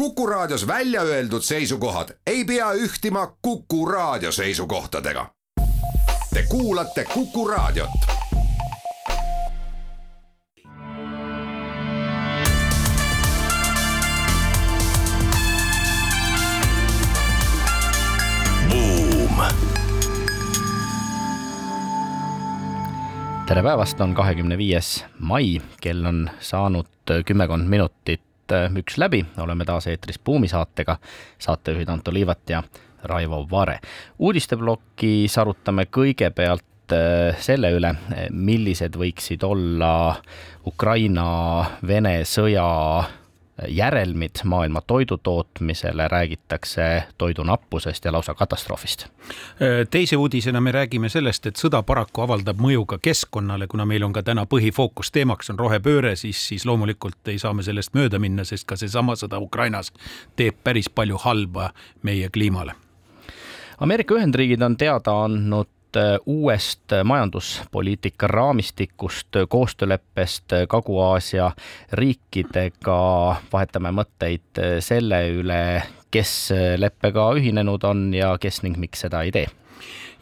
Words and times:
Kuku 0.00 0.26
Raadios 0.26 0.66
välja 0.66 1.02
öeldud 1.02 1.42
seisukohad 1.42 2.08
ei 2.26 2.44
pea 2.44 2.72
ühtima 2.72 3.36
Kuku 3.42 3.86
Raadio 3.86 4.32
seisukohtadega. 4.32 5.26
Te 6.34 6.42
kuulate 6.48 7.04
Kuku 7.04 7.48
Raadiot. 7.48 7.90
tere 23.46 23.62
päevast, 23.62 24.00
on 24.00 24.14
kahekümne 24.14 24.58
viies 24.58 25.04
mai, 25.18 25.60
kell 25.80 26.04
on 26.04 26.30
saanud 26.40 26.86
kümmekond 27.26 27.68
minutit 27.68 28.29
üks 28.80 28.98
läbi, 28.98 29.24
oleme 29.42 29.64
taas 29.64 29.86
eetris 29.90 30.18
Buumi 30.18 30.48
saatega, 30.48 30.96
saatejuhid 31.38 31.88
Anto 31.88 32.12
Liivat 32.14 32.50
ja 32.50 32.62
Raivo 33.04 33.46
Vare. 33.50 33.78
uudisteplokis 34.18 35.38
arutame 35.38 35.86
kõigepealt 35.86 36.92
äh, 36.92 37.38
selle 37.40 37.72
üle, 37.76 37.94
millised 38.30 38.98
võiksid 38.98 39.44
olla 39.46 39.92
Ukraina-Vene 40.66 42.20
sõja 42.28 42.66
järelmid 43.68 44.42
maailma 44.44 44.80
toidutootmisele, 44.80 46.08
räägitakse 46.08 47.02
toidunappusest 47.18 48.04
ja 48.04 48.12
lausa 48.12 48.34
katastroofist. 48.34 49.06
teise 49.90 50.16
uudisena 50.16 50.60
me 50.60 50.72
räägime 50.72 51.08
sellest, 51.08 51.46
et 51.46 51.56
sõda 51.56 51.82
paraku 51.82 52.20
avaldab 52.20 52.58
mõju 52.60 52.86
ka 52.86 52.98
keskkonnale, 52.98 53.66
kuna 53.66 53.86
meil 53.86 54.04
on 54.04 54.12
ka 54.12 54.22
täna 54.22 54.46
põhifookus 54.46 55.12
teemaks 55.12 55.50
on 55.50 55.58
rohepööre, 55.58 56.16
siis, 56.16 56.48
siis 56.48 56.66
loomulikult 56.66 57.28
ei 57.28 57.38
saa 57.38 57.54
me 57.54 57.62
sellest 57.62 57.94
mööda 57.94 58.18
minna, 58.18 58.44
sest 58.44 58.66
ka 58.66 58.76
seesama 58.76 59.16
sõda 59.16 59.40
Ukrainas 59.40 59.92
teeb 60.36 60.56
päris 60.64 60.90
palju 60.90 61.16
halba 61.16 61.70
meie 62.02 62.28
kliimale 62.28 62.74
Ameerika 63.80 64.14
Ühendriigid 64.14 64.62
on 64.62 64.76
teada 64.76 65.12
andnud 65.24 65.68
uuest 66.26 66.94
majanduspoliitika 67.04 68.26
raamistikust, 68.30 69.40
koostööleppest 69.48 70.54
Kagu-Aasia 70.68 71.50
riikidega, 71.92 72.98
vahetame 73.52 73.94
mõtteid 73.94 74.62
selle 74.84 75.22
üle, 75.34 75.62
kes 76.10 76.34
leppega 76.76 77.30
ühinenud 77.38 77.84
on 77.86 78.10
ja 78.14 78.36
kes 78.40 78.62
ning 78.62 78.78
miks 78.78 79.06
seda 79.06 79.22
ei 79.26 79.34
tee 79.34 79.48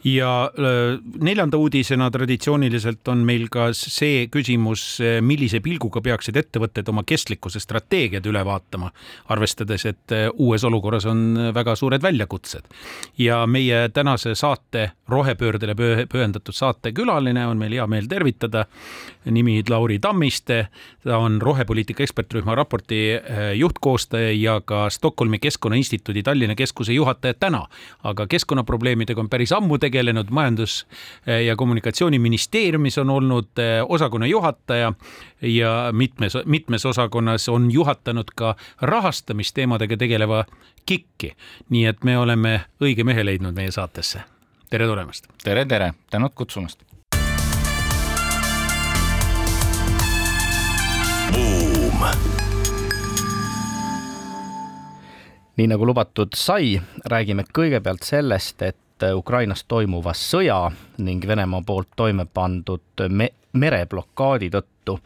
ja 0.03 0.51
äh, 0.59 0.99
neljanda 1.21 1.57
uudisena 1.57 2.11
traditsiooniliselt 2.11 3.07
on 3.07 3.23
meil 3.27 3.47
ka 3.51 3.69
see 3.75 4.27
küsimus, 4.31 4.83
äh, 5.03 5.19
millise 5.25 5.59
pilguga 5.63 6.01
peaksid 6.03 6.37
ettevõtted 6.39 6.87
oma 6.91 7.03
kestlikkuse 7.07 7.59
strateegiad 7.59 8.25
üle 8.29 8.43
vaatama, 8.45 8.91
arvestades, 9.33 9.85
et 9.89 10.15
äh, 10.15 10.27
uues 10.33 10.63
olukorras 10.63 11.07
on 11.09 11.51
väga 11.55 11.75
suured 11.75 12.03
väljakutsed. 12.03 12.63
ja 13.17 13.45
meie 13.47 13.89
tänase 13.89 14.35
saate, 14.35 14.91
rohepöördele 15.07 15.75
pühendatud 16.09 16.55
saate 16.55 16.91
külaline 16.91 17.45
on 17.47 17.57
meil 17.57 17.73
hea 17.73 17.87
meel 17.87 18.07
tervitada, 18.07 18.65
nimi 19.25 19.61
Lauri 19.69 19.99
Tammiste, 19.99 20.67
ta 21.03 21.17
on 21.17 21.41
rohepoliitika 21.41 22.03
ekspertrühma 22.03 22.55
raporti 22.55 22.99
juhtkoostaja 23.55 24.31
ja 24.31 24.61
ka 24.61 24.89
Stockholmi 24.89 25.39
Keskkonnainstituudi 25.39 26.23
Tallinna 26.23 26.55
keskuse 26.55 26.93
juhataja 26.93 27.33
täna, 27.33 27.65
aga 28.03 28.27
keskkonnaprobleemidega 28.27 29.21
on 29.21 29.29
päris 29.29 29.51
ammu 29.51 29.77
tegelenud 29.77 29.88
tegelenud 29.89 30.29
Majandus- 30.29 30.85
ja 31.45 31.55
Kommunikatsiooniministeeriumis 31.55 32.97
on 32.97 33.09
olnud 33.09 33.57
eh, 33.57 33.85
osakonna 33.89 34.27
juhataja 34.27 34.93
ja 35.41 35.89
mitmes, 35.91 36.37
mitmes 36.45 36.85
osakonnas 36.85 37.49
on 37.49 37.71
juhatanud 37.71 38.29
ka 38.35 38.55
rahastamisteemadega 38.81 39.97
tegeleva 39.97 40.45
KIK-i. 40.85 41.33
nii 41.69 41.85
et 41.85 42.03
me 42.03 42.17
oleme 42.17 42.61
õige 42.81 43.03
mehe 43.03 43.25
leidnud 43.25 43.55
meie 43.55 43.71
saatesse. 43.71 44.21
tere 44.69 44.85
tulemast. 44.85 45.27
tere, 45.43 45.65
tere, 45.65 45.93
tänud 46.09 46.31
kutsumast. 46.35 46.83
Nii 55.57 55.67
nagu 55.67 55.85
lubatud 55.85 56.37
sai, 56.39 56.79
räägime 57.05 57.43
kõigepealt 57.53 58.05
sellest, 58.07 58.61
et 58.61 58.77
et 59.03 59.13
Ukrainas 59.15 59.63
toimuva 59.67 60.13
sõja 60.17 60.71
ning 60.97 61.27
Venemaa 61.27 61.61
poolt 61.65 61.93
toime 61.95 62.25
pandud 62.25 63.07
me 63.09 63.29
mereblokaadi 63.53 64.49
tõttu 64.53 64.99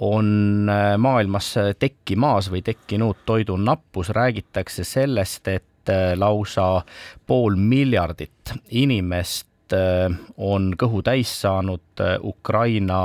on 0.00 0.68
äh, 0.70 0.98
maailmas 0.98 1.54
tekkimas 1.78 2.50
või 2.50 2.62
tekkinud 2.62 3.24
toidunappus, 3.26 4.12
räägitakse 4.14 4.84
sellest, 4.84 5.48
et 5.48 5.90
äh, 5.90 6.12
lausa 6.18 6.82
pool 7.26 7.56
miljardit 7.56 8.54
inimest 8.70 9.74
äh, 9.74 10.06
on 10.36 10.72
kõhu 10.78 11.02
täis 11.02 11.32
saanud 11.42 12.04
Ukraina 12.22 13.00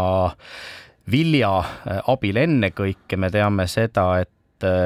vilja 1.11 1.51
abil 2.09 2.37
ennekõike, 2.41 3.17
me 3.17 3.29
teame 3.29 3.67
seda, 3.69 4.07
et 4.23 4.29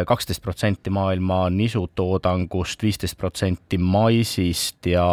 kaksteist 0.08 0.42
protsenti 0.42 0.90
maailma 0.90 1.50
nisutoodangust, 1.50 2.84
viisteist 2.84 3.18
protsenti 3.18 3.78
maisist 3.78 4.86
ja 4.86 5.06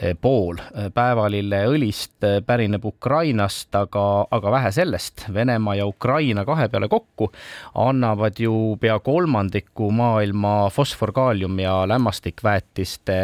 eh, 0.00 0.14
pool 0.20 0.58
päevalilleõlist 0.94 2.26
eh, 2.26 2.38
pärineb 2.46 2.84
Ukrainast, 2.84 3.74
aga, 3.74 4.04
aga 4.30 4.54
vähe 4.56 4.72
sellest, 4.74 5.26
Venemaa 5.34 5.76
ja 5.80 5.86
Ukraina 5.86 6.44
kahe 6.44 6.68
peale 6.68 6.88
kokku 6.88 7.30
annavad 7.74 8.40
ju 8.40 8.76
pea 8.80 8.98
kolmandiku 8.98 9.90
maailma 9.90 10.70
fosfor, 10.70 11.12
kaalium 11.12 11.58
ja 11.58 11.82
lämmastikväetiste 11.88 13.18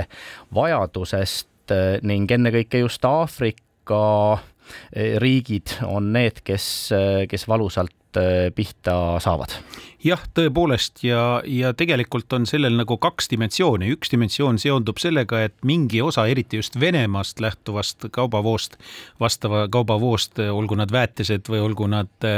vajadusest 0.55 1.77
eh, 1.77 1.99
ning 2.03 2.31
ennekõike 2.31 2.85
just 2.85 3.05
Aafrika 3.05 4.05
riigid 5.19 5.73
on 5.83 6.13
need, 6.15 6.45
kes, 6.47 6.65
kes 7.27 7.49
valusalt 7.51 8.19
pihta 8.55 8.95
saavad 9.23 9.57
jah, 10.05 10.21
tõepoolest 10.35 11.03
ja, 11.05 11.43
ja 11.45 11.73
tegelikult 11.77 12.33
on 12.33 12.47
sellel 12.49 12.77
nagu 12.79 12.97
kaks 13.01 13.29
dimensiooni, 13.33 13.91
üks 13.95 14.13
dimensioon 14.13 14.59
seondub 14.61 15.01
sellega, 15.01 15.43
et 15.47 15.55
mingi 15.67 16.01
osa, 16.03 16.25
eriti 16.31 16.61
just 16.61 16.79
Venemaast 16.81 17.41
lähtuvast 17.41 18.09
kaubavoost, 18.13 18.79
vastava 19.21 19.67
kaubavoost, 19.73 20.41
olgu 20.53 20.79
nad 20.81 20.93
väetised 20.93 21.51
või 21.53 21.61
olgu 21.67 21.89
nad, 21.91 22.29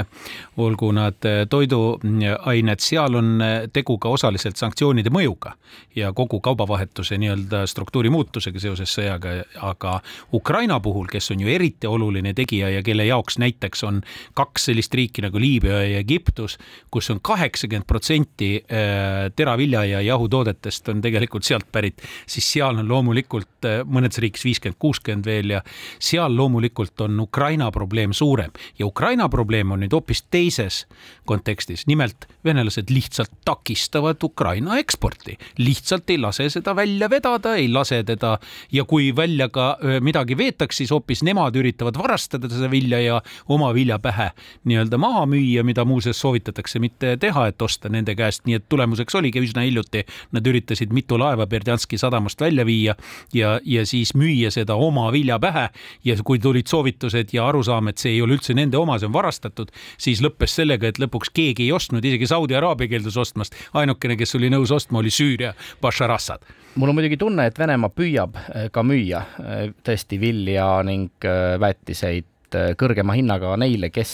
olgu 0.58 0.90
nad 0.96 1.28
toiduained, 1.50 2.82
seal 2.82 3.18
on 3.20 3.46
tegu 3.72 3.98
ka 4.02 4.10
osaliselt 4.10 4.58
sanktsioonide 4.60 5.12
mõjuga 5.14 5.54
ja 5.96 6.12
kogu 6.12 6.40
kaubavahetuse 6.42 7.16
nii-öelda 7.20 7.64
struktuuri 7.70 8.10
muutusega 8.12 8.60
seoses 8.60 8.92
sõjaga, 8.92 9.38
aga 9.62 10.00
Ukraina 10.34 10.80
puhul, 10.82 11.06
kes 11.12 11.30
on 11.34 11.44
ju 11.44 11.52
eriti 11.52 11.86
oluline 11.86 12.34
tegija 12.34 12.72
ja 12.74 12.82
kelle 12.82 13.06
jaoks 13.06 13.38
näiteks 13.38 13.86
on 13.86 14.02
kaks 14.34 14.68
sellist 14.70 14.94
riiki 14.94 15.22
nagu 15.22 15.40
Liibüa 15.40 15.82
ja 15.86 16.02
Egiptus, 16.02 16.58
kus 16.90 17.10
on 17.12 17.22
kaheksa 17.22 17.51
kaheksakümmend 17.52 17.86
protsenti 17.86 18.56
äh, 18.56 19.30
teravilja 19.36 19.84
ja 19.84 20.00
jahutoodetest 20.00 20.88
on 20.88 21.00
tegelikult 21.04 21.44
sealt 21.44 21.68
pärit, 21.72 22.00
siis 22.26 22.46
seal 22.52 22.78
on 22.80 22.88
loomulikult 22.88 23.68
äh, 23.68 23.82
mõnedes 23.84 24.20
riikides 24.22 24.44
viiskümmend, 24.44 24.78
kuuskümmend 24.80 25.26
veel 25.28 25.56
ja 25.56 25.60
seal 26.00 26.34
loomulikult 26.36 27.00
on 27.04 27.20
Ukraina 27.20 27.70
probleem 27.70 28.12
suurem. 28.12 28.52
Ja 28.78 28.86
Ukraina 28.86 29.28
probleem 29.28 29.72
on 29.72 29.84
nüüd 29.84 29.92
hoopis 29.92 30.24
teises 30.30 30.86
kontekstis, 31.24 31.86
nimelt 31.86 32.26
venelased 32.44 32.90
lihtsalt 32.90 33.30
takistavad 33.44 34.22
Ukraina 34.24 34.78
eksporti, 34.80 35.38
lihtsalt 35.58 36.10
ei 36.10 36.18
lase 36.18 36.48
seda 36.50 36.76
välja 36.76 37.10
vedada, 37.10 37.54
ei 37.56 37.68
lase 37.72 38.02
teda 38.04 38.38
ja 38.72 38.84
kui 38.84 39.12
välja 39.16 39.48
ka 39.48 39.76
midagi 40.00 40.36
veetakse, 40.38 40.82
siis 40.82 40.90
hoopis 40.90 41.22
nemad 41.22 41.56
üritavad 41.56 41.98
varastada 41.98 42.50
seda 42.50 42.70
vilja 42.70 43.00
ja 43.00 43.20
oma 43.48 43.70
viljapähe 43.74 44.30
nii-öelda 44.64 44.98
maha 44.98 45.26
müüa, 45.30 45.62
mida 45.62 45.84
muuseas 45.84 46.20
soovitatakse 46.20 46.80
mitte 46.82 47.16
teha 47.20 47.46
et 47.52 47.62
osta 47.62 47.90
nende 47.92 48.14
käest, 48.18 48.44
nii 48.46 48.58
et 48.58 48.68
tulemuseks 48.72 49.14
oligi 49.18 49.42
üsna 49.42 49.64
hiljuti, 49.66 50.04
nad 50.32 50.46
üritasid 50.46 50.92
mitu 50.94 51.18
laeva 51.20 51.46
Berdjanski 51.46 51.98
sadamast 52.00 52.40
välja 52.40 52.66
viia 52.66 52.96
ja, 53.34 53.58
ja 53.64 53.86
siis 53.86 54.14
müüa 54.18 54.50
seda 54.54 54.74
oma 54.74 55.10
vilja 55.12 55.38
pähe. 55.42 55.68
Ja 56.04 56.16
kui 56.24 56.40
tulid 56.42 56.70
soovitused 56.70 57.32
ja 57.32 57.46
arusaam, 57.48 57.90
et 57.92 58.02
see 58.02 58.16
ei 58.16 58.22
ole 58.24 58.36
üldse 58.38 58.56
nende 58.56 58.78
oma, 58.80 58.98
see 58.98 59.10
on 59.10 59.14
varastatud, 59.14 59.72
siis 60.00 60.22
lõppes 60.24 60.56
sellega, 60.60 60.88
et 60.88 61.00
lõpuks 61.12 61.32
keegi 61.36 61.68
ei 61.68 61.76
ostnud, 61.76 62.04
isegi 62.04 62.26
Saudi 62.26 62.56
Araabia 62.56 62.88
keeldus 62.88 63.20
ostmast. 63.20 63.54
ainukene, 63.76 64.16
kes 64.16 64.34
oli 64.40 64.48
nõus 64.50 64.72
ostma, 64.72 64.98
oli 65.04 65.12
Süüria 65.12 65.52
Bashar 65.80 66.10
Assad 66.10 66.48
mul 66.74 66.88
on 66.88 66.96
muidugi 66.96 67.18
tunne, 67.20 67.46
et 67.46 67.58
Venemaa 67.58 67.92
püüab 67.92 68.36
äh, 68.40 68.68
ka 68.72 68.84
müüa 68.86 69.20
äh, 69.20 69.64
tõesti 69.84 70.18
vilja 70.20 70.68
ning 70.86 71.26
äh, 71.28 71.58
väetiseid 71.60 72.28
kõrgema 72.52 73.14
hinnaga 73.16 73.54
neile, 73.56 73.88
kes 73.88 74.10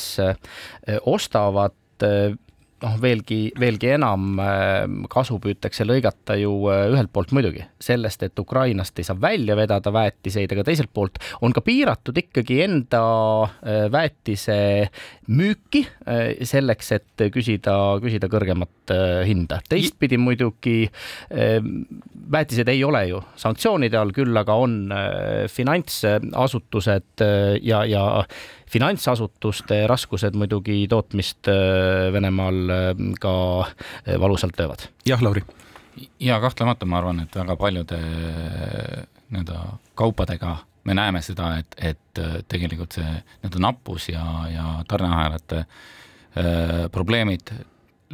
ostavad 1.10 2.04
noh, 2.82 2.96
veelgi, 3.02 3.38
veelgi 3.58 3.92
enam 3.96 4.38
äh, 4.42 4.84
kasu 5.10 5.38
püütakse 5.42 5.86
lõigata 5.86 6.36
ju 6.38 6.52
äh, 6.70 6.86
ühelt 6.92 7.10
poolt 7.14 7.32
muidugi 7.36 7.64
sellest, 7.82 8.22
et 8.26 8.38
Ukrainast 8.38 8.98
ei 8.98 9.06
saa 9.06 9.18
välja 9.20 9.56
vedada 9.58 9.92
väetiseid, 9.94 10.52
aga 10.54 10.64
teiselt 10.66 10.92
poolt 10.94 11.18
on 11.44 11.54
ka 11.56 11.62
piiratud 11.64 12.18
ikkagi 12.22 12.60
enda 12.66 13.02
äh, 13.44 13.86
väetise 13.92 14.58
müüki 15.28 15.84
selleks, 16.48 16.92
et 16.96 17.24
küsida, 17.32 17.74
küsida 18.00 18.30
kõrgemat 18.32 18.92
hinda. 19.28 19.58
teistpidi 19.68 20.16
muidugi 20.20 20.88
väetised 21.28 22.70
ei 22.72 22.80
ole 22.84 23.02
ju 23.10 23.20
sanktsioonide 23.36 23.98
all, 24.00 24.14
küll 24.16 24.40
aga 24.40 24.56
on 24.56 24.78
finantsasutused 25.52 27.24
ja, 27.60 27.82
ja 27.84 28.04
finantsasutuste 28.70 29.86
raskused 29.90 30.36
muidugi 30.38 30.86
tootmist 30.90 31.48
äh, 31.48 32.12
Venemaal 32.12 32.70
äh, 32.70 32.90
ka 33.20 33.34
äh, 33.64 34.20
valusalt 34.20 34.58
löövad. 34.58 34.88
jah, 35.06 35.22
Lauri? 35.22 35.42
ja 36.20 36.40
kahtlemata 36.40 36.86
ma 36.86 36.98
arvan, 36.98 37.20
et 37.20 37.36
väga 37.36 37.56
paljude 37.56 37.98
nii-öelda 39.28 39.60
kaupadega 39.98 40.56
me 40.84 40.94
näeme 40.94 41.22
seda, 41.22 41.56
et, 41.58 41.74
et 41.76 42.20
tegelikult 42.48 42.94
see 42.96 43.08
nii-öelda 43.08 43.62
nappus 43.64 44.08
ja, 44.08 44.24
ja 44.52 44.68
tarneahelate 44.88 45.64
probleemid 46.94 47.50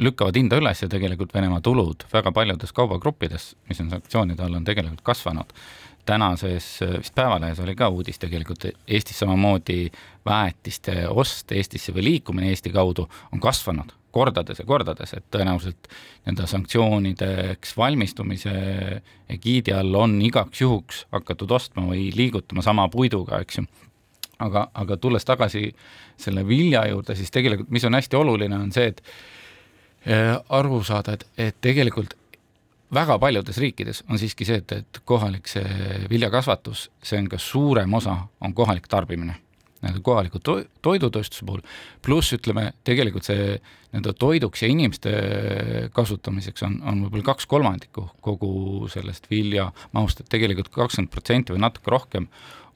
lükkavad 0.01 0.35
hinda 0.35 0.57
üles 0.59 0.81
ja 0.81 0.89
tegelikult 0.89 1.33
Venemaa 1.33 1.61
tulud 1.61 2.07
väga 2.13 2.31
paljudes 2.35 2.73
kaubagruppides, 2.75 3.51
mis 3.69 3.79
on 3.83 3.91
sanktsioonide 3.93 4.43
all, 4.43 4.57
on 4.57 4.65
tegelikult 4.65 5.05
kasvanud 5.05 5.53
tänases 6.05 6.81
äh, 6.83 6.97
vist 6.99 7.15
Päevalehes 7.15 7.59
oli 7.59 7.75
ka 7.75 7.89
uudis 7.89 8.19
tegelikult, 8.19 8.65
Eestis 8.87 9.19
samamoodi 9.19 9.91
väetiste 10.25 11.05
ost 11.09 11.51
Eestisse 11.51 11.93
või 11.95 12.09
liikumine 12.09 12.49
Eesti 12.53 12.73
kaudu 12.73 13.07
on 13.31 13.43
kasvanud 13.43 13.93
kordades 14.15 14.61
ja 14.61 14.65
kordades, 14.65 15.11
et 15.13 15.25
tõenäoliselt 15.33 15.89
nende 16.25 16.47
sanktsioonideks 16.47 17.73
valmistumise 17.77 18.53
egiidi 19.35 19.73
all 19.75 19.97
on 19.99 20.15
igaks 20.23 20.61
juhuks 20.63 21.01
hakatud 21.11 21.51
ostma 21.57 21.83
või 21.89 22.07
liigutama 22.15 22.63
sama 22.63 22.87
puiduga, 22.93 23.41
eks 23.43 23.59
ju. 23.59 23.65
aga, 24.39 24.69
aga 24.73 24.97
tulles 24.97 25.27
tagasi 25.27 25.67
selle 26.19 26.45
vilja 26.47 26.85
juurde, 26.87 27.15
siis 27.15 27.31
tegelikult, 27.31 27.71
mis 27.75 27.83
on 27.87 27.99
hästi 27.99 28.19
oluline, 28.19 28.55
on 28.55 28.71
see, 28.75 28.87
et 28.93 29.03
äh, 30.07 30.31
aru 30.49 30.79
saada, 30.83 31.17
et, 31.19 31.27
et 31.49 31.59
tegelikult 31.61 32.15
väga 32.93 33.17
paljudes 33.19 33.57
riikides 33.57 34.03
on 34.09 34.19
siiski 34.21 34.45
see, 34.47 34.59
et, 34.61 34.71
et 34.71 35.01
kohalik 35.07 35.49
see 35.49 36.05
viljakasvatus, 36.09 36.89
see 37.03 37.19
on 37.21 37.29
ka 37.31 37.39
suurem 37.41 37.93
osa, 37.97 38.17
on 38.41 38.53
kohalik 38.53 38.87
tarbimine. 38.91 39.39
Nii-öelda 39.85 40.01
kohaliku 40.01 40.39
to 40.41 40.55
toidutööstuse 40.81 41.45
puhul, 41.45 41.61
pluss 42.01 42.33
ütleme, 42.33 42.71
tegelikult 42.87 43.27
see 43.27 43.57
nii-öelda 43.57 44.13
toiduks 44.17 44.63
ja 44.63 44.69
inimeste 44.71 45.11
kasutamiseks 45.93 46.63
on, 46.65 46.79
on 46.87 47.03
võib-olla 47.05 47.27
kaks 47.33 47.45
kolmandikku 47.51 48.07
kogu 48.25 48.89
sellest 48.91 49.29
viljamahust, 49.29 50.23
et 50.23 50.31
tegelikult 50.31 50.71
kakskümmend 50.73 51.13
protsenti 51.13 51.53
või 51.53 51.61
natuke 51.67 51.93
rohkem 51.93 52.29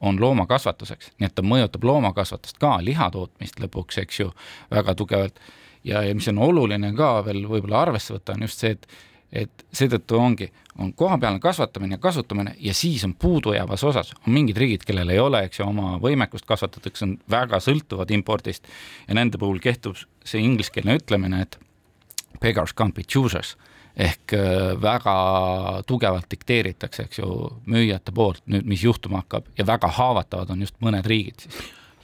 on 0.05 0.19
loomakasvatuseks, 0.21 1.13
nii 1.19 1.27
et 1.27 1.35
ta 1.35 1.43
mõjutab 1.43 1.83
loomakasvatust 1.87 2.59
ka, 2.61 2.77
liha 2.83 3.09
tootmist 3.15 3.59
lõpuks, 3.59 3.99
eks 4.03 4.21
ju, 4.21 4.29
väga 4.71 4.95
tugevalt. 4.95 5.39
ja, 5.83 6.03
ja 6.03 6.15
mis 6.15 6.27
on 6.27 6.39
oluline 6.43 6.93
ka 6.95 7.19
veel 7.25 7.45
võib-olla 7.47 7.81
arvesse 7.87 8.13
võtta, 8.13 8.35
on 8.35 8.47
just 8.47 8.63
see, 8.63 8.75
et 8.77 8.87
et 9.31 9.65
seetõttu 9.75 10.17
ongi, 10.17 10.49
on 10.79 10.93
kohapealne 10.97 11.39
kasvatamine 11.39 11.97
ja 11.97 12.01
kasutamine 12.01 12.55
ja 12.59 12.73
siis 12.73 13.03
on 13.05 13.13
puudujäävas 13.13 13.83
osas, 13.83 14.13
on 14.27 14.33
mingid 14.33 14.57
riigid, 14.57 14.85
kellel 14.87 15.09
ei 15.13 15.19
ole, 15.19 15.43
eks 15.45 15.59
ju, 15.59 15.67
oma 15.69 15.97
võimekust 16.01 16.47
kasvatatakse, 16.49 17.05
on 17.05 17.17
väga 17.29 17.61
sõltuvad 17.63 18.11
impordist 18.15 18.67
ja 19.07 19.17
nende 19.17 19.37
puhul 19.37 19.61
kehtib 19.63 19.99
see 20.25 20.41
ingliskeelne 20.41 20.97
ütlemine, 20.99 21.43
et 21.45 21.59
beggars 22.41 22.73
can't 22.73 22.95
be 22.95 23.03
choosers. 23.03 23.57
Ehk 23.99 24.31
äh, 24.37 24.77
väga 24.79 25.13
tugevalt 25.89 26.29
dikteeritakse, 26.31 27.09
eks 27.09 27.19
ju, 27.19 27.49
müüjate 27.67 28.13
poolt 28.15 28.45
nüüd, 28.47 28.67
mis 28.69 28.85
juhtuma 28.85 29.23
hakkab 29.23 29.49
ja 29.57 29.65
väga 29.67 29.89
haavatavad 29.97 30.53
on 30.53 30.61
just 30.63 30.77
mõned 30.79 31.09
riigid 31.09 31.43
siis 31.43 31.57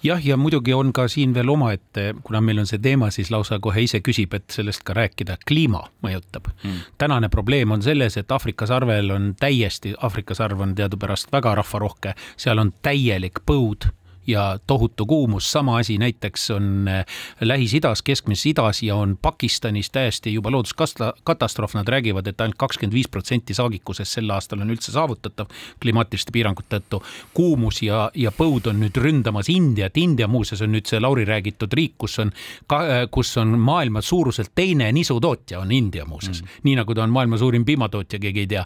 jah, 0.05 0.21
ja 0.25 0.37
muidugi 0.37 0.73
on 0.73 0.93
ka 0.93 1.07
siin 1.11 1.33
veel 1.33 1.49
omaette, 1.49 2.13
kuna 2.23 2.41
meil 2.41 2.61
on 2.63 2.69
see 2.69 2.79
teema, 2.81 3.09
siis 3.13 3.31
lausa 3.33 3.59
kohe 3.63 3.85
ise 3.85 4.01
küsib, 4.05 4.33
et 4.37 4.47
sellest 4.53 4.83
ka 4.85 4.95
rääkida, 4.97 5.37
kliima 5.47 5.85
mõjutab. 6.05 6.51
Mm.. 6.63 6.79
tänane 7.01 7.29
probleem 7.29 7.71
on 7.71 7.83
selles, 7.85 8.17
et 8.17 8.31
Aafrika 8.31 8.67
sarvel 8.69 9.11
on 9.11 9.33
täiesti, 9.39 9.95
Aafrika 10.01 10.37
sarv 10.37 10.61
on 10.61 10.75
teadupärast 10.75 11.31
väga 11.33 11.55
rahvarohke, 11.61 12.15
seal 12.37 12.61
on 12.61 12.73
täielik 12.85 13.41
põud 13.45 13.89
ja 14.27 14.59
tohutu 14.67 15.05
kuumus, 15.05 15.51
sama 15.51 15.77
asi 15.77 15.97
näiteks 15.97 16.51
on 16.51 16.87
äh, 16.87 17.05
Lähis-Idas, 17.41 18.01
Keskmises 18.01 18.45
Idas 18.45 18.83
ja 18.83 18.95
on 18.95 19.17
Pakistanis 19.21 19.89
täiesti 19.89 20.33
juba 20.33 20.51
looduskatastroof, 20.51 21.73
nad 21.73 21.87
räägivad, 21.87 22.27
et 22.27 22.41
ainult 22.41 22.57
kakskümmend 22.57 22.93
viis 22.93 23.07
protsenti 23.07 23.53
saagikusest 23.53 24.17
sel 24.17 24.29
aastal 24.29 24.61
on 24.61 24.71
üldse 24.73 24.91
saavutatav 24.91 25.51
klimaatiliste 25.81 26.31
piirangute 26.31 26.79
tõttu. 26.79 27.03
kuumus 27.33 27.81
ja, 27.81 28.09
ja 28.15 28.31
põud 28.31 28.69
on 28.69 28.79
nüüd 28.79 28.97
ründamas 28.97 29.49
Indiat, 29.49 29.97
India 29.97 30.27
muuseas 30.27 30.61
on 30.61 30.71
nüüd 30.71 30.87
see 30.89 30.99
Lauri 30.99 31.25
räägitud 31.25 31.73
riik, 31.73 31.95
kus 31.97 32.19
on, 32.19 32.31
äh, 32.73 33.05
kus 33.11 33.37
on 33.37 33.59
maailma 33.59 34.01
suuruselt 34.01 34.51
teine 34.55 34.91
nisutootja 34.91 35.59
on 35.59 35.71
India 35.71 36.05
muuseas 36.05 36.41
mm., 36.41 36.61
nii 36.63 36.75
nagu 36.75 36.95
ta 36.95 37.03
on 37.03 37.13
maailma 37.13 37.37
suurim 37.37 37.65
piimatootja, 37.65 38.19
keegi 38.19 38.45
ei 38.45 38.47
tea. 38.47 38.65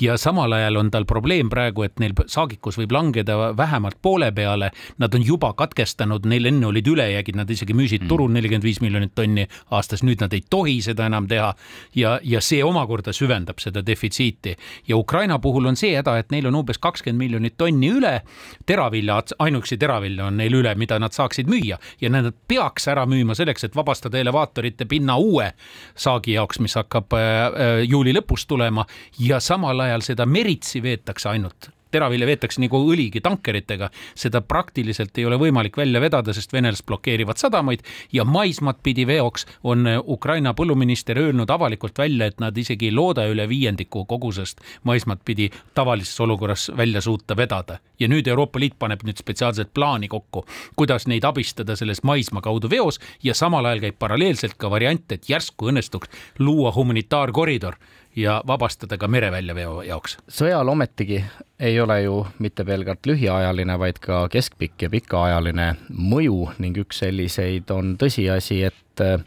ja 0.00 0.16
samal 0.18 0.52
ajal 0.52 0.76
on 0.76 0.90
tal 0.90 1.04
probleem 1.04 1.50
praegu, 1.50 1.82
et 1.82 1.98
neil 2.00 2.14
saagikus 2.26 2.78
võib 2.78 2.92
langeda 2.92 3.56
vähemalt 3.56 3.98
poole 4.02 4.32
peale 4.32 4.70
nad 5.00 5.14
on 5.14 5.24
juba 5.26 5.52
katkestanud, 5.56 6.26
neil 6.28 6.44
enne 6.50 6.66
olid 6.68 6.86
ülejäägid, 6.86 7.36
nad 7.38 7.50
isegi 7.50 7.74
müüsid 7.76 8.04
mm. 8.04 8.08
turul 8.08 8.30
nelikümmend 8.32 8.64
viis 8.64 8.80
miljonit 8.84 9.14
tonni 9.16 9.46
aastas, 9.72 10.04
nüüd 10.04 10.20
nad 10.20 10.34
ei 10.36 10.42
tohi 10.50 10.76
seda 10.84 11.06
enam 11.08 11.28
teha. 11.28 11.54
ja, 11.96 12.18
ja 12.22 12.40
see 12.44 12.60
omakorda 12.64 13.12
süvendab 13.16 13.58
seda 13.62 13.82
defitsiiti 13.86 14.56
ja 14.88 14.96
Ukraina 14.96 15.38
puhul 15.38 15.70
on 15.72 15.76
see 15.76 15.94
häda, 15.96 16.18
et 16.18 16.30
neil 16.30 16.46
on 16.50 16.60
umbes 16.60 16.78
kakskümmend 16.78 17.18
miljonit 17.18 17.56
tonni 17.56 17.90
üle. 17.90 18.20
teravilja, 18.66 19.22
ainuüksi 19.38 19.78
teravilja 19.78 20.26
on 20.26 20.36
neil 20.36 20.60
üle, 20.60 20.74
mida 20.74 20.98
nad 20.98 21.16
saaksid 21.16 21.48
müüa 21.48 21.78
ja 22.00 22.10
nad 22.10 22.32
peaks 22.48 22.88
ära 22.88 23.06
müüma 23.06 23.34
selleks, 23.34 23.64
et 23.64 23.76
vabastada 23.76 24.18
elevaatorite 24.18 24.84
pinna 24.84 25.16
uue 25.16 25.52
saagi 25.96 26.36
jaoks, 26.36 26.60
mis 26.60 26.76
hakkab 26.76 27.16
äh, 27.16 27.24
äh, 27.24 27.82
juuli 27.88 28.14
lõpus 28.16 28.46
tulema 28.46 28.86
ja 29.18 29.40
samal 29.40 29.80
ajal 29.80 30.04
seda 30.12 30.26
meritsi 30.26 30.82
veetakse 30.82 31.28
ainult 31.32 31.72
teravilja 31.90 32.26
veetakse 32.26 32.62
nagu 32.62 32.80
õligi 32.92 33.22
tankeritega, 33.24 33.90
seda 34.14 34.40
praktiliselt 34.40 35.18
ei 35.18 35.26
ole 35.28 35.38
võimalik 35.40 35.76
välja 35.76 36.00
vedada, 36.02 36.34
sest 36.36 36.52
venelased 36.52 36.86
blokeerivad 36.86 37.40
sadamaid 37.40 37.84
ja 38.12 38.24
maismaad 38.24 38.80
pidi 38.82 39.06
veoks 39.06 39.46
on 39.62 39.86
Ukraina 40.06 40.54
põlluminister 40.56 41.18
öelnud 41.18 41.50
avalikult 41.50 41.98
välja, 41.98 42.30
et 42.30 42.40
nad 42.40 42.56
isegi 42.56 42.90
ei 42.90 42.94
looda 42.94 43.26
üle 43.30 43.48
viiendiku 43.48 44.04
kogusest 44.08 44.60
maismaad 44.84 45.22
pidi 45.24 45.50
tavalises 45.74 46.20
olukorras 46.20 46.70
välja 46.76 47.00
suuta 47.00 47.36
vedada. 47.36 47.78
ja 48.00 48.08
nüüd 48.08 48.26
Euroopa 48.26 48.60
Liit 48.60 48.78
paneb 48.78 49.02
nüüd 49.04 49.18
spetsiaalset 49.20 49.74
plaani 49.74 50.08
kokku, 50.08 50.46
kuidas 50.76 51.06
neid 51.06 51.24
abistada 51.24 51.76
selles 51.76 52.02
maismaa 52.02 52.40
kaudu 52.40 52.70
veos 52.70 53.00
ja 53.22 53.34
samal 53.34 53.64
ajal 53.64 53.80
käib 53.80 53.98
paralleelselt 53.98 54.56
ka 54.56 54.70
variant, 54.70 55.12
et 55.12 55.28
järsku 55.28 55.68
õnnestuks 55.68 56.08
luua 56.38 56.72
humanitaarkoridor 56.72 57.76
ja 58.16 58.42
vabastada 58.46 58.98
ka 58.98 59.08
mereväljaveo 59.08 59.82
jaoks. 59.86 60.16
sõjal 60.28 60.68
ometigi 60.68 61.24
ei 61.60 61.80
ole 61.80 62.02
ju 62.02 62.26
mitte 62.38 62.64
pelgalt 62.64 63.06
lühiajaline, 63.06 63.78
vaid 63.78 64.00
ka 64.02 64.24
keskpikk 64.32 64.82
ja 64.86 64.90
pikaajaline 64.90 65.68
mõju 65.90 66.50
ning 66.58 66.78
üks 66.82 67.04
selliseid 67.04 67.70
on 67.70 67.96
tõsiasi, 68.00 68.62
et 68.66 69.04
äh, 69.04 69.22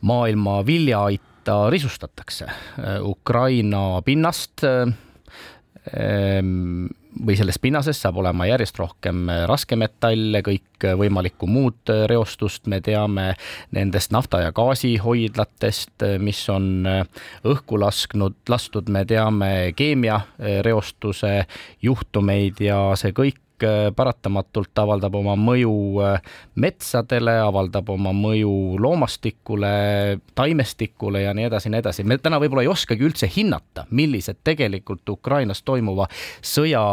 maailma 0.00 0.60
viljaaita 0.66 1.70
risustatakse 1.70 2.48
äh, 2.48 2.98
Ukraina 3.02 4.02
pinnast 4.04 4.64
äh, 4.64 4.94
või 7.26 7.36
sellest 7.38 7.62
pinnasest 7.62 8.04
saab 8.04 8.18
olema 8.22 8.46
järjest 8.48 8.78
rohkem 8.78 9.28
äh, 9.30 9.44
raskemetalle, 9.48 10.42
kõikvõimalikku 10.46 11.46
äh, 11.46 11.52
muud 11.52 11.92
äh, 11.92 12.04
reostust, 12.10 12.66
me 12.66 12.80
teame 12.84 13.32
nendest 13.74 14.12
nafta- 14.14 14.42
ja 14.44 14.52
gaasihoidlatest, 14.54 16.06
mis 16.18 16.42
on 16.52 16.88
õhku 17.44 17.78
lasknud, 17.80 18.36
lastud, 18.48 18.90
me 18.90 19.04
teame 19.08 19.72
keemiareostuse 19.76 21.34
juhtumeid 21.82 22.60
ja 22.64 22.80
see 22.98 23.14
kõik 23.16 23.43
paratamatult 23.96 24.78
avaldab 24.78 25.14
oma 25.14 25.36
mõju 25.38 25.74
äh, 26.02 26.34
metsadele, 26.60 27.36
avaldab 27.44 27.88
oma 27.94 28.12
mõju 28.16 28.80
loomastikule, 28.82 29.74
taimestikule 30.34 31.22
ja 31.22 31.34
nii 31.34 31.48
edasi 31.50 31.68
ja 31.68 31.74
nii 31.76 31.84
edasi. 31.84 32.04
me 32.04 32.18
täna 32.18 32.40
võib-olla 32.42 32.66
ei 32.66 32.72
oskagi 32.72 33.06
üldse 33.06 33.30
hinnata, 33.36 33.86
millised 33.90 34.42
tegelikult 34.44 35.08
Ukrainas 35.08 35.62
toimuva 35.62 36.08
sõja 36.42 36.84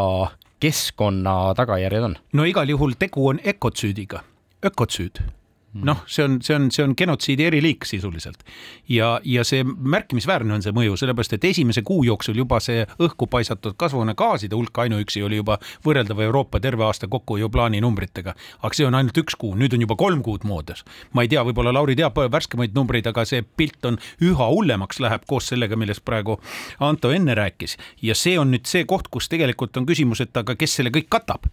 keskkonna 0.61 1.53
tagajärjed 1.57 2.09
on. 2.11 2.17
no 2.33 2.45
igal 2.45 2.69
juhul 2.69 2.97
tegu 2.99 3.27
on 3.33 3.39
ökotsüüdiga, 3.47 4.23
ökotsüüd 4.65 5.23
noh, 5.73 6.03
see 6.07 6.23
on, 6.23 6.39
see 6.43 6.55
on, 6.55 6.67
see 6.71 6.83
on 6.83 6.93
genotsiidi 6.97 7.45
eriliik 7.47 7.85
sisuliselt. 7.85 8.43
ja, 8.89 9.19
ja 9.23 9.43
see 9.47 9.63
märkimisväärne 9.63 10.53
on 10.53 10.63
see 10.63 10.73
mõju, 10.75 10.97
sellepärast 10.99 11.37
et 11.37 11.47
esimese 11.47 11.81
kuu 11.87 12.03
jooksul 12.03 12.35
juba 12.35 12.59
see 12.59 12.83
õhku 12.99 13.27
paisatud 13.31 13.77
kasvuhoonegaaside 13.79 14.55
hulk 14.55 14.81
ainuüksi 14.83 15.23
oli 15.23 15.39
juba 15.39 15.57
võrreldav 15.85 16.19
Euroopa 16.27 16.59
terve 16.59 16.83
aasta 16.83 17.07
kokkuhoiuplaani 17.07 17.81
numbritega. 17.81 18.35
aga 18.61 18.73
see 18.75 18.87
on 18.87 18.95
ainult 18.99 19.17
üks 19.23 19.37
kuu, 19.39 19.55
nüüd 19.55 19.73
on 19.77 19.85
juba 19.87 19.95
kolm 19.95 20.23
kuud 20.23 20.43
moodes. 20.43 20.83
ma 21.13 21.23
ei 21.23 21.31
tea, 21.31 21.43
võib-olla 21.47 21.73
Lauri 21.73 21.95
teab 21.95 22.19
värskemaid 22.31 22.75
numbreid, 22.75 23.07
aga 23.07 23.25
see 23.25 23.41
pilt 23.41 23.85
on 23.85 23.99
üha 24.21 24.49
hullemaks 24.51 24.99
läheb 24.99 25.25
koos 25.27 25.47
sellega, 25.53 25.79
millest 25.79 26.05
praegu 26.05 26.39
Anto 26.79 27.11
enne 27.11 27.35
rääkis. 27.35 27.77
ja 28.01 28.15
see 28.15 28.37
on 28.39 28.51
nüüd 28.51 28.67
see 28.67 28.83
koht, 28.85 29.07
kus 29.07 29.29
tegelikult 29.31 29.77
on 29.77 29.87
küsimus, 29.87 30.21
et 30.21 30.37
aga 30.37 30.55
kes 30.55 30.75
selle 30.81 30.91
kõik 30.91 31.07
katab 31.09 31.47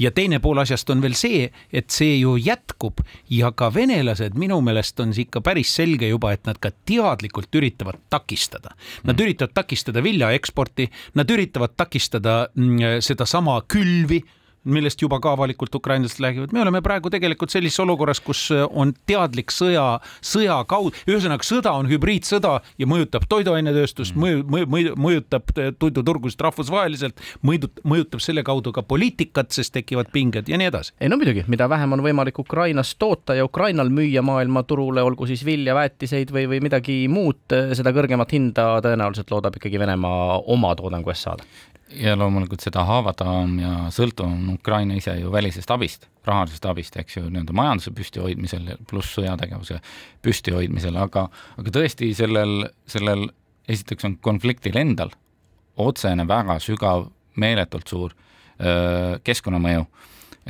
ja 0.00 0.10
teine 0.10 0.40
pool 0.40 0.58
asjast 0.62 0.90
on 0.90 1.02
veel 1.02 1.14
see, 1.18 1.50
et 1.72 1.90
see 1.92 2.16
ju 2.20 2.36
jätkub 2.40 3.02
ja 3.30 3.49
ka 3.56 3.70
venelased 3.74 4.36
minu 4.38 4.60
meelest 4.64 5.00
on 5.00 5.14
ikka 5.16 5.42
päris 5.44 5.72
selge 5.76 6.08
juba, 6.10 6.32
et 6.32 6.46
nad 6.48 6.58
ka 6.60 6.70
teadlikult 6.70 7.54
üritavad 7.60 8.00
takistada. 8.10 8.74
Nad 9.04 9.14
mm. 9.14 9.24
üritavad 9.24 9.54
takistada 9.54 10.02
vilja 10.04 10.30
eksporti, 10.36 10.88
nad 11.14 11.30
üritavad 11.30 11.76
takistada 11.76 12.42
mm, 12.54 13.00
sedasama 13.04 13.60
külvi 13.70 14.22
millest 14.64 15.00
juba 15.00 15.20
ka 15.20 15.32
avalikult 15.36 15.74
ukrainlased 15.74 16.20
räägivad, 16.20 16.52
me 16.52 16.60
oleme 16.62 16.82
praegu 16.84 17.10
tegelikult 17.12 17.52
sellises 17.52 17.80
olukorras, 17.80 18.20
kus 18.20 18.46
äh, 18.54 18.64
on 18.70 18.92
teadlik 19.08 19.52
sõja, 19.54 20.00
sõja 20.20 20.58
kaudu, 20.68 20.92
ühesõnaga 21.08 21.46
sõda 21.46 21.72
on 21.78 21.88
hübriidsõda 21.90 22.58
ja 22.78 22.88
mõjutab 22.90 23.26
toiduainetööstust 23.30 24.16
mm., 24.16 24.24
mõju, 24.24 24.44
mõju, 24.52 24.70
mõju, 24.74 24.96
mõjutab 25.06 25.54
äh, 25.56 25.70
toiduturgusid 25.80 26.44
rahvusvaheliselt, 26.44 27.24
mõjutab, 27.46 27.80
mõjutab 27.88 28.24
selle 28.24 28.44
kaudu 28.46 28.74
ka 28.76 28.84
poliitikat, 28.84 29.52
sest 29.56 29.74
tekivad 29.76 30.12
pinged 30.12 30.50
ja 30.50 30.60
nii 30.60 30.70
edasi. 30.70 30.94
ei 31.00 31.08
no 31.12 31.16
muidugi, 31.20 31.46
mida 31.48 31.68
vähem 31.70 31.96
on 31.96 32.04
võimalik 32.04 32.38
Ukrainas 32.42 32.92
toota 33.00 33.38
ja 33.38 33.46
Ukrainal 33.48 33.88
müüa 33.92 34.22
maailmaturule, 34.26 35.02
olgu 35.02 35.28
siis 35.30 35.44
vilja, 35.46 35.74
väetiseid 35.78 36.34
või, 36.34 36.46
või 36.50 36.60
midagi 36.68 37.00
muud, 37.08 37.42
äh, 37.56 37.72
seda 37.78 37.94
kõrgemat 37.96 38.36
hinda 38.36 38.68
tõenäoliselt 38.84 39.32
loodab 39.32 39.56
ikkagi 39.56 39.80
Venemaa 39.80 40.40
oma 40.52 40.74
toodangu 40.76 41.12
eest 41.12 41.28
saada 41.28 41.48
ja 41.96 42.14
loomulikult 42.18 42.62
seda 42.62 42.84
haavatavam 42.86 43.56
ja 43.60 43.72
sõltuvam 43.94 44.36
on 44.36 44.54
Ukraina 44.54 44.96
ise 44.98 45.14
ju 45.18 45.32
välisest 45.32 45.70
abist, 45.74 46.06
rahalisest 46.26 46.66
abist, 46.70 46.96
eks 47.00 47.16
ju, 47.16 47.24
nii-öelda 47.28 47.56
majanduse 47.56 47.92
püstihoidmisel 47.96 48.68
pluss 48.90 49.16
sõjategevuse 49.16 49.80
püstihoidmisel, 50.24 50.96
aga, 51.00 51.26
aga 51.58 51.74
tõesti 51.74 52.12
sellel, 52.16 52.68
sellel 52.90 53.26
esiteks 53.70 54.06
on 54.08 54.16
konfliktil 54.22 54.78
endal 54.80 55.12
otsene 55.80 56.26
väga 56.28 56.58
sügav, 56.62 57.08
meeletult 57.40 57.88
suur 57.88 58.14
keskkonnamõju. 59.24 59.86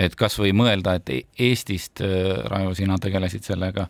et 0.00 0.14
kas 0.16 0.38
või 0.38 0.52
mõelda, 0.56 0.94
et 0.96 1.10
Eestist, 1.38 2.00
Raivo, 2.00 2.74
sina 2.74 2.96
tegelesid 2.98 3.44
sellega, 3.44 3.88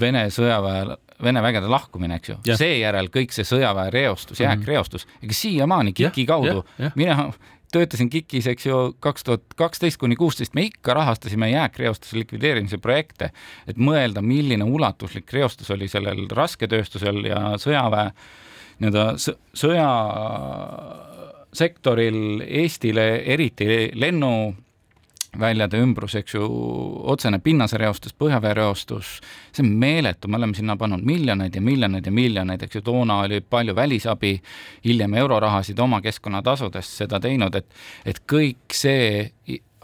Vene 0.00 0.28
sõjaväe 0.34 0.96
Vene 1.22 1.40
vägede 1.40 1.68
lahkumine, 1.72 2.18
eks 2.18 2.28
ju, 2.28 2.34
seejärel 2.60 3.06
kõik 3.08 3.32
see 3.32 3.46
sõjaväe 3.48 3.88
reostus, 3.94 4.36
mhm. 4.36 4.50
jääkreostus, 4.50 5.06
ega 5.24 5.36
siiamaani 5.36 5.94
KIK-i 5.96 6.26
kaudu, 6.28 6.60
mina 6.92 7.30
töötasin 7.72 8.10
KIK-is, 8.12 8.50
eks 8.52 8.66
ju, 8.68 8.80
kaks 9.00 9.24
tuhat 9.24 9.56
kaksteist 9.56 9.96
kuni 10.00 10.16
kuusteist, 10.16 10.54
me 10.54 10.66
ikka 10.68 10.94
rahastasime 10.98 11.48
jääkreostuse 11.50 12.18
likvideerimise 12.20 12.78
projekte, 12.84 13.30
et 13.64 13.80
mõelda, 13.80 14.20
milline 14.20 14.68
ulatuslik 14.68 15.32
reostus 15.32 15.72
oli 15.72 15.88
sellel 15.88 16.26
rasketööstusel 16.36 17.24
ja 17.30 17.40
sõjaväe 17.60 18.12
nii-öelda 18.84 19.06
sõja 19.56 19.88
sektoril 21.56 22.42
Eestile, 22.44 23.06
eriti 23.24 23.90
lennu 23.96 24.32
väljade 25.40 25.80
ümbrus, 25.82 26.14
eks 26.18 26.34
ju, 26.34 26.46
otsene 27.12 27.38
pinnasereostus, 27.42 28.14
põhjaveereostus, 28.18 29.12
see 29.52 29.64
on 29.64 29.72
meeletu, 29.80 30.28
me 30.28 30.40
oleme 30.40 30.56
sinna 30.56 30.76
pannud 30.80 31.04
miljoneid 31.06 31.54
ja 31.54 31.62
miljoneid 31.62 32.06
ja 32.06 32.12
miljoneid, 32.14 32.62
eks 32.66 32.80
ju, 32.80 32.84
toona 32.86 33.20
oli 33.24 33.40
palju 33.40 33.74
välisabi, 33.76 34.34
hiljem 34.84 35.14
eurorahasid 35.22 35.78
oma 35.82 36.00
keskkonnatasudest 36.04 37.02
seda 37.04 37.20
teinud, 37.20 37.54
et 37.54 37.66
et 38.06 38.22
kõik 38.28 38.74
see 38.74 39.24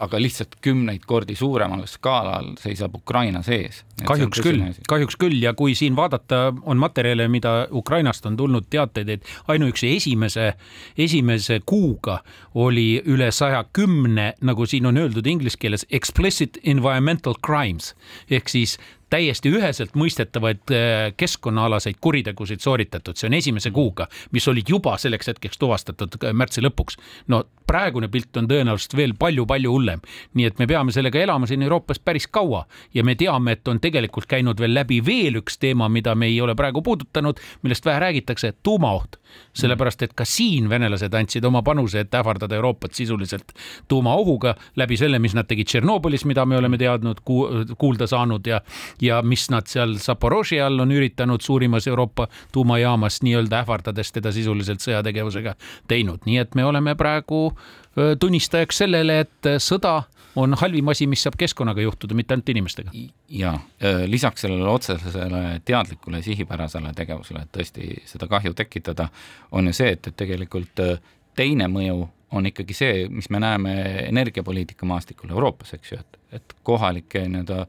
aga 0.03 0.19
lihtsalt 0.21 0.57
kümneid 0.63 1.05
kordi 1.07 1.35
suuremal 1.35 1.85
skaalal 1.89 2.53
seisab 2.61 2.95
Ukraina 2.95 3.43
sees. 3.43 3.83
kahjuks 4.05 4.41
küll, 4.43 4.63
kahjuks 4.89 5.17
küll 5.19 5.37
ja 5.41 5.53
kui 5.57 5.75
siin 5.75 5.95
vaadata, 5.95 6.53
on 6.63 6.77
materjale, 6.81 7.27
mida 7.27 7.67
Ukrainast 7.71 8.25
on 8.25 8.37
tulnud 8.37 8.67
teateid, 8.69 9.09
et 9.09 9.29
ainuüksi 9.47 9.95
esimese, 9.95 10.53
esimese 10.97 11.61
kuuga 11.65 12.19
oli 12.55 13.03
üle 13.05 13.31
saja 13.31 13.63
kümne, 13.73 14.33
nagu 14.41 14.65
siin 14.65 14.89
on 14.89 14.97
öeldud 14.97 15.27
inglise 15.27 15.59
keeles, 15.59 15.87
explicit 15.91 16.59
environmental 16.63 17.37
crimes 17.45 17.93
ehk 18.31 18.49
siis 18.49 18.77
täiesti 19.13 19.51
üheselt 19.53 19.97
mõistetavaid 19.99 20.73
äh, 20.73 21.13
keskkonnaalaseid 21.17 21.99
kuritegusid 22.01 22.63
sooritatud, 22.63 23.17
see 23.17 23.29
on 23.29 23.37
esimese 23.37 23.71
kuuga, 23.75 24.07
mis 24.33 24.47
olid 24.49 24.69
juba 24.69 24.95
selleks 25.01 25.29
hetkeks 25.33 25.61
tuvastatud 25.61 26.17
äh, 26.21 26.33
märtsi 26.33 26.63
lõpuks. 26.65 26.97
no 27.29 27.43
praegune 27.67 28.09
pilt 28.11 28.37
on 28.37 28.47
tõenäoliselt 28.49 28.95
veel 28.97 29.15
palju-palju 29.19 29.71
hullem, 29.71 30.03
nii 30.33 30.47
et 30.49 30.59
me 30.59 30.67
peame 30.69 30.93
sellega 30.95 31.21
elama 31.23 31.47
siin 31.49 31.63
Euroopas 31.65 31.99
päris 31.99 32.27
kaua. 32.27 32.65
Ja 32.93 33.03
me 33.03 33.15
teame, 33.15 33.57
et 33.57 33.67
on 33.67 33.79
tegelikult 33.83 34.27
käinud 34.29 34.59
veel 34.59 34.73
läbi 34.75 34.99
veel 35.05 35.39
üks 35.41 35.57
teema, 35.59 35.89
mida 35.89 36.15
me 36.15 36.29
ei 36.31 36.39
ole 36.41 36.55
praegu 36.55 36.81
puudutanud, 36.81 37.39
millest 37.63 37.85
vähe 37.85 37.99
räägitakse, 37.99 38.53
tuumaoht. 38.63 39.19
Sellepärast 39.57 40.01
et 40.05 40.13
ka 40.13 40.25
siin 40.29 40.69
venelased 40.69 41.13
andsid 41.13 41.45
oma 41.45 41.63
panuse, 41.65 42.03
et 42.03 42.15
ähvardada 42.15 42.55
Euroopat 42.55 42.93
sisuliselt 42.93 43.53
tuumaohuga 43.89 44.55
läbi 44.77 44.97
selle, 44.97 45.19
mis 45.19 45.33
nad 45.33 45.47
tegid 45.49 45.69
Tšernobõlis, 45.69 46.25
mida 46.29 46.45
me 46.45 46.57
oleme 46.57 46.77
teadnud, 46.77 47.23
kuulda 47.25 48.07
saanud 48.09 48.45
ja, 48.47 48.61
ja 49.01 49.21
mis 49.25 49.47
nad 49.53 49.69
seal 49.69 49.95
Zaporoži 50.01 50.59
all 50.61 50.83
on 50.83 50.93
üritanud 50.93 51.41
suurimas 51.41 51.87
Euroopa 51.87 52.27
tuumajaamas 52.53 53.21
nii-öelda 53.25 53.63
ähvardades 53.63 54.11
teda 54.13 54.31
sisuliselt 54.31 54.83
sõjategevusega 54.85 55.55
teinud, 55.89 56.21
nii 56.25 56.37
et 56.43 56.55
me 56.55 56.65
oleme 56.65 56.95
praegu 56.99 57.45
tunnistajaks 57.95 58.83
sellele, 58.83 59.19
et 59.25 59.49
sõda 59.61 60.01
on 60.35 60.55
halvim 60.57 60.89
asi, 60.89 61.05
mis 61.09 61.21
saab 61.23 61.37
keskkonnaga 61.39 61.83
juhtuda, 61.83 62.15
mitte 62.17 62.33
ainult 62.33 62.49
inimestega. 62.49 62.91
ja 63.29 63.53
lisaks 64.07 64.41
sellele 64.41 64.69
otsesele 64.69 65.43
teadlikule 65.65 66.21
sihipärasele 66.25 66.93
tegevusele, 66.97 67.43
et 67.45 67.53
tõesti 67.57 67.93
seda 68.09 68.27
kahju 68.27 68.53
tekitada, 68.57 69.09
on 69.51 69.69
ju 69.69 69.73
see, 69.77 69.93
et, 69.93 70.07
et 70.07 70.17
tegelikult 70.17 70.83
teine 71.37 71.69
mõju 71.69 72.07
on 72.33 72.49
ikkagi 72.49 72.73
see, 72.73 73.07
mis 73.13 73.29
me 73.29 73.39
näeme 73.39 73.73
energiapoliitika 74.09 74.85
maastikul 74.89 75.29
Euroopas, 75.29 75.75
eks 75.77 75.91
ju, 75.91 75.99
et, 76.01 76.21
et 76.39 76.55
kohalike 76.65 77.27
nii-öelda 77.29 77.65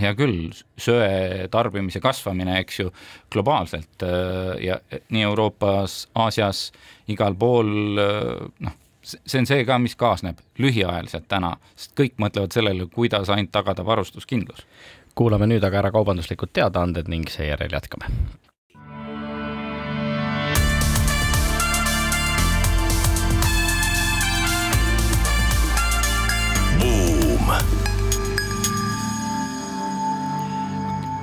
hea 0.00 0.12
küll, 0.18 0.50
söe 0.80 1.46
tarbimise 1.52 2.00
kasvamine, 2.04 2.58
eks 2.60 2.80
ju, 2.80 2.90
globaalselt 3.32 4.04
ja 4.60 4.80
nii 5.12 5.24
Euroopas, 5.24 6.02
Aasias, 6.16 6.66
igal 7.12 7.36
pool 7.38 7.70
noh 7.96 8.82
see 9.06 9.38
on 9.38 9.46
see 9.46 9.64
ka, 9.64 9.78
mis 9.78 9.96
kaasneb 9.96 10.40
lühiajaliselt 10.58 11.28
täna, 11.28 11.56
sest 11.76 11.94
kõik 12.00 12.16
mõtlevad 12.22 12.56
sellele, 12.56 12.88
kuidas 12.92 13.30
ainult 13.30 13.52
tagada 13.54 13.84
varustuskindlus. 13.86 14.66
kuulame 15.14 15.46
nüüd 15.46 15.64
aga 15.64 15.78
ära 15.78 15.90
kaubanduslikud 15.90 16.52
teadaanded 16.52 17.08
ning 17.08 17.30
seejärel 17.32 17.72
jätkame. 17.72 18.10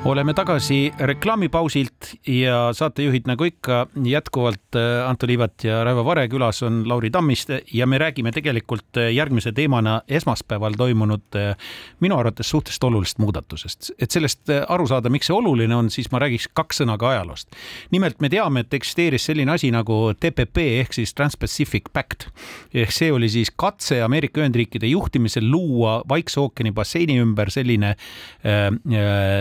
Oleme 0.06 0.34
tagasi 0.34 0.92
reklaamipausilt 1.00 2.10
ja 2.28 2.74
saatejuhid, 2.76 3.24
nagu 3.28 3.46
ikka, 3.48 3.86
jätkuvalt 4.06 4.76
äh, 4.76 5.10
Anto 5.10 5.28
Liivat 5.28 5.64
ja 5.64 5.84
Raivo 5.88 6.04
Vare, 6.06 6.26
külas 6.28 6.60
on 6.68 6.82
Lauri 6.90 7.08
Tammiste 7.12 7.62
ja 7.74 7.88
me 7.88 7.98
räägime 7.98 8.32
tegelikult 8.36 9.00
äh, 9.00 9.14
järgmise 9.16 9.54
teemana 9.56 10.02
esmaspäeval 10.08 10.76
toimunud 10.78 11.38
äh, 11.40 11.56
minu 12.04 12.18
arvates 12.20 12.50
suhteliselt 12.50 12.84
olulisest 12.84 13.22
muudatusest. 13.24 13.92
et 14.00 14.12
sellest 14.12 14.52
aru 14.68 14.88
saada, 14.88 15.10
miks 15.10 15.30
see 15.32 15.38
oluline 15.38 15.76
on, 15.76 15.90
siis 15.90 16.12
ma 16.12 16.20
räägiks 16.20 16.50
kaks 16.54 16.84
sõna 16.84 16.98
ka 17.00 17.14
ajaloost. 17.14 17.56
nimelt 17.96 18.20
me 18.20 18.30
teame, 18.30 18.66
et 18.66 18.74
eksisteeris 18.74 19.30
selline 19.32 19.56
asi 19.56 19.72
nagu 19.72 20.12
TPP 20.20 20.68
ehk 20.82 21.00
siis 21.00 21.16
Trans-Pacific 21.16 21.94
Pact 21.94 22.28
ehk 22.74 22.92
see 22.92 23.12
oli 23.12 23.32
siis 23.32 23.54
katse 23.56 24.02
Ameerika 24.04 24.44
Ühendriikide 24.44 24.92
juhtimisel 24.92 25.48
luua 25.48 26.02
Vaikse 26.10 26.44
ookeani 26.44 26.76
basseini 26.76 27.22
ümber 27.24 27.54
selline 27.56 27.96
äh, 27.96 28.68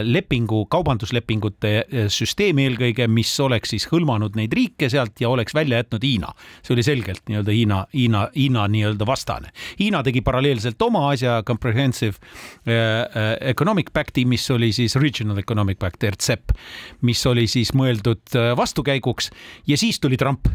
leping, 0.06 0.51
nagu 0.52 0.66
kaubanduslepingute 0.70 1.70
eh, 1.80 2.08
süsteem 2.12 2.60
eelkõige, 2.60 3.08
mis 3.08 3.32
oleks 3.40 3.72
siis 3.72 3.86
hõlmanud 3.90 4.36
neid 4.36 4.52
riike 4.52 4.90
sealt 4.92 5.20
ja 5.22 5.30
oleks 5.32 5.54
välja 5.56 5.80
jätnud 5.80 6.04
Hiina. 6.04 6.32
see 6.62 6.74
oli 6.74 6.84
selgelt 6.84 7.22
nii-öelda 7.28 7.52
Hiina, 7.52 7.78
Hiina, 7.94 8.26
Hiina 8.36 8.66
nii-öelda 8.68 9.06
vastane. 9.08 9.52
Hiina 9.80 10.02
tegi 10.02 10.20
paralleelselt 10.20 10.82
oma 10.82 11.08
asja 11.10 11.42
Comprehensive 11.42 12.16
äh, 12.68 13.36
Economic 13.40 13.92
Pacti, 13.92 14.24
mis 14.24 14.50
oli 14.50 14.72
siis 14.72 14.96
Regional 14.96 15.38
Economic 15.38 15.78
Pact, 15.78 16.04
RCEP, 16.12 16.52
mis 17.02 17.24
oli 17.26 17.46
siis 17.48 17.72
mõeldud 17.74 18.36
vastukäiguks 18.56 19.30
ja 19.66 19.78
siis 19.78 20.00
tuli 20.00 20.18
Trump 20.20 20.48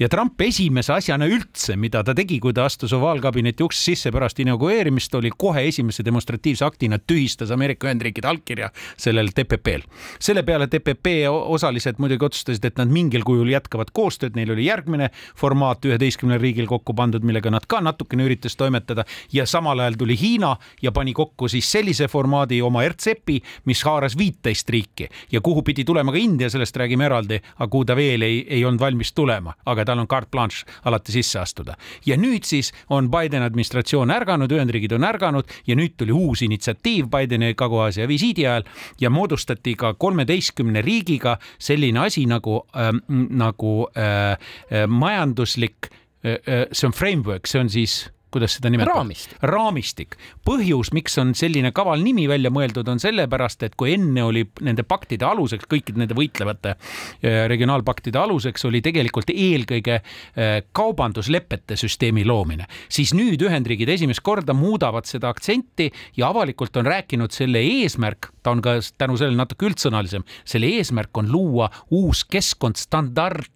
ja 0.00 0.08
Trump 0.08 0.40
esimese 0.40 0.92
asjana 0.92 1.26
üldse, 1.30 1.76
mida 1.78 2.02
ta 2.04 2.14
tegi, 2.16 2.40
kui 2.42 2.54
ta 2.54 2.64
astus 2.68 2.92
ovaalkabineti 2.96 3.64
uksest 3.64 3.84
sisse 3.84 4.12
pärast 4.14 4.40
inaugureerimist, 4.42 5.14
oli 5.14 5.30
kohe 5.38 5.66
esimese 5.68 6.04
demonstratiivse 6.06 6.64
aktina 6.66 6.98
tühistas 6.98 7.52
Ameerika 7.54 7.88
Ühendriikide 7.88 8.28
allkirja 8.30 8.70
sellel 8.96 9.30
TPP-l. 9.34 9.84
selle 10.18 10.42
peale 10.42 10.66
TPP 10.70 11.14
osalised 11.28 12.00
muidugi 12.02 12.26
otsustasid, 12.26 12.64
et 12.64 12.78
nad 12.80 12.90
mingil 12.90 13.24
kujul 13.26 13.50
jätkavad 13.52 13.92
koostööd, 13.94 14.34
neil 14.36 14.50
oli 14.54 14.66
järgmine 14.66 15.10
formaat 15.36 15.84
üheteistkümnel 15.84 16.40
riigil 16.42 16.66
kokku 16.70 16.94
pandud, 16.94 17.24
millega 17.24 17.52
nad 17.54 17.66
ka 17.68 17.80
natukene 17.84 18.26
üritas 18.26 18.56
toimetada 18.56 19.04
ja 19.32 19.46
samal 19.46 19.78
ajal 19.84 19.98
tuli 20.00 20.16
Hiina 20.20 20.56
ja 20.82 20.92
pani 20.92 21.12
kokku 21.12 21.48
siis 21.48 21.70
sellise 21.70 22.08
formaadi 22.08 22.60
oma 22.62 22.82
RCEP-i, 22.88 23.40
mis 23.70 23.84
haaras 23.86 24.18
viiteist 24.18 24.70
riiki 24.70 25.08
ja 25.32 25.40
kuhu 25.40 25.62
pidi 25.62 25.84
tulema 25.84 26.12
ka 26.12 26.18
India, 26.18 26.50
sellest 26.50 26.76
räägime 26.76 27.06
eraldi, 27.06 27.40
aga 27.56 27.70
kuhu 27.70 27.84
ta 27.84 27.96
veel 27.96 28.22
ei, 28.22 28.42
ei 28.48 28.64
olnud 28.64 28.80
valmis 28.80 29.12
tulema, 29.12 29.54
aga 29.74 29.84
tal 29.84 30.02
on 30.02 30.08
carte 30.10 30.30
blanche 30.32 30.64
alati 30.84 31.12
sisse 31.12 31.38
astuda. 31.40 31.76
ja 32.06 32.16
nüüd 32.16 32.46
siis 32.46 32.72
on 32.90 33.10
Bideni 33.10 33.44
administratsioon 33.44 34.10
ärganud, 34.10 34.52
Ühendriigid 34.52 34.94
on 34.96 35.04
ärganud 35.04 35.50
ja 35.66 35.76
nüüd 35.76 35.96
tuli 35.98 36.12
uus 36.12 36.42
initsiatiiv 36.42 37.10
Bideni 37.12 37.54
Kagu-Aasia 37.54 38.08
visiidi 38.08 38.46
ajal 38.46 38.64
ja 39.00 39.10
moodustati 39.10 39.74
ka 39.74 39.94
kolmeteistkümne 39.94 40.82
riigiga 40.82 41.38
selline 41.58 42.06
asi 42.06 42.26
nagu 42.26 42.62
äh,, 42.76 42.92
nagu 43.08 43.74
äh, 43.96 44.32
äh, 44.70 44.86
majanduslik 44.88 45.90
äh, 46.24 46.38
äh, 46.46 46.66
see 46.72 46.86
on 46.86 46.92
framework, 46.92 47.46
see 47.46 47.60
on 47.60 47.68
siis 47.68 48.13
kuidas 48.34 48.56
seda 48.58 48.70
nimetada? 48.72 48.98
raamistik. 48.98 49.38
raamistik. 49.42 50.16
põhjus, 50.46 50.90
miks 50.96 51.18
on 51.22 51.34
selline 51.38 51.70
kaval 51.76 52.02
nimi 52.04 52.26
välja 52.30 52.50
mõeldud, 52.54 52.88
on 52.90 53.02
sellepärast, 53.02 53.62
et 53.66 53.76
kui 53.80 53.94
enne 53.94 54.24
oli 54.26 54.44
nende 54.66 54.84
paktide 54.86 55.26
aluseks, 55.28 55.68
kõikide 55.70 56.02
nende 56.02 56.16
võitlevate 56.18 56.74
äh, 56.74 57.44
regionaalpaktide 57.50 58.20
aluseks 58.20 58.66
oli 58.68 58.82
tegelikult 58.84 59.30
eelkõige 59.34 60.00
äh, 60.00 60.54
kaubanduslepete 60.76 61.78
süsteemi 61.80 62.26
loomine, 62.28 62.68
siis 62.88 63.14
nüüd 63.16 63.42
Ühendriigid 63.44 63.90
esimest 63.94 64.24
korda 64.24 64.56
muudavad 64.56 65.08
seda 65.08 65.30
aktsenti 65.32 65.90
ja 66.18 66.30
avalikult 66.32 66.76
on 66.80 66.88
rääkinud 66.88 67.34
selle 67.34 67.62
eesmärk, 67.62 68.32
ta 68.42 68.54
on 68.54 68.62
ka 68.64 68.78
tänu 68.98 69.18
sellele 69.20 69.38
natuke 69.38 69.68
üldsõnalisem, 69.70 70.24
selle 70.48 70.70
eesmärk 70.78 71.22
on 71.22 71.30
luua 71.32 71.70
uus 71.94 72.24
keskkond 72.28 72.80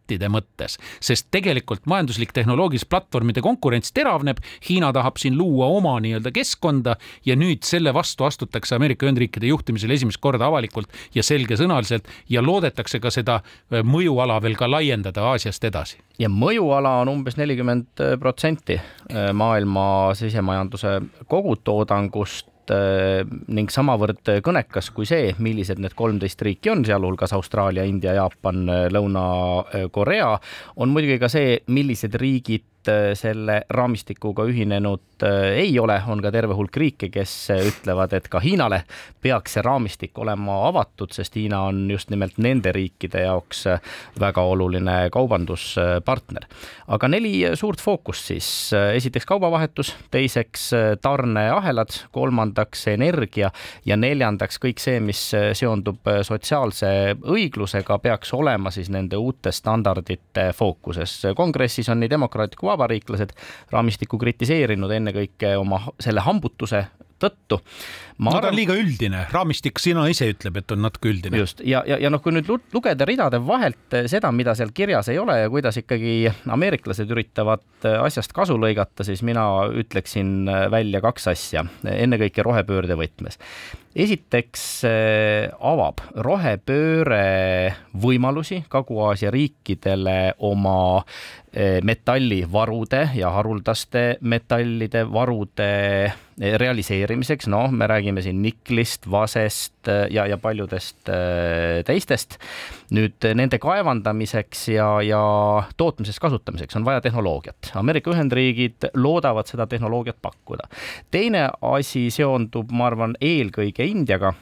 standardide 0.09 0.29
mõttes, 0.33 0.79
sest 1.00 1.29
tegelikult 1.31 1.87
majanduslik 1.87 2.33
tehnoloogilis 2.33 2.87
platvormide 2.88 3.43
konkurents 3.45 3.93
teravneb. 3.93 4.38
Hiina 4.69 4.93
tahab 4.93 5.19
siin 5.19 5.37
luua 5.37 5.67
oma 5.67 5.99
nii-öelda 6.00 6.33
keskkonda 6.33 6.97
ja 7.27 7.37
nüüd 7.37 7.62
selle 7.65 7.93
vastu 7.95 8.25
astutakse 8.25 8.77
Ameerika 8.77 9.07
Ühendriikide 9.07 9.49
juhtimisel 9.49 9.91
esimest 9.91 10.21
korda 10.21 10.49
avalikult 10.49 10.88
ja 11.15 11.23
selgesõnaliselt 11.23 12.09
ja 12.29 12.43
loodetakse 12.43 13.00
ka 13.00 13.11
seda 13.11 13.41
äh, 13.43 13.83
mõjuala 13.85 14.41
veel 14.43 14.57
ka 14.57 14.69
laiendada 14.71 15.29
Aasiast 15.29 15.65
edasi. 15.65 15.99
ja 16.19 16.29
mõjuala 16.29 17.00
on 17.03 17.09
umbes 17.09 17.37
nelikümmend 17.37 18.00
protsenti 18.21 18.79
äh, 18.79 19.33
maailma 19.33 20.15
sisemajanduse 20.15 21.00
kogutoodangust 21.29 22.49
äh, 22.75 23.23
ning 23.49 23.73
samavõrd 23.73 24.33
kõnekas 24.45 24.93
kui 24.95 25.09
see, 25.09 25.35
millised 25.43 25.81
need 25.83 25.97
kolmteist 25.99 26.43
riiki 26.47 26.73
on, 26.73 26.85
sealhulgas 26.87 27.35
Austraalia, 27.37 27.87
India, 27.89 28.17
Jaapan, 28.19 28.65
Lõuna-Korea, 28.95 30.33
on 30.77 30.95
muidugi 30.95 31.19
ka 31.23 31.31
see, 31.33 31.61
millised 31.69 32.19
riigid 32.21 32.67
Äh, 32.78 32.78
selle 33.15 33.63
raamistikuga 33.71 34.45
ühinenud 34.49 35.23
äh, 35.23 35.59
ei 35.65 35.79
ole, 35.79 35.99
on 36.07 36.23
ka 36.23 36.31
terve 36.33 36.55
hulk 36.55 36.77
riike, 36.77 37.09
kes 37.13 37.33
äh, 37.51 37.65
ütlevad, 37.69 38.13
et 38.17 38.29
ka 38.31 38.41
Hiinale 38.41 38.83
peaks 39.23 39.57
see 39.57 39.65
raamistik 39.65 40.19
olema 40.19 40.61
avatud, 40.69 41.13
sest 41.15 41.37
Hiina 41.37 41.65
on 41.69 41.85
just 41.91 42.11
nimelt 42.11 42.39
nende 42.39 42.73
riikide 42.73 43.25
jaoks 43.27 43.65
väga 44.21 44.43
oluline 44.47 44.97
kaubanduspartner. 45.13 46.47
aga 46.89 47.09
neli 47.09 47.33
suurt 47.59 47.81
fookust 47.83 48.31
siis, 48.31 48.49
esiteks 48.95 49.27
kaubavahetus, 49.27 49.95
teiseks 50.11 50.71
tarneahelad, 51.03 51.93
kolmandaks 52.13 52.87
energia 52.95 53.51
ja 53.87 53.97
neljandaks 53.97 54.61
kõik 54.63 54.81
see, 54.83 55.01
mis 55.01 55.21
seondub 55.59 56.09
sotsiaalse 56.23 57.17
õiglusega, 57.19 57.99
peaks 58.03 58.33
olema 58.35 58.71
siis 58.75 58.91
nende 58.93 59.17
uute 59.17 59.53
standardite 59.53 60.51
fookuses. 60.57 61.21
kongressis 61.37 61.89
on 61.89 62.01
nii 62.01 62.11
demokraatliku 62.11 62.68
vabariiklased 62.69 63.35
raamistikku 63.73 64.21
kritiseerinud 64.21 64.93
ennekõike 65.01 65.57
oma 65.61 65.81
selle 66.01 66.25
hambutuse 66.25 66.85
tõttu. 67.21 67.59
no 68.19 68.31
arvan, 68.31 68.43
ta 68.43 68.51
on 68.51 68.59
liiga 68.59 68.77
üldine, 68.79 69.25
raamistik 69.33 69.81
sina 69.83 70.07
ise 70.11 70.31
ütleb, 70.33 70.61
et 70.61 70.75
on 70.75 70.83
natuke 70.85 71.11
üldine. 71.13 71.41
just 71.43 71.63
ja, 71.67 71.83
ja, 71.87 71.99
ja 72.03 72.11
noh, 72.13 72.23
kui 72.23 72.35
nüüd 72.35 72.51
lugeda 72.75 73.07
ridade 73.09 73.41
vahelt 73.45 73.99
seda, 74.11 74.33
mida 74.35 74.55
seal 74.59 74.73
kirjas 74.75 75.11
ei 75.13 75.19
ole 75.21 75.39
ja 75.43 75.51
kuidas 75.53 75.79
ikkagi 75.81 76.31
ameeriklased 76.51 77.11
üritavad 77.15 77.89
asjast 77.99 78.35
kasu 78.37 78.59
lõigata, 78.59 79.07
siis 79.07 79.23
mina 79.27 79.45
ütleksin 79.69 80.51
välja 80.73 81.03
kaks 81.05 81.29
asja, 81.35 81.65
ennekõike 81.87 82.45
rohepöörde 82.47 82.99
võtmes. 82.99 83.39
esiteks 83.99 84.65
avab 85.59 86.03
rohepööre 86.15 87.75
võimalusi 87.99 88.63
Kagu-Aasia 88.71 89.33
riikidele 89.35 90.35
oma 90.39 91.03
metallivarude 91.83 93.09
ja 93.19 93.31
haruldaste 93.35 94.19
metallide 94.21 95.05
varude 95.12 95.73
realiseerimiseks, 96.38 97.48
noh, 97.51 97.70
me 97.74 97.87
räägime 97.90 98.22
siin 98.22 98.40
niklist, 98.42 99.11
vasest 99.11 99.88
äh, 99.88 100.07
ja, 100.14 100.27
ja 100.27 100.38
paljudest 100.38 101.11
äh, 101.11 101.83
teistest. 101.87 102.38
nüüd 102.94 103.27
nende 103.37 103.59
kaevandamiseks 103.61 104.68
ja, 104.72 104.87
ja 105.05 105.20
tootmises 105.77 106.16
kasutamiseks 106.22 106.77
on 106.79 106.87
vaja 106.87 107.03
tehnoloogiat. 107.05 107.72
Ameerika 107.77 108.14
Ühendriigid 108.14 108.88
loodavad 108.96 109.51
seda 109.51 109.66
tehnoloogiat 109.66 110.16
pakkuda. 110.22 110.68
teine 111.11 111.48
asi 111.61 112.09
seondub, 112.11 112.70
ma 112.72 112.87
arvan, 112.88 113.16
eelkõige 113.20 113.85
Indiaga 113.85 114.33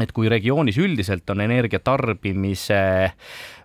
et 0.00 0.12
kui 0.16 0.28
regioonis 0.30 0.78
üldiselt 0.80 1.28
on 1.32 1.40
energia 1.44 1.80
tarbimise 1.82 2.80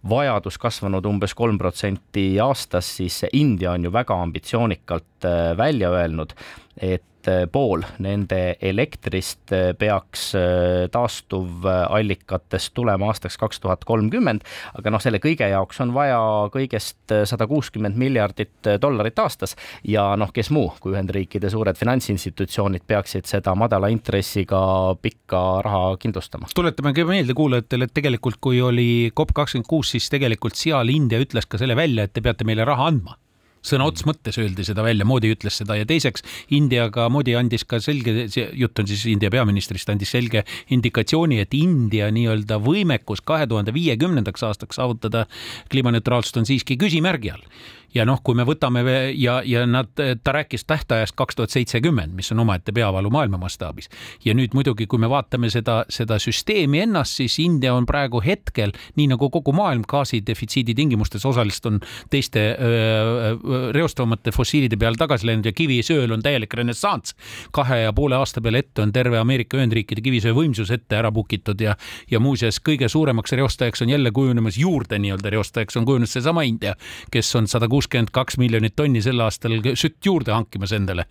vajadus 0.09 0.57
kasvanud 0.61 1.05
umbes 1.05 1.33
kolm 1.37 1.57
protsenti 1.57 2.39
aastas, 2.41 2.89
siis 2.97 3.21
India 3.33 3.71
on 3.75 3.85
ju 3.87 3.93
väga 3.93 4.17
ambitsioonikalt 4.21 5.27
välja 5.57 5.91
öelnud, 5.93 6.33
et 6.77 7.14
et 7.25 7.51
pool 7.51 7.83
nende 8.03 8.55
elektrist 8.61 9.53
peaks 9.79 10.27
äh, 10.37 10.85
taastuvallikatest 10.93 12.73
tulema 12.77 13.09
aastaks 13.11 13.37
kaks 13.41 13.59
tuhat 13.63 13.85
kolmkümmend, 13.87 14.45
aga 14.79 14.93
noh, 14.93 15.01
selle 15.03 15.19
kõige 15.23 15.47
jaoks 15.49 15.81
on 15.83 15.93
vaja 15.95 16.19
kõigest 16.53 17.15
sada 17.29 17.47
kuuskümmend 17.49 17.97
miljardit 17.99 18.71
dollarit 18.81 19.19
aastas. 19.19 19.55
Ja 19.83 20.13
noh, 20.19 20.31
kes 20.35 20.51
muu 20.53 20.71
kui 20.81 20.95
Ühendriikide 20.95 21.49
suured 21.51 21.77
finantsinstitutsioonid 21.79 22.85
peaksid 22.87 23.27
seda 23.29 23.55
madala 23.57 23.89
intressiga 23.93 24.61
pikka 25.01 25.43
raha 25.65 25.95
kindlustama. 26.01 26.49
tuletame 26.55 26.93
ka 26.93 27.05
meelde 27.09 27.35
kuulajatele, 27.37 27.89
et 27.89 27.95
tegelikult 27.95 28.39
kui 28.41 28.61
oli 28.61 29.11
COP 29.15 29.35
kakskümmend 29.35 29.69
kuus, 29.69 29.93
siis 29.95 30.09
tegelikult 30.13 30.57
seal 30.59 30.89
India 30.93 31.19
ütles 31.21 31.47
ka 31.49 31.59
selle 31.61 31.77
välja, 31.77 32.05
et 32.05 32.13
te 32.13 32.23
peate 32.25 32.47
meile 32.47 32.65
raha 32.67 32.89
andma 32.91 33.19
sõna 33.65 33.87
otseses 33.89 34.09
mõttes 34.09 34.39
öeldi 34.41 34.65
seda 34.67 34.85
välja, 34.85 35.07
Moodi 35.07 35.31
ütles 35.33 35.59
seda 35.61 35.77
ja 35.79 35.87
teiseks 35.89 36.25
Indiaga, 36.55 37.07
Moodi 37.13 37.35
andis 37.37 37.65
ka 37.67 37.79
selge, 37.83 38.27
see 38.33 38.47
jutt 38.61 38.79
on 38.81 38.89
siis 38.89 39.05
India 39.11 39.31
peaministrist, 39.33 39.89
andis 39.91 40.13
selge 40.15 40.45
indikatsiooni, 40.75 41.39
et 41.43 41.55
India 41.57 42.11
nii-öelda 42.13 42.59
võimekus 42.63 43.23
kahe 43.25 43.47
tuhande 43.49 43.73
viiekümnendaks 43.75 44.45
aastaks 44.47 44.79
saavutada 44.79 45.25
kliimaneutraalsust 45.73 46.41
on 46.41 46.49
siiski 46.49 46.77
küsimärgi 46.81 47.33
all 47.33 47.43
ja 47.95 48.05
noh, 48.05 48.19
kui 48.23 48.35
me 48.35 48.43
võtame 48.47 48.83
ja, 49.15 49.39
ja 49.45 49.63
nad, 49.69 49.91
ta 49.95 50.33
rääkis 50.35 50.65
tähtajast 50.67 51.15
kaks 51.15 51.37
tuhat 51.39 51.53
seitsekümmend, 51.53 52.13
mis 52.15 52.31
on 52.33 52.43
omaette 52.43 52.73
peavalu 52.75 53.09
maailma 53.13 53.39
mastaabis. 53.39 53.89
ja 54.25 54.33
nüüd 54.35 54.53
muidugi, 54.53 54.87
kui 54.87 54.99
me 54.99 55.09
vaatame 55.09 55.49
seda, 55.49 55.83
seda 55.89 56.19
süsteemi 56.19 56.81
ennast, 56.83 57.19
siis 57.21 57.37
India 57.39 57.73
on 57.73 57.85
praegu 57.85 58.21
hetkel, 58.25 58.73
nii 58.99 59.07
nagu 59.13 59.29
kogu 59.31 59.53
maailm 59.55 59.85
gaasidefitsiidi 59.87 60.75
tingimustes 60.75 61.25
osaliselt 61.25 61.65
on 61.71 61.79
teiste 62.09 62.43
öö, 62.59 63.71
reostavamate 63.71 64.31
fossiilide 64.35 64.77
peale 64.77 64.99
tagasi 64.99 65.29
läinud 65.29 65.47
ja 65.47 65.55
kivisööl 65.55 66.11
on 66.11 66.23
täielik 66.23 66.53
renessanss. 66.53 67.15
kahe 67.51 67.79
ja 67.85 67.93
poole 67.93 68.15
aasta 68.15 68.41
peale 68.41 68.59
ette 68.59 68.81
on 68.81 68.91
terve 68.91 69.19
Ameerika 69.19 69.57
Ühendriikide 69.57 70.01
kivisöövõimsus 70.01 70.71
ette 70.71 70.97
ära 70.99 71.11
pukitud 71.11 71.61
ja, 71.61 71.75
ja 72.11 72.19
muuseas 72.19 72.59
kõige 72.59 72.89
suuremaks 72.91 73.31
reostajaks 73.31 73.81
on 73.81 73.89
jälle 73.89 74.11
kujunemas 74.11 74.57
juurde 74.57 74.99
nii-öelda 74.99 75.29
reostajaks 75.29 75.77
on 75.77 75.85
kujunenud 75.85 76.09
seesama 76.09 76.43
India, 76.43 76.75
kes 77.11 77.35
on 77.35 77.47
sada 77.47 77.67
kuuskümmend 77.67 77.84
kuuskümmend 77.85 78.11
kaks 78.11 78.37
miljonit 78.41 78.75
tonni 78.75 79.01
sel 79.01 79.19
aastal 79.21 79.53
sütt 79.77 80.05
juurde 80.05 80.33
hankimas 80.33 80.73
endale. 80.73 81.05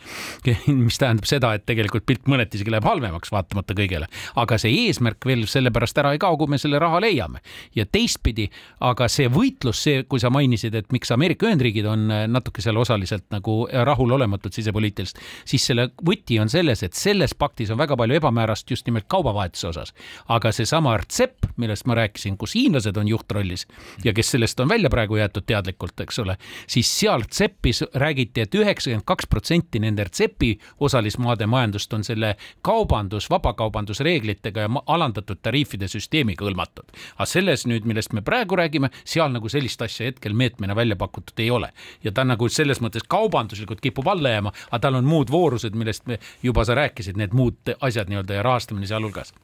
mis 0.66 0.98
tähendab 0.98 1.26
seda, 1.28 1.54
et 1.54 1.64
tegelikult 1.66 2.04
pilt 2.06 2.26
mõneti 2.30 2.58
isegi 2.58 2.72
läheb 2.72 2.84
halvemaks, 2.84 3.30
vaatamata 3.32 3.74
kõigele. 3.74 4.08
aga 4.36 4.58
see 4.58 4.86
eesmärk 4.86 5.24
veel 5.26 5.46
sellepärast 5.46 5.98
ära 5.98 6.12
ei 6.14 6.18
kao, 6.18 6.36
kui 6.36 6.50
me 6.50 6.58
selle 6.58 6.78
raha 6.78 7.00
leiame. 7.00 7.40
ja 7.74 7.86
teistpidi, 7.86 8.48
aga 8.80 9.08
see 9.08 9.28
võitlus, 9.28 9.82
see, 9.82 10.02
kui 10.04 10.20
sa 10.20 10.30
mainisid, 10.30 10.74
et 10.74 10.90
miks 10.92 11.10
Ameerika 11.14 11.46
Ühendriigid 11.46 11.86
on 11.86 12.10
äh, 12.10 12.26
natuke 12.28 12.62
seal 12.62 12.76
osaliselt 12.76 13.26
nagu 13.30 13.68
rahulolematud 13.70 14.52
sisepoliitiliselt, 14.52 15.20
siis 15.44 15.64
selle 15.66 15.90
võti 16.04 16.40
on 16.40 16.50
selles, 16.50 16.82
et 16.82 16.94
selles 16.94 17.34
paktis 17.34 17.70
on 17.70 17.78
väga 17.78 17.96
palju 17.96 18.18
ebamäärast 18.18 18.70
just 18.70 18.86
nimelt 18.86 19.06
kaubavahetuse 19.08 19.68
osas. 19.68 19.94
aga 20.28 20.52
seesama 20.52 20.96
RCEP, 20.98 21.52
millest 21.56 21.86
ma 21.86 21.98
rääkisin, 21.98 22.36
kus 22.38 22.56
hiinlased 22.58 22.96
on 22.96 23.08
juhtrollis 23.08 23.66
ja 24.04 24.12
kes 24.12 24.34
sellest 24.34 24.60
on 24.60 24.68
välja 24.68 24.90
praegu 24.90 25.16
jäetud 25.16 25.46
teadlikult, 25.46 26.00
eks 26.00 26.18
ole, 26.18 26.36
siis 26.66 26.90
seal 27.00 27.24
RCEP-is 27.24 27.84
räägiti 27.94 28.34
et, 28.40 28.48
et 28.48 28.60
üheksakümmend 28.60 29.04
kaks 29.06 29.28
protsenti 29.30 29.80
nende 29.82 30.04
RCEP-i 30.08 30.54
osalismaade 30.84 31.46
majandust 31.50 31.92
on 31.94 32.04
selle 32.04 32.34
kaubandus, 32.66 33.28
vabakaubandusreeglitega 33.30 34.66
ja 34.66 34.82
alandatud 34.86 35.40
tariifide 35.42 35.88
süsteemiga 35.88 36.46
hõlmatud. 36.46 36.90
aga 37.16 37.26
selles 37.28 37.66
nüüd, 37.66 37.86
millest 37.88 38.12
me 38.12 38.22
praegu 38.22 38.56
räägime, 38.56 38.90
seal 39.04 39.32
nagu 39.32 39.48
sellist 39.48 39.82
asja 39.82 40.10
hetkel 40.10 40.34
meetmena 40.34 40.76
välja 40.76 40.96
pakutud 40.96 41.38
ei 41.38 41.50
ole. 41.50 41.72
ja 42.04 42.12
ta 42.12 42.24
nagu 42.24 42.48
selles 42.48 42.80
mõttes 42.80 43.06
kaubanduslikult 43.08 43.80
kipub 43.80 44.08
alla 44.08 44.34
jääma, 44.34 44.52
aga 44.70 44.78
tal 44.78 45.00
on 45.00 45.04
muud 45.04 45.30
voorused, 45.30 45.74
millest 45.74 46.06
me 46.06 46.18
juba 46.42 46.64
sa 46.64 46.74
rääkisid, 46.74 47.16
need 47.16 47.32
muud 47.32 47.74
asjad 47.80 48.10
nii-öelda 48.10 48.40
ja 48.40 48.42
rahastamine 48.42 48.86
sealhulgas. 48.86 49.34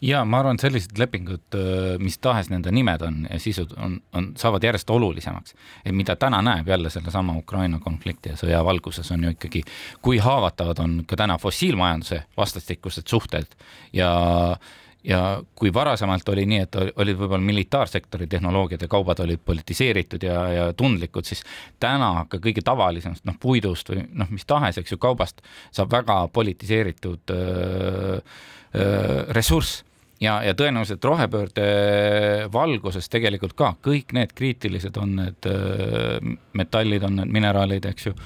ja 0.00 0.24
ma 0.24 0.42
arvan, 0.42 0.58
et 0.58 0.66
sellised 0.66 0.98
lepingud, 0.98 1.58
mis 1.98 2.18
tahes 2.18 2.50
nende 2.50 2.72
nimed 2.72 3.02
on 3.02 3.26
ja 3.30 3.38
sisud 3.38 3.74
on, 3.76 4.00
on, 4.12 4.32
saavad 4.36 4.64
järjest 4.64 4.90
olulisemaks. 4.90 5.54
et 5.84 5.94
mida 5.94 6.16
täna 6.16 6.42
näeb 6.52 6.68
jälle 6.68 6.92
sellesama 6.92 7.36
Ukraina 7.40 7.80
konflikti 7.82 8.32
ja 8.32 8.38
sõja 8.38 8.62
valguses 8.64 9.10
on 9.14 9.26
ju 9.26 9.34
ikkagi, 9.34 9.64
kui 10.02 10.20
haavatavad 10.22 10.84
on 10.84 11.00
ka 11.08 11.18
täna 11.18 11.38
fossiilmajanduse 11.42 12.22
vastastikused 12.36 13.10
suhted 13.10 13.58
ja 13.92 14.12
ja 15.04 15.42
kui 15.54 15.72
varasemalt 15.74 16.28
oli 16.28 16.44
nii, 16.46 16.58
et 16.62 16.76
olid 16.78 17.18
võib-olla 17.18 17.42
militaarsektori 17.42 18.26
tehnoloogiad 18.30 18.84
ja 18.84 18.88
kaubad 18.90 19.18
olid 19.24 19.40
politiseeritud 19.44 20.22
ja, 20.22 20.36
ja 20.52 20.66
tundlikud, 20.78 21.26
siis 21.26 21.42
täna 21.82 22.26
ka 22.30 22.38
kõige 22.42 22.62
tavalisemast 22.64 23.26
noh, 23.26 23.38
puidust 23.42 23.90
või 23.90 24.04
noh, 24.14 24.30
mis 24.30 24.46
tahes, 24.46 24.78
eks 24.78 24.94
ju, 24.94 25.00
kaubast 25.02 25.42
saab 25.74 25.90
väga 25.92 26.20
politiseeritud 26.32 27.34
öö, 27.34 28.20
öö, 28.78 29.24
ressurss 29.34 29.82
ja, 30.22 30.38
ja 30.46 30.54
tõenäoliselt 30.58 31.04
rohepöörde 31.04 31.66
valguses 32.54 33.10
tegelikult 33.12 33.56
ka 33.58 33.74
kõik 33.84 34.14
need 34.16 34.34
kriitilised 34.38 34.96
on 35.02 35.16
need 35.18 35.48
metallid, 36.58 37.06
on 37.08 37.20
need 37.20 37.34
mineraalid, 37.34 37.86
eks 37.90 38.10
ju, 38.10 38.16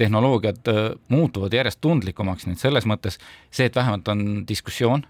tehnoloogiad 0.00 0.70
muutuvad 1.12 1.52
järjest 1.52 1.80
tundlikumaks, 1.84 2.46
nii 2.46 2.56
et 2.56 2.62
selles 2.62 2.86
mõttes 2.88 3.18
see, 3.50 3.66
et 3.66 3.76
vähemalt 3.76 4.08
on 4.08 4.44
diskussioon 4.48 5.04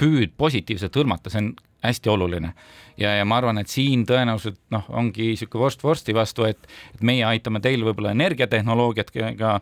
püüd 0.00 0.32
positiivselt 0.40 0.96
hõlmata, 0.96 1.32
see 1.32 1.42
on 1.44 1.50
hästi 1.84 2.12
oluline. 2.12 2.52
ja, 3.00 3.14
ja 3.16 3.24
ma 3.24 3.38
arvan, 3.40 3.58
et 3.58 3.72
siin 3.72 4.04
tõenäoliselt 4.08 4.58
noh, 4.74 4.86
ongi 4.88 5.30
niisugune 5.32 5.64
vorst 5.64 5.84
vorsti 5.84 6.14
vastu, 6.16 6.44
et, 6.48 6.68
et 6.94 7.04
meie 7.04 7.24
aitame 7.24 7.60
teil 7.64 7.84
võib-olla 7.84 8.12
energiatehnoloogiatega, 8.16 9.54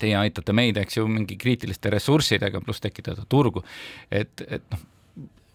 teie 0.00 0.16
aitate 0.16 0.52
meid, 0.56 0.80
eks 0.80 0.96
ju, 0.96 1.06
mingi 1.08 1.36
kriitiliste 1.40 1.92
ressurssidega, 1.92 2.60
pluss 2.64 2.80
tekitada 2.84 3.24
turgu. 3.28 3.64
et, 4.10 4.44
et 4.48 4.64
noh, 4.72 4.84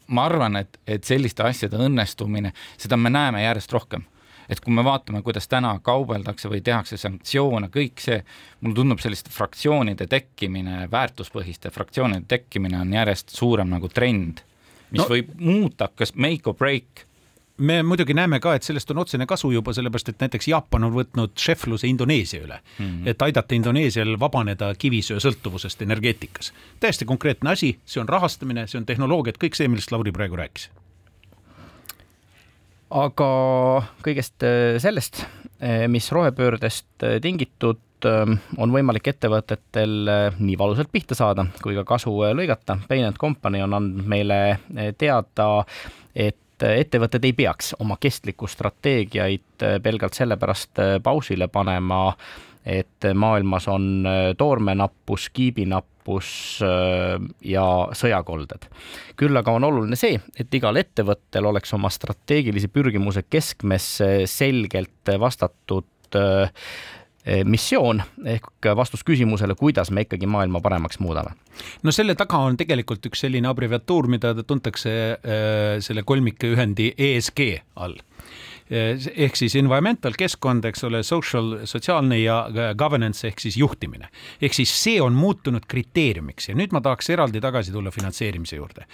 ma 0.08 0.26
arvan, 0.30 0.56
et, 0.62 0.80
et 0.88 1.04
selliste 1.04 1.44
asjade 1.44 1.80
õnnestumine, 1.82 2.54
seda 2.78 2.98
me 2.98 3.10
näeme 3.14 3.44
järjest 3.44 3.74
rohkem 3.74 4.06
et 4.50 4.60
kui 4.62 4.74
me 4.74 4.84
vaatame, 4.86 5.24
kuidas 5.26 5.48
täna 5.50 5.72
kaubeldakse 5.82 6.50
või 6.52 6.62
tehakse 6.62 7.00
sanktsioone, 7.02 7.72
kõik 7.74 8.02
see, 8.04 8.20
mulle 8.62 8.78
tundub 8.78 9.02
selliste 9.02 9.34
fraktsioonide 9.34 10.06
tekkimine, 10.12 10.86
väärtuspõhiste 10.92 11.72
fraktsioonide 11.74 12.28
tekkimine 12.30 12.78
on 12.78 12.94
järjest 12.94 13.34
suurem 13.34 13.72
nagu 13.74 13.90
trend, 13.90 14.44
mis 14.92 15.02
no. 15.02 15.10
võib 15.10 15.34
muuta 15.42 15.90
kas 15.96 16.14
make 16.14 16.46
or 16.46 16.58
break 16.58 17.08
me 17.58 17.84
muidugi 17.84 18.14
näeme 18.14 18.40
ka, 18.44 18.56
et 18.56 18.64
sellest 18.64 18.92
on 18.92 18.98
otsene 19.04 19.26
kasu 19.26 19.52
juba 19.52 19.74
sellepärast, 19.74 20.10
et 20.10 20.24
näiteks 20.24 20.48
Jaapan 20.52 20.84
on 20.84 20.96
võtnud 20.96 21.36
šefluse 21.40 21.88
Indoneesia 21.88 22.44
üle 22.44 22.60
mm, 22.60 22.86
-hmm. 22.86 23.10
et 23.10 23.22
aidata 23.22 23.56
Indoneesial 23.56 24.20
vabaneda 24.20 24.74
kivisöe 24.76 25.20
sõltuvusest 25.20 25.82
energeetikas. 25.82 26.54
täiesti 26.80 27.06
konkreetne 27.06 27.52
asi, 27.52 27.78
see 27.86 28.02
on 28.02 28.10
rahastamine, 28.10 28.68
see 28.68 28.80
on 28.80 28.86
tehnoloogiad, 28.86 29.38
kõik 29.44 29.56
see, 29.56 29.68
millest 29.68 29.92
Lauri 29.92 30.12
praegu 30.12 30.36
rääkis 30.36 30.70
aga 32.96 33.30
kõigest 34.06 34.46
äh, 34.46 34.78
sellest, 34.82 35.24
äh, 35.60 35.86
mis 35.92 36.12
rohepöördest 36.14 37.04
äh, 37.04 37.20
tingitud, 37.24 37.82
on 38.06 38.70
võimalik 38.70 39.08
ettevõtetel 39.10 40.10
nii 40.38 40.56
valusalt 40.60 40.92
pihta 40.94 41.16
saada 41.18 41.48
kui 41.64 41.74
ka 41.74 41.82
kasu 41.90 42.12
lõigata. 42.38 42.76
And 42.92 43.18
Company 43.18 43.64
on 43.66 43.74
andnud 43.74 44.06
meile 44.06 44.60
teada, 45.00 45.48
et 46.14 46.38
ettevõtted 46.64 47.26
ei 47.28 47.34
peaks 47.34 47.74
oma 47.80 47.98
kestlikku 48.00 48.48
strateegiaid 48.48 49.66
pelgalt 49.84 50.16
sellepärast 50.16 50.80
pausile 51.04 51.48
panema, 51.48 52.16
et 52.66 53.08
maailmas 53.14 53.68
on 53.68 54.08
toormenappus, 54.38 55.30
kiibinappus, 55.34 55.96
nappus 56.06 56.62
äh, 56.62 57.20
ja 57.42 57.90
sõjakolded. 57.94 58.68
küll 59.18 59.36
aga 59.36 59.52
on 59.52 59.64
oluline 59.64 59.96
see, 59.96 60.20
et 60.38 60.54
igal 60.54 60.76
ettevõttel 60.78 61.46
oleks 61.46 61.74
oma 61.74 61.90
strateegilise 61.90 62.68
pürgimuse 62.68 63.24
keskmes 63.30 64.02
selgelt 64.26 65.14
vastatud 65.20 65.86
äh, 66.16 66.52
missioon 67.46 68.04
ehk 68.26 68.68
vastus 68.78 69.02
küsimusele, 69.04 69.56
kuidas 69.58 69.90
me 69.92 70.06
ikkagi 70.06 70.28
maailma 70.30 70.62
paremaks 70.62 71.00
muudame. 71.00 71.34
no 71.84 71.92
selle 71.92 72.16
taga 72.16 72.38
on 72.46 72.58
tegelikult 72.58 73.06
üks 73.10 73.26
selline 73.26 73.50
abreviatuur, 73.50 74.08
mida 74.12 74.34
tuntakse 74.44 74.92
äh, 75.14 75.80
selle 75.82 76.04
kolmike 76.04 76.54
ühendi 76.54 76.92
ESG 76.98 77.48
all 77.76 77.98
Eh, 78.66 78.98
ehk 79.22 79.36
siis 79.38 79.54
environmental 79.60 80.16
keskkond, 80.18 80.66
eks 80.66 80.82
ole, 80.88 81.04
social, 81.06 81.52
sotsiaalne 81.70 82.18
ja 82.18 82.40
governance 82.78 83.28
ehk 83.28 83.44
siis 83.44 83.60
juhtimine. 83.62 84.10
ehk 84.42 84.58
siis 84.58 84.72
see 84.74 85.02
on 85.02 85.14
muutunud 85.14 85.68
kriteeriumiks 85.70 86.50
ja 86.50 86.56
nüüd 86.58 86.74
ma 86.74 86.82
tahaks 86.82 87.12
eraldi 87.14 87.42
tagasi 87.42 87.72
tulla 87.72 87.94
finantseerimise 87.94 88.58
juurde 88.58 88.88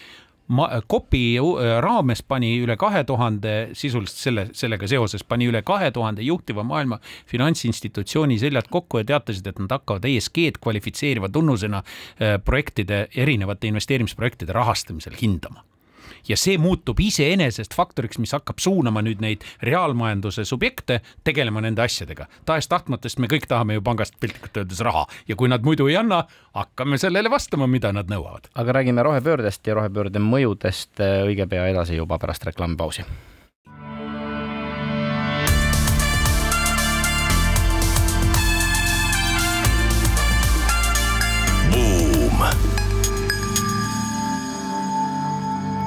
äh, 1.62 1.80
raames 1.84 2.24
pani 2.24 2.54
üle 2.62 2.78
kahe 2.80 3.04
tuhande, 3.08 3.56
sisuliselt 3.78 4.18
selle, 4.18 4.46
sellega 4.58 4.90
seoses 4.92 5.24
pani 5.24 5.48
üle 5.52 5.64
kahe 5.66 5.92
tuhande 5.96 6.26
juhtiva 6.28 6.64
maailma 6.68 7.00
finantsinstitutsiooni 7.32 8.40
seljad 8.42 8.70
kokku 8.72 9.02
ja 9.02 9.10
teatasid, 9.14 9.48
et 9.48 9.60
nad 9.64 9.72
hakkavad 9.80 10.06
ESG-d 10.12 10.62
kvalifitseeriva 10.62 11.30
tunnusena 11.30 11.84
äh, 11.84 12.38
projektide, 12.46 13.08
erinevate 13.16 13.72
investeerimisprojektide 13.72 14.54
rahastamisel 14.54 15.18
hindama 15.22 15.64
ja 16.28 16.38
see 16.38 16.58
muutub 16.62 17.00
iseenesest 17.00 17.76
faktoriks, 17.78 18.20
mis 18.22 18.34
hakkab 18.36 18.62
suunama 18.62 19.04
nüüd 19.06 19.24
neid 19.24 19.46
reaalmajanduse 19.66 20.46
subjekte 20.46 21.02
tegelema 21.24 21.62
nende 21.62 21.82
asjadega. 21.82 22.28
tahes-tahtmata, 22.46 23.10
sest 23.10 23.20
me 23.20 23.28
kõik 23.32 23.48
tahame 23.48 23.78
ju 23.78 23.82
pangast 23.86 24.20
piltlikult 24.20 24.64
öeldes 24.64 24.80
raha 24.86 25.06
ja 25.28 25.36
kui 25.36 25.50
nad 25.50 25.66
muidu 25.66 25.88
ei 25.88 25.98
anna, 25.98 26.24
hakkame 26.58 26.98
sellele 27.02 27.30
vastama, 27.30 27.68
mida 27.68 27.92
nad 27.92 28.10
nõuavad. 28.12 28.50
aga 28.56 28.80
räägime 28.80 29.04
rohepöördest 29.04 29.68
ja 29.68 29.76
rohepöörde 29.80 30.20
mõjudest 30.20 31.02
õige 31.02 31.48
pea 31.48 31.68
edasi 31.74 31.96
juba 31.96 32.20
pärast 32.20 32.46
reklaamipausi 32.46 33.06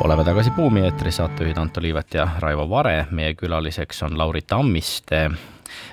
oleme 0.04 0.24
tagasi 0.24 0.50
Buumi 0.50 0.82
eetris, 0.84 1.16
saatejuhid 1.16 1.56
Anto 1.56 1.80
Liivet 1.82 2.14
ja 2.14 2.26
Raivo 2.38 2.68
Vare. 2.70 3.06
meie 3.10 3.34
külaliseks 3.34 4.02
on 4.02 4.18
Lauri 4.18 4.42
Tammiste, 4.42 5.30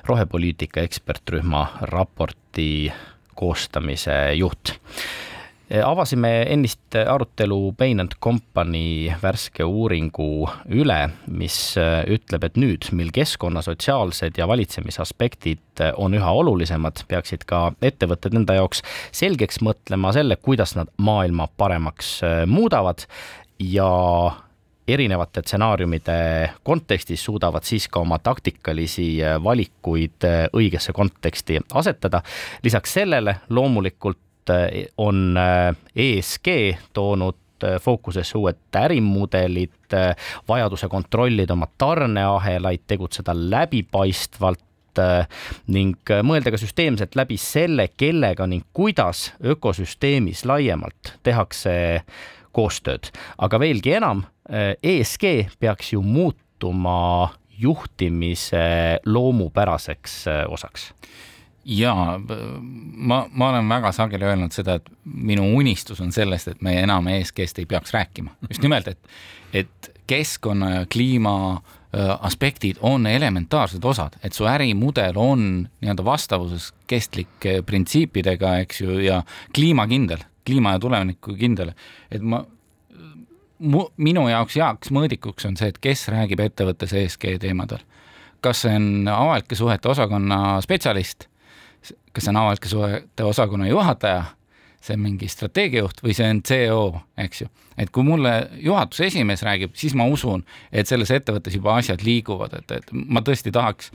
rohepoliitika 0.05 0.81
ekspertrühma 0.81 1.67
raporti 1.81 2.91
koostamise 3.35 4.33
juht. 4.33 4.75
avasime 5.85 6.41
ennist 6.41 6.95
arutelu 7.07 7.71
Bain 7.77 7.99
and 7.99 8.11
Company 8.23 9.13
värske 9.23 9.63
uuringu 9.63 10.49
üle, 10.67 11.09
mis 11.27 11.75
ütleb, 12.07 12.43
et 12.43 12.57
nüüd, 12.59 12.89
mil 12.91 13.11
keskkonna 13.15 13.61
sotsiaalsed 13.61 14.35
ja 14.37 14.47
valitsemisaspektid 14.47 15.85
on 15.95 16.13
üha 16.13 16.31
olulisemad, 16.31 17.05
peaksid 17.07 17.47
ka 17.47 17.71
ettevõtted 17.81 18.35
enda 18.35 18.59
jaoks 18.59 18.83
selgeks 19.15 19.61
mõtlema 19.63 20.11
selle, 20.11 20.35
kuidas 20.35 20.75
nad 20.75 20.91
maailma 20.97 21.47
paremaks 21.57 22.19
muudavad 22.51 23.07
ja 23.63 24.31
erinevate 24.87 25.41
stsenaariumide 25.41 26.49
kontekstis 26.63 27.23
suudavad 27.25 27.63
siis 27.63 27.87
ka 27.87 28.01
oma 28.01 28.19
taktikalisi 28.19 29.19
valikuid 29.43 30.27
õigesse 30.57 30.93
konteksti 30.93 31.59
asetada. 31.73 32.21
lisaks 32.63 32.93
sellele 32.93 33.35
loomulikult 33.49 34.49
eh, 34.49 34.87
on 34.97 35.37
ESG 35.95 36.47
toonud 36.93 37.37
fookusesse 37.81 38.37
uued 38.37 38.57
ärimudelid, 38.75 39.93
vajaduse 40.47 40.87
kontrollida 40.89 41.53
oma 41.53 41.67
tarneahelaid, 41.77 42.87
tegutseda 42.87 43.35
läbipaistvalt, 43.37 44.63
ning 45.71 46.11
mõelda 46.25 46.51
ka 46.51 46.57
süsteemselt 46.57 47.13
läbi 47.15 47.37
selle, 47.37 47.85
kellega 47.97 48.47
ning 48.49 48.65
kuidas 48.73 49.29
ökosüsteemis 49.53 50.41
laiemalt 50.49 51.13
tehakse 51.23 51.73
koostööd, 52.55 53.11
aga 53.37 53.59
veelgi 53.61 53.95
enam, 53.99 54.25
ESG 54.51 55.55
peaks 55.59 55.93
ju 55.93 56.01
muutuma 56.03 57.31
juhtimise 57.61 58.99
loomupäraseks 59.05 60.23
osaks. 60.49 60.91
Jaa, 61.65 62.15
ma, 62.17 63.25
ma 63.29 63.49
olen 63.51 63.67
väga 63.69 63.91
sageli 63.93 64.25
öelnud 64.25 64.53
seda, 64.55 64.79
et 64.79 64.87
minu 65.05 65.45
unistus 65.59 65.99
on 66.01 66.09
sellest, 66.13 66.49
et 66.49 66.63
me 66.65 66.73
enam 66.81 67.05
ESG-st 67.11 67.61
ei 67.61 67.67
peaks 67.69 67.93
rääkima. 67.93 68.33
just 68.49 68.65
nimelt, 68.65 68.87
et, 68.87 69.13
et 69.53 69.91
keskkonna 70.09 70.71
ja 70.71 70.87
kliima 70.89 71.35
äh, 71.53 72.09
aspektid 72.25 72.81
on 72.81 73.05
elementaarsed 73.07 73.85
osad, 73.85 74.17
et 74.23 74.33
su 74.33 74.49
ärimudel 74.49 75.17
on 75.21 75.45
nii-öelda 75.83 76.05
vastavuses 76.05 76.71
kestlike 76.89 77.59
printsiipidega, 77.61 78.57
eks 78.65 78.81
ju, 78.81 78.97
ja 79.05 79.21
kliimakindel, 79.53 80.25
kliima 80.45 80.75
ja 80.75 80.79
tuleviku 80.83 81.35
kindel. 81.39 81.73
et 82.11 82.21
ma, 82.21 82.43
minu 83.97 84.27
jaoks 84.29 84.57
heaks 84.57 84.91
mõõdikuks 84.91 85.47
on 85.49 85.57
see, 85.57 85.69
et 85.69 85.81
kes 85.81 86.07
räägib 86.13 86.39
ettevõttes 86.43 86.93
ESG 86.93 87.37
teemadel. 87.41 87.83
kas 88.41 88.63
see 88.65 88.75
on 88.75 89.07
avalike 89.07 89.55
suhete 89.55 89.89
osakonna 89.89 90.61
spetsialist 90.61 91.31
kas 92.13 92.25
see 92.25 92.31
on 92.33 92.39
avalike 92.41 92.69
suhete 92.69 93.23
osakonna 93.23 93.67
juhataja, 93.67 94.23
see 94.81 94.97
on 94.97 95.03
mingi 95.03 95.29
strateegiajuht 95.29 96.01
või 96.03 96.15
see 96.17 96.29
on 96.33 96.41
CEO, 96.47 96.85
eks 97.21 97.43
ju. 97.43 97.49
et 97.77 97.91
kui 97.93 98.05
mulle 98.05 98.33
juhatuse 98.61 99.07
esimees 99.11 99.43
räägib, 99.45 99.75
siis 99.77 99.95
ma 99.97 100.07
usun, 100.09 100.43
et 100.71 100.89
selles 100.89 101.11
ettevõttes 101.13 101.55
juba 101.55 101.77
asjad 101.77 102.03
liiguvad, 102.05 102.57
et, 102.59 102.75
et 102.79 102.93
ma 102.93 103.23
tõesti 103.25 103.53
tahaks 103.53 103.91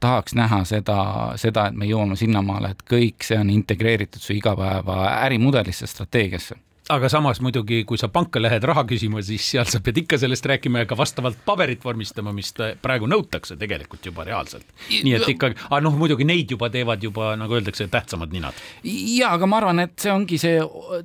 tahaks 0.00 0.34
näha 0.34 0.64
seda, 0.64 0.98
seda, 1.36 1.66
et 1.68 1.76
me 1.76 1.86
jõuame 1.86 2.16
sinnamaale, 2.16 2.70
et 2.74 2.82
kõik 2.88 3.26
see 3.26 3.38
on 3.38 3.50
integreeritud 3.50 4.22
su 4.22 4.32
igapäeva 4.32 5.02
ärimudelisse, 5.26 5.86
strateegiasse 5.86 6.56
aga 6.90 7.08
samas 7.12 7.40
muidugi, 7.44 7.82
kui 7.88 7.98
sa 8.00 8.08
panka 8.12 8.40
lähed 8.42 8.64
raha 8.66 8.84
küsima, 8.88 9.22
siis 9.24 9.44
seal 9.52 9.68
sa 9.70 9.80
pead 9.84 10.00
ikka 10.02 10.18
sellest 10.20 10.46
rääkima 10.50 10.82
ja 10.82 10.88
ka 10.90 10.96
vastavalt 10.98 11.38
paberit 11.46 11.84
vormistama, 11.84 12.32
mis 12.34 12.52
praegu 12.82 13.08
nõutakse 13.10 13.56
tegelikult 13.60 14.06
juba 14.10 14.26
reaalselt. 14.26 14.66
nii 14.90 15.14
et 15.16 15.28
ikkagi, 15.34 15.58
aga 15.68 15.80
noh, 15.84 15.96
muidugi 15.98 16.26
neid 16.26 16.50
juba 16.50 16.70
teevad 16.72 17.02
juba 17.02 17.34
nagu 17.38 17.56
öeldakse, 17.56 17.86
tähtsamad 17.90 18.34
ninad. 18.34 18.58
ja, 18.84 19.30
aga 19.30 19.46
ma 19.46 19.60
arvan, 19.60 19.84
et 19.86 19.96
see 20.02 20.12
ongi 20.12 20.38
see 20.40 20.58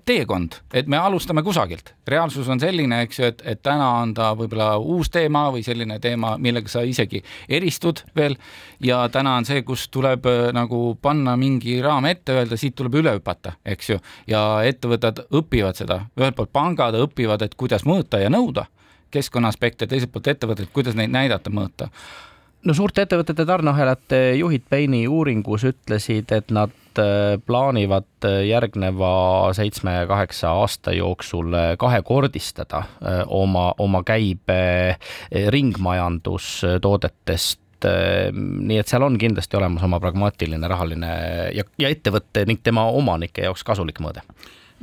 teekond, 0.06 0.60
et 0.74 0.90
me 0.92 0.98
alustame 0.98 1.44
kusagilt. 1.46 1.94
reaalsus 2.08 2.50
on 2.50 2.60
selline, 2.62 3.02
eks 3.06 3.20
ju, 3.20 3.30
et, 3.32 3.42
et 3.46 3.62
täna 3.62 3.90
on 4.02 4.14
ta 4.18 4.32
võib-olla 4.38 4.76
uus 4.82 5.10
teema 5.14 5.48
või 5.54 5.64
selline 5.66 6.00
teema, 6.00 6.36
millega 6.42 6.72
sa 6.72 6.86
isegi 6.86 7.22
eristud 7.50 8.04
veel. 8.16 8.38
ja 8.80 9.04
täna 9.10 9.38
on 9.40 9.46
see, 9.46 9.62
kus 9.66 9.88
tuleb 9.94 10.26
äh, 10.30 10.50
nagu 10.56 10.98
panna 11.02 11.36
mingi 11.38 11.80
raam 11.82 12.06
ette, 12.10 12.34
öelda, 12.34 12.58
siit 12.58 12.76
tuleb 12.76 13.00
üle 13.02 13.16
hüpata, 13.18 13.56
eks 13.66 13.90
ju, 13.94 14.00
ja 14.28 14.46
ettevõtted 14.66 15.26
õpivad 15.36 15.75
õpivad 15.76 15.78
seda, 15.78 16.06
ühelt 16.18 16.36
poolt 16.36 16.52
pangad 16.54 16.96
õpivad, 16.96 17.42
et 17.44 17.56
kuidas 17.56 17.86
mõõta 17.86 18.20
ja 18.20 18.30
nõuda 18.30 18.66
keskkonna 19.12 19.48
aspekte, 19.48 19.88
teiselt 19.88 20.12
poolt 20.12 20.28
ettevõtted, 20.28 20.68
kuidas 20.74 20.96
neid 20.96 21.12
näidata, 21.12 21.50
mõõta. 21.50 21.90
No 22.66 22.74
suurte 22.74 23.02
ettevõtete 23.06 23.46
tarneahelate 23.46 24.36
juhid 24.40 24.62
Baini 24.70 25.08
uuringus 25.08 25.64
ütlesid, 25.64 26.32
et 26.34 26.52
nad 26.52 26.72
äh, 27.00 27.38
plaanivad 27.46 28.06
äh, 28.26 28.46
järgneva 28.50 29.54
seitsme-kaheksa 29.54 30.50
aasta 30.50 30.92
jooksul 30.98 31.54
kahekordistada 31.78 32.84
oma, 33.28 33.74
oma 33.78 34.04
käibe 34.04 34.98
ringmajandustoodetest 35.32 37.60
nii 37.86 38.80
et 38.80 38.88
seal 38.90 39.04
on 39.06 39.18
kindlasti 39.20 39.58
olemas 39.60 39.84
oma 39.86 40.00
pragmaatiline 40.02 40.68
rahaline 40.68 41.08
ja, 41.54 41.64
ja 41.78 41.90
ettevõtte 41.94 42.46
ning 42.50 42.60
tema 42.64 42.86
omanike 42.90 43.42
jaoks 43.46 43.64
kasulik 43.68 44.00
mõõde 44.02 44.22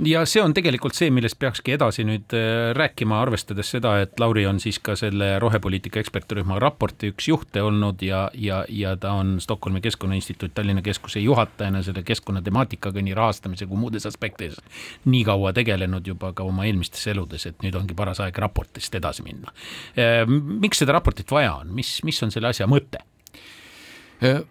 ja 0.06 0.22
see 0.28 0.42
on 0.42 0.54
tegelikult 0.54 0.96
see, 0.96 1.10
millest 1.14 1.38
peakski 1.40 1.74
edasi 1.76 2.04
nüüd 2.06 2.34
äh, 2.36 2.70
rääkima, 2.76 3.20
arvestades 3.22 3.70
seda, 3.74 3.94
et 4.04 4.18
Lauri 4.20 4.44
on 4.48 4.58
siis 4.62 4.78
ka 4.82 4.96
selle 4.98 5.34
rohepoliitika 5.42 6.00
ekspertrühma 6.02 6.58
raporti 6.62 7.12
üks 7.12 7.28
juhte 7.30 7.62
olnud 7.62 8.02
ja, 8.04 8.24
ja, 8.34 8.62
ja 8.68 8.94
ta 9.00 9.14
on 9.20 9.36
Stockholmi 9.42 9.82
Keskkonnainstituut 9.84 10.54
Tallinna 10.54 10.82
Keskuse 10.82 11.22
juhatajana 11.22 11.82
selle 11.86 12.02
keskkonnatemaatikaga 12.06 13.04
nii 13.04 13.14
rahastamise 13.18 13.68
kui 13.70 13.80
muudes 13.80 14.06
aspektides 14.08 14.58
nii 15.04 15.22
kaua 15.28 15.52
tegelenud 15.56 16.06
juba 16.06 16.32
ka 16.36 16.46
oma 16.48 16.66
eelmistes 16.68 17.06
eludes, 17.12 17.46
et 17.46 17.62
nüüd 17.64 17.78
ongi 17.78 17.96
paras 17.98 18.22
aeg 18.24 18.38
raportist 18.42 18.94
edasi 18.98 19.24
minna. 19.26 19.54
Äh, 19.96 20.26
miks 20.26 20.82
seda 20.82 20.98
raportit 20.98 21.30
vaja 21.30 21.56
on, 21.62 21.72
mis, 21.76 22.00
mis 22.06 22.22
on 22.24 22.34
selle 22.34 22.52
asja 22.52 22.68
mõte? 22.70 23.04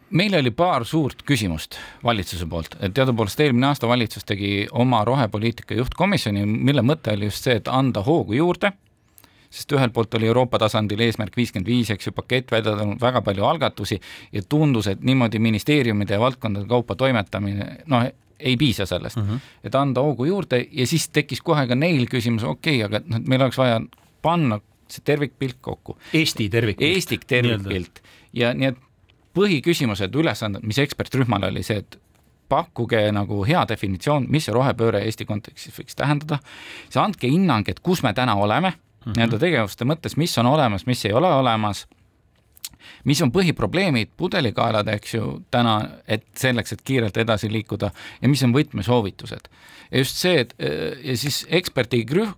Meil 0.10 0.36
oli 0.36 0.52
paar 0.52 0.86
suurt 0.86 1.24
küsimust 1.28 1.78
valitsuse 2.04 2.46
poolt, 2.50 2.76
et 2.84 2.94
teadupoolest 2.96 3.40
eelmine 3.40 3.70
aasta 3.70 3.88
valitsus 3.88 4.26
tegi 4.28 4.68
oma 4.72 5.04
rohepoliitika 5.08 5.78
juhtkomisjoni, 5.78 6.46
mille 6.46 6.84
mõte 6.86 7.14
oli 7.16 7.30
just 7.30 7.48
see, 7.48 7.60
et 7.62 7.70
anda 7.72 8.04
hoogu 8.04 8.36
juurde, 8.36 8.74
sest 9.52 9.72
ühelt 9.76 9.94
poolt 9.96 10.16
oli 10.20 10.30
Euroopa 10.32 10.60
tasandil 10.64 11.04
eesmärk 11.06 11.36
viiskümmend 11.38 11.68
viis, 11.68 11.92
eks 11.92 12.10
ju, 12.10 12.16
pakett 12.16 12.52
vedanud 12.52 13.00
väga 13.02 13.22
palju 13.26 13.48
algatusi 13.48 14.00
ja 14.32 14.44
tundus, 14.48 14.88
et 14.92 15.04
niimoodi 15.04 15.40
ministeeriumide 15.44 16.16
ja 16.16 16.24
valdkondade 16.24 16.68
kaupa 16.72 16.96
toimetamine, 17.00 17.70
noh, 17.92 18.08
ei 18.42 18.58
piisa 18.58 18.86
sellest 18.90 19.18
mm, 19.18 19.28
-hmm. 19.28 19.50
et 19.64 19.76
anda 19.76 20.02
hoogu 20.02 20.26
juurde 20.26 20.66
ja 20.72 20.88
siis 20.88 21.10
tekkis 21.10 21.42
kohe 21.42 21.68
ka 21.68 21.76
neil 21.76 22.08
küsimus, 22.10 22.44
okei 22.44 22.84
okay,, 22.84 22.86
aga 22.86 23.06
noh, 23.06 23.22
et 23.22 23.28
meil 23.28 23.42
oleks 23.42 23.58
vaja 23.58 23.82
panna 24.22 24.60
see 24.92 25.04
tervikpilt 25.06 25.58
kokku. 25.62 25.98
Eesti 26.14 26.50
tervikpilt. 26.50 26.96
Eesti 26.96 27.20
tervikpilt 27.28 28.02
ja 28.34 28.54
nii 28.54 28.68
et 28.74 28.80
põhiküsimused, 29.38 30.16
ülesanded, 30.16 30.64
mis 30.68 30.80
ekspertrühmal 30.82 31.50
oli 31.50 31.64
see, 31.64 31.82
et 31.84 32.00
pakkuge 32.52 33.06
nagu 33.16 33.46
hea 33.48 33.64
definitsioon, 33.70 34.28
mis 34.32 34.48
see 34.48 34.56
rohepööre 34.56 35.04
Eesti 35.08 35.28
kontekstis 35.30 35.78
võiks 35.78 35.98
tähendada, 35.98 36.42
siis 36.84 37.00
andke 37.00 37.30
hinnang, 37.32 37.70
et 37.72 37.80
kus 37.80 38.04
me 38.04 38.14
täna 38.18 38.36
oleme 38.36 38.74
mm 38.74 38.76
-hmm. 38.76 39.18
nii-öelda 39.18 39.40
tegevuste 39.40 39.88
mõttes, 39.88 40.18
mis 40.18 40.38
on 40.38 40.52
olemas, 40.52 40.86
mis 40.86 41.06
ei 41.06 41.14
ole 41.14 41.32
olemas, 41.34 41.88
mis 43.04 43.22
on 43.22 43.32
põhiprobleemid, 43.32 44.12
pudelikaelad, 44.18 44.88
eks 44.88 45.14
ju, 45.14 45.42
täna, 45.52 45.90
et 46.08 46.26
selleks, 46.36 46.74
et 46.74 46.82
kiirelt 46.82 47.18
edasi 47.18 47.52
liikuda 47.52 47.92
ja 48.22 48.30
mis 48.30 48.44
on 48.44 48.54
võtmesoovitused. 48.54 49.50
ja 49.92 49.98
just 49.98 50.16
see, 50.16 50.40
et 50.40 50.56
ja 51.04 51.18
siis 51.18 51.46
eksperdirühm, 51.50 52.34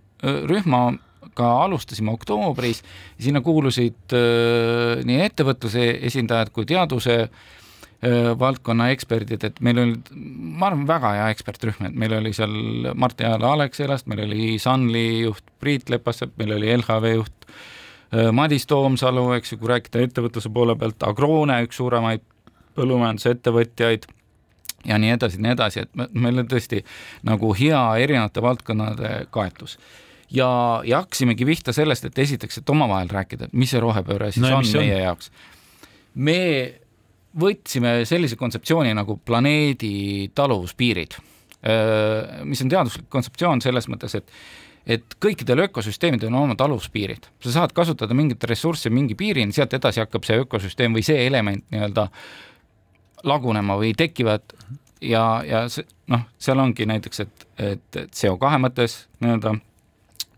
rühma 0.48 0.94
ka 1.38 1.50
alustasime 1.64 2.12
oktoobris, 2.14 2.82
sinna 3.20 3.42
kuulusid 3.44 4.14
äh, 4.16 5.04
nii 5.06 5.20
ettevõtluse 5.26 5.84
esindajad 6.10 6.52
kui 6.54 6.66
teaduse 6.68 7.16
äh, 7.24 8.32
valdkonna 8.38 8.90
eksperdid, 8.94 9.46
et 9.48 9.62
meil 9.64 9.80
olid, 9.82 10.10
ma 10.14 10.70
arvan, 10.70 10.86
väga 10.88 11.14
hea 11.18 11.30
ekspertrühm, 11.34 11.88
et 11.88 11.96
meil 12.04 12.16
oli 12.18 12.34
seal 12.36 12.90
Mart-Jaala 12.92 13.54
Alexelast, 13.58 14.08
meil 14.10 14.24
oli 14.26 14.54
Sunly 14.62 15.06
juht 15.24 15.54
Priit 15.62 15.92
Lepasepp, 15.92 16.36
meil 16.40 16.56
oli 16.58 16.72
LHV 16.76 17.14
juht 17.14 17.48
äh, 17.48 18.30
Madis 18.32 18.68
Toomsalu, 18.70 19.30
eks 19.38 19.54
ju, 19.54 19.62
kui 19.62 19.72
rääkida 19.72 20.04
ettevõtluse 20.08 20.52
poole 20.52 20.76
pealt, 20.78 21.02
Agrone, 21.06 21.62
üks 21.66 21.80
suuremaid 21.80 22.24
põllumajandusettevõtjaid 22.74 24.08
ja 24.84 24.98
nii 25.00 25.14
edasi, 25.16 25.40
nii 25.42 25.52
edasi, 25.54 25.84
et 25.84 26.16
meil 26.16 26.42
on 26.42 26.48
tõesti 26.50 26.82
nagu 27.26 27.52
hea 27.56 27.82
erinevate 28.04 28.42
valdkonnade 28.44 29.12
kaetus 29.34 29.78
ja, 30.34 30.48
ja 30.86 31.02
hakkasimegi 31.02 31.46
pihta 31.48 31.74
sellest, 31.76 32.08
et 32.08 32.18
esiteks, 32.24 32.60
et 32.60 32.72
omavahel 32.74 33.10
rääkida, 33.12 33.50
mis 33.52 33.74
see 33.74 33.82
rohepööre 33.82 34.32
siis 34.34 34.44
no, 34.44 34.56
on 34.58 34.70
meie 34.76 34.96
on? 34.98 35.04
jaoks. 35.08 35.30
me 36.14 36.40
võtsime 37.40 37.96
sellise 38.08 38.38
kontseptsiooni 38.38 38.94
nagu 38.94 39.16
planeedi 39.26 40.30
taluvuspiirid, 40.34 41.16
mis 42.44 42.62
on 42.62 42.70
teaduslik 42.70 43.08
kontseptsioon 43.10 43.64
selles 43.64 43.90
mõttes, 43.90 44.20
et 44.20 44.38
et 44.84 45.14
kõikidel 45.16 45.62
ökosüsteemidel 45.64 46.28
on 46.28 46.42
oma 46.42 46.54
taluvuspiirid, 46.60 47.30
sa 47.40 47.52
saad 47.54 47.72
kasutada 47.72 48.12
mingit 48.12 48.42
ressurssi 48.44 48.90
mingi 48.92 49.16
piirini, 49.16 49.54
sealt 49.56 49.72
edasi 49.72 50.02
hakkab 50.02 50.26
see 50.28 50.42
ökosüsteem 50.42 50.92
või 50.92 51.04
see 51.06 51.22
element 51.24 51.64
nii-öelda 51.72 52.04
lagunema 53.24 53.78
või 53.80 53.94
tekivad 53.96 54.44
ja, 55.00 55.24
ja 55.48 55.62
see 55.72 55.88
noh, 56.12 56.26
seal 56.36 56.60
ongi 56.60 56.84
näiteks, 56.88 57.24
et, 57.24 57.46
et 57.56 58.00
CO2 58.12 58.58
mõttes 58.60 58.98
nii-öelda 59.24 59.54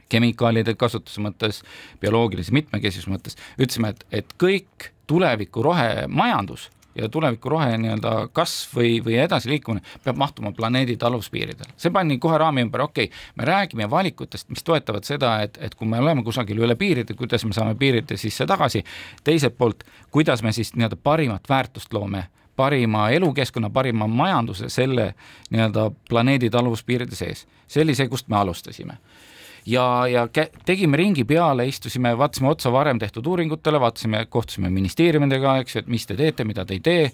kemikaalide 0.08 0.74
kasutuse 0.74 1.20
mõttes, 1.24 1.62
bioloogilise 2.00 2.54
mitmekesisuse 2.54 3.10
mõttes, 3.10 3.38
ütlesime, 3.58 3.94
et, 3.94 4.06
et 4.22 4.34
kõik 4.40 4.90
tuleviku 5.06 5.62
rohemajandus 5.62 6.70
ja 6.96 7.08
tuleviku 7.08 7.48
rohe 7.48 7.76
nii-öelda 7.78 8.12
kasv 8.32 8.78
või, 8.78 8.92
või 9.04 9.18
edasiliikumine 9.20 9.82
peab 10.04 10.16
mahtuma 10.16 10.52
planeedi 10.56 10.96
taluspiiridele. 10.96 11.74
see 11.76 11.90
pani 11.92 12.18
kohe 12.18 12.38
raami 12.38 12.64
ümber, 12.64 12.80
okei 12.80 13.04
okay,, 13.04 13.18
me 13.36 13.44
räägime 13.44 13.90
valikutest, 13.90 14.48
mis 14.50 14.64
toetavad 14.64 15.04
seda, 15.04 15.40
et, 15.42 15.58
et 15.60 15.74
kui 15.74 15.88
me 15.88 16.00
oleme 16.00 16.24
kusagil 16.24 16.58
üle 16.58 16.74
piiride, 16.76 17.14
kuidas 17.14 17.44
me 17.44 17.52
saame 17.52 17.74
piiride 17.74 18.16
sisse 18.16 18.46
tagasi, 18.46 18.84
teiselt 19.24 19.58
poolt, 19.58 19.84
kuidas 20.10 20.42
me 20.42 20.52
siis 20.52 20.74
nii-öelda 20.74 20.96
parimat 21.02 21.48
väärtust 21.48 21.92
loome 21.92 22.26
parima 22.56 23.10
elukeskkonna, 23.10 23.70
parima 23.70 24.06
majanduse 24.06 24.68
selle 24.68 25.14
nii-öelda 25.50 25.90
planeedi 26.08 26.50
taluvuspiiride 26.50 27.14
sees. 27.14 27.46
see 27.68 27.82
oli 27.82 27.94
see, 27.94 28.08
kust 28.08 28.28
me 28.28 28.36
alustasime 28.36 28.96
ja, 29.66 29.87
ja 30.11 30.26
tegime 30.64 30.96
ringi 30.96 31.24
peale, 31.24 31.66
istusime, 31.68 32.14
vaatasime 32.18 32.48
otsa 32.48 32.72
varem 32.72 32.98
tehtud 33.02 33.26
uuringutele, 33.26 33.81
vaatasime, 33.81 34.26
kohtusime 34.31 34.70
ministeeriumidega, 34.70 35.57
eks 35.62 35.76
ju, 35.76 35.85
et 35.85 35.90
mis 35.92 36.07
te 36.07 36.16
teete, 36.18 36.46
mida 36.48 36.64
te 36.64 36.76
ei 36.76 36.85
tee 36.85 37.09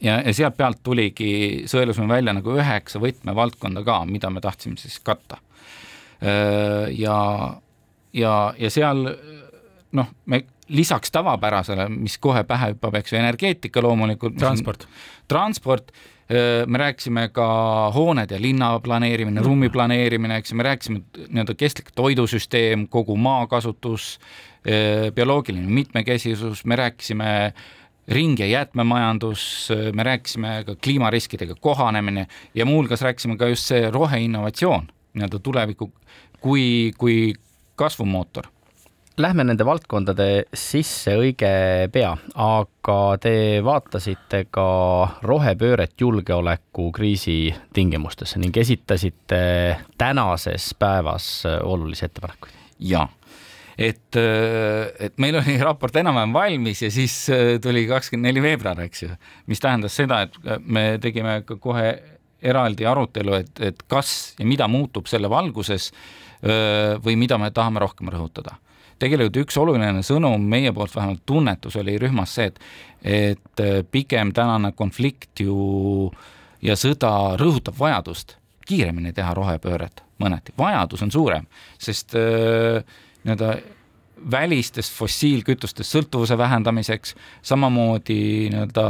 ja, 0.00 0.18
ja 0.20 0.34
sealt 0.34 0.56
pealt 0.56 0.82
tuligi, 0.84 1.30
sõelusime 1.70 2.10
välja 2.10 2.34
nagu 2.36 2.56
üheksa 2.56 3.00
võtmevaldkonda 3.02 3.84
ka, 3.86 4.00
mida 4.08 4.30
me 4.30 4.42
tahtsime 4.44 4.76
siis 4.80 4.98
katta. 5.04 5.38
ja, 6.96 7.16
ja, 8.12 8.34
ja 8.58 8.70
seal 8.72 9.06
noh, 9.96 10.12
me 10.26 10.44
lisaks 10.68 11.12
tavapärasele, 11.14 11.88
mis 11.92 12.18
kohe 12.18 12.42
pähe 12.44 12.72
hüppab, 12.72 12.98
eks 12.98 13.12
ju, 13.12 13.20
energeetika 13.20 13.82
loomulikult. 13.84 14.38
transport. 14.38 14.88
transport, 15.28 15.92
me 16.66 16.78
rääkisime 16.78 17.28
ka 17.32 17.46
hooned 17.94 18.30
ja 18.30 18.40
linna 18.42 18.72
planeerimine, 18.82 19.42
ruumi 19.44 19.68
planeerimine, 19.70 20.40
eks 20.40 20.50
ju, 20.50 20.56
me 20.58 20.66
rääkisime 20.66 21.02
nii-öelda 21.28 21.54
kestlik 21.54 21.92
toidusüsteem, 21.94 22.88
kogu 22.90 23.16
maakasutus, 23.16 24.16
bioloogiline 25.14 25.70
mitmekesisus, 25.70 26.64
me 26.64 26.76
rääkisime 26.76 27.52
ring- 28.08 28.38
ja 28.38 28.46
jäätmemajandus, 28.46 29.68
me 29.92 30.02
rääkisime 30.02 30.64
ka 30.66 30.74
kliimariskidega 30.84 31.54
kohanemine 31.60 32.26
ja 32.54 32.66
muuhulgas 32.66 33.02
rääkisime 33.02 33.36
ka 33.36 33.48
just 33.48 33.70
see 33.70 33.90
roheinnovatsioon 33.90 34.88
nii-öelda 35.14 35.38
tuleviku 35.38 35.92
kui, 36.40 36.92
kui 36.98 37.34
kasvumootor 37.74 38.46
Lähme 39.16 39.46
nende 39.48 39.64
valdkondade 39.64 40.44
sisse 40.52 41.14
õige 41.16 41.48
pea, 41.88 42.10
aga 42.36 42.96
te 43.16 43.62
vaatasite 43.64 44.42
ka 44.52 44.66
rohepööret 45.24 45.94
julgeolekukriisi 46.00 47.38
tingimustes 47.72 48.36
ning 48.36 48.56
esitasite 48.60 49.38
tänases 49.96 50.74
päevas 50.76 51.30
olulisi 51.64 52.04
ettepanekuid. 52.04 52.52
jaa 52.78 53.08
et, 53.78 54.16
äh, 54.16 54.92
et 55.06 55.16
meil 55.16 55.36
oli 55.40 55.56
raport 55.60 55.96
enam-vähem 55.96 56.36
valmis 56.36 56.82
ja 56.82 56.90
siis 56.92 57.16
äh, 57.32 57.56
tuli 57.62 57.86
kakskümmend 57.88 58.30
neli 58.30 58.42
veebruar, 58.44 58.80
eks 58.84 59.02
ju, 59.02 59.10
mis 59.46 59.60
tähendas 59.60 59.96
seda, 59.96 60.22
et 60.26 60.36
äh, 60.44 60.60
me 60.60 60.84
tegime 61.00 61.38
kohe 61.46 61.88
eraldi 62.42 62.84
arutelu, 62.84 63.40
et, 63.40 63.64
et 63.64 63.82
kas 63.88 64.36
ja 64.38 64.44
mida 64.48 64.68
muutub 64.68 65.08
selle 65.08 65.30
valguses 65.32 65.88
või 67.02 67.14
mida 67.16 67.38
me 67.40 67.48
tahame 67.50 67.80
rohkem 67.80 68.10
rõhutada. 68.12 68.52
Tegelikult 68.98 69.42
üks 69.44 69.58
oluline 69.60 70.02
sõnum 70.06 70.42
meie 70.48 70.72
poolt 70.72 70.94
vähemalt 70.96 71.22
tunnetus 71.26 71.76
oli 71.80 71.98
rühmas 72.00 72.34
see, 72.38 72.48
et, 72.50 72.60
et 73.04 73.64
pigem 73.90 74.32
tänane 74.36 74.72
konflikt 74.76 75.44
ju 75.44 76.10
ja 76.64 76.76
sõda 76.78 77.36
rõhutab 77.40 77.78
vajadust 77.78 78.36
kiiremini 78.66 79.12
teha 79.14 79.34
rohepööret 79.36 80.02
mõneti, 80.22 80.54
vajadus 80.58 81.04
on 81.04 81.12
suurem, 81.12 81.46
sest 81.78 82.16
äh, 82.16 82.80
nii-öelda 83.24 83.56
välistest 84.32 84.94
fossiilkütustest 84.96 85.92
sõltuvuse 85.92 86.38
vähendamiseks, 86.38 87.14
samamoodi 87.44 88.48
nii-öelda 88.52 88.88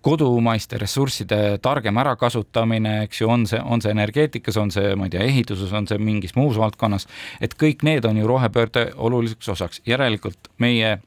kodumaiste 0.00 0.78
ressursside 0.78 1.58
targem 1.62 1.96
ärakasutamine, 1.98 3.00
eks 3.08 3.20
ju, 3.20 3.28
on 3.34 3.46
see, 3.50 3.58
on 3.58 3.82
see 3.82 3.90
energeetikas, 3.90 4.58
on 4.60 4.70
see, 4.70 4.92
ma 4.94 5.08
ei 5.08 5.14
tea, 5.16 5.24
ehituses, 5.26 5.72
on 5.74 5.88
see 5.90 5.98
mingis 5.98 6.36
muus 6.38 6.58
valdkonnas, 6.60 7.08
et 7.42 7.56
kõik 7.58 7.82
need 7.86 8.06
on 8.06 8.20
ju 8.20 8.28
rohepöörde 8.30 8.90
oluliseks 8.94 9.50
osaks, 9.56 9.82
järelikult 9.90 10.52
meie 10.62 11.00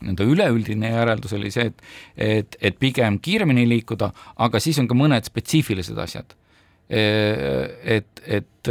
nii-öelda 0.00 0.26
üleüldine 0.32 0.90
järeldus 0.94 1.36
oli 1.36 1.52
see, 1.54 1.68
et, 1.70 1.82
et, 2.16 2.56
et 2.60 2.78
pigem 2.80 3.20
kiiremini 3.22 3.66
liikuda, 3.68 4.10
aga 4.40 4.60
siis 4.62 4.78
on 4.80 4.88
ka 4.90 4.96
mõned 4.96 5.28
spetsiifilised 5.28 5.98
asjad. 6.00 6.34
et, 6.90 8.22
et 8.26 8.70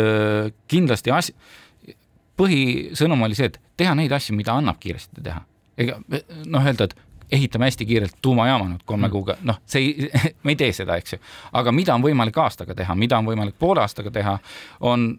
kindlasti 0.68 1.14
as-, 1.16 1.32
põhisõnum 2.40 3.22
oli 3.28 3.38
see, 3.38 3.48
et 3.52 3.60
teha 3.80 3.94
neid 3.96 4.12
asju, 4.12 4.36
mida 4.36 4.58
annab 4.58 4.80
kiiresti 4.82 5.24
teha. 5.24 5.46
ega 5.80 6.00
noh, 6.50 6.66
öelda, 6.66 6.90
et 6.90 6.98
ehitame 7.32 7.70
hästi 7.70 7.86
kiirelt 7.86 8.16
tuumajaama 8.22 8.70
nüüd 8.72 8.86
kolme 8.86 9.08
mm. 9.08 9.12
kuuga, 9.14 9.38
noh, 9.48 9.60
see 9.70 9.84
ei, 9.86 10.10
me 10.44 10.56
ei 10.56 10.60
tee 10.60 10.72
seda, 10.76 10.98
eks 11.00 11.16
ju. 11.16 11.22
aga 11.62 11.74
mida 11.76 11.96
on 11.96 12.06
võimalik 12.06 12.38
aastaga 12.42 12.76
teha, 12.78 12.96
mida 12.96 13.20
on 13.20 13.30
võimalik 13.30 13.58
poole 13.60 13.84
aastaga 13.84 14.12
teha, 14.14 14.38
on, 14.80 15.12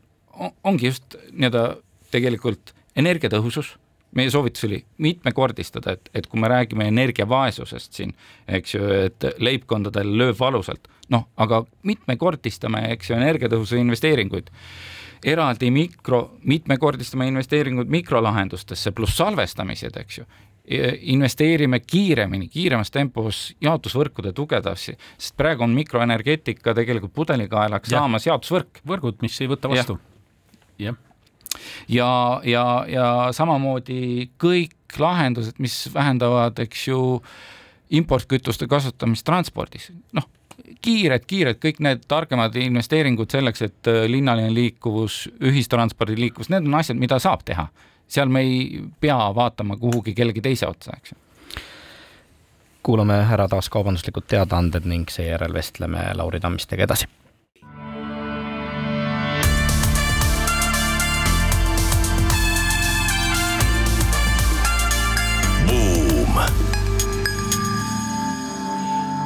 ongi 0.64 0.90
just 0.90 1.16
nii-öelda 1.30 1.64
tegelikult 2.10 2.74
energiatõhusus 2.98 3.76
meie 4.16 4.30
soovitus 4.30 4.64
oli 4.66 4.80
mitmekordistada, 4.98 5.94
et, 5.94 6.08
et 6.14 6.26
kui 6.26 6.40
me 6.40 6.48
räägime 6.50 6.88
energiavaesusest 6.90 8.00
siin, 8.00 8.14
eks 8.48 8.74
ju, 8.74 8.88
et 9.06 9.26
leibkondadel 9.38 10.10
lööb 10.18 10.38
valusalt, 10.40 10.88
noh, 11.14 11.28
aga 11.38 11.62
mitmekordistame, 11.86 12.88
eks 12.96 13.12
ju, 13.12 13.18
energiatõhususe 13.20 13.78
investeeringuid 13.78 14.50
eraldi 15.30 15.68
mikro, 15.70 16.22
mitmekordistame 16.48 17.28
investeeringuid 17.28 17.90
mikrolahendustesse 17.92 18.90
pluss 18.96 19.18
salvestamised, 19.20 19.98
eks 20.00 20.18
ju 20.22 20.26
investeerime 21.00 21.80
kiiremini, 21.80 22.48
kiiremas 22.48 22.90
tempos 22.94 23.42
jaotusvõrkude 23.64 24.32
tugevdamisse, 24.36 24.96
sest 25.18 25.36
praegu 25.36 25.64
on 25.66 25.74
mikroenergeetika 25.74 26.74
tegelikult 26.76 27.14
pudelikaelaks 27.16 27.90
ja. 27.90 27.98
saamas 27.98 28.26
jaotusvõrk. 28.28 28.82
võrgud, 28.86 29.20
mis 29.24 29.40
ei 29.40 29.50
võta 29.50 29.70
vastu. 29.72 29.98
jah. 30.78 30.98
ja, 31.88 32.04
ja, 32.04 32.10
ja, 32.44 32.66
ja 32.88 33.06
samamoodi 33.36 34.30
kõik 34.40 34.98
lahendused, 34.98 35.58
mis 35.58 35.82
vähendavad, 35.94 36.58
eks 36.62 36.88
ju, 36.88 37.00
importkütuste 37.90 38.68
kasutamist 38.70 39.26
transpordis, 39.26 39.90
noh 40.14 40.28
kiired, 40.84 41.24
kiired 41.28 41.60
kõik 41.62 41.80
need 41.84 42.04
targemad 42.10 42.56
investeeringud 42.56 43.30
selleks, 43.32 43.64
et 43.66 43.90
äh, 43.90 44.04
linnaline 44.10 44.52
liikuvus, 44.54 45.24
ühistranspordi 45.50 46.18
liikuvus, 46.18 46.50
need 46.52 46.68
on 46.68 46.78
asjad, 46.80 47.00
mida 47.00 47.18
saab 47.22 47.44
teha. 47.48 47.68
Seal 48.10 48.28
me 48.28 48.40
ei 48.40 48.82
pea 49.00 49.18
vaatama 49.34 49.76
kuhugi 49.76 50.14
kellegi 50.14 50.42
teise 50.44 50.66
otsa, 50.66 50.96
eks 50.96 51.12
ju. 51.12 51.18
kuulame 52.82 53.22
ära 53.32 53.48
taas 53.48 53.68
kaubanduslikud 53.68 54.26
teadaanded 54.28 54.88
ning 54.88 55.10
seejärel 55.10 55.54
vestleme 55.54 56.04
Lauri 56.14 56.40
Tammistega 56.40 56.88
edasi 56.88 57.08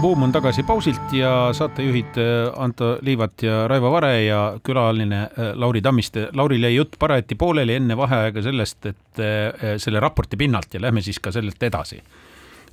Buum 0.01 0.23
on 0.23 0.33
tagasi 0.33 0.63
pausilt 0.63 1.13
ja 1.17 1.49
saatejuhid 1.55 2.19
äh, 2.19 2.51
Anto 2.61 2.99
Liivat 3.01 3.43
ja 3.43 3.69
Raivo 3.69 3.93
Vare 3.93 4.25
ja 4.25 4.41
külaline 4.63 5.23
äh, 5.23 5.53
Lauri 5.55 5.83
Tammiste. 5.83 6.29
Laurile 6.33 6.69
jäi 6.69 6.77
jutt 6.77 6.99
parajati 6.99 7.35
pooleli 7.35 7.79
enne 7.79 7.97
vaheaega 7.97 8.43
sellest, 8.43 8.87
et 8.91 9.23
äh, 9.23 9.77
selle 9.79 10.03
raporti 10.03 10.37
pinnalt 10.37 10.75
ja 10.75 10.83
lähme 10.83 11.03
siis 11.03 11.21
ka 11.23 11.33
sellest 11.33 11.63
edasi 11.63 12.03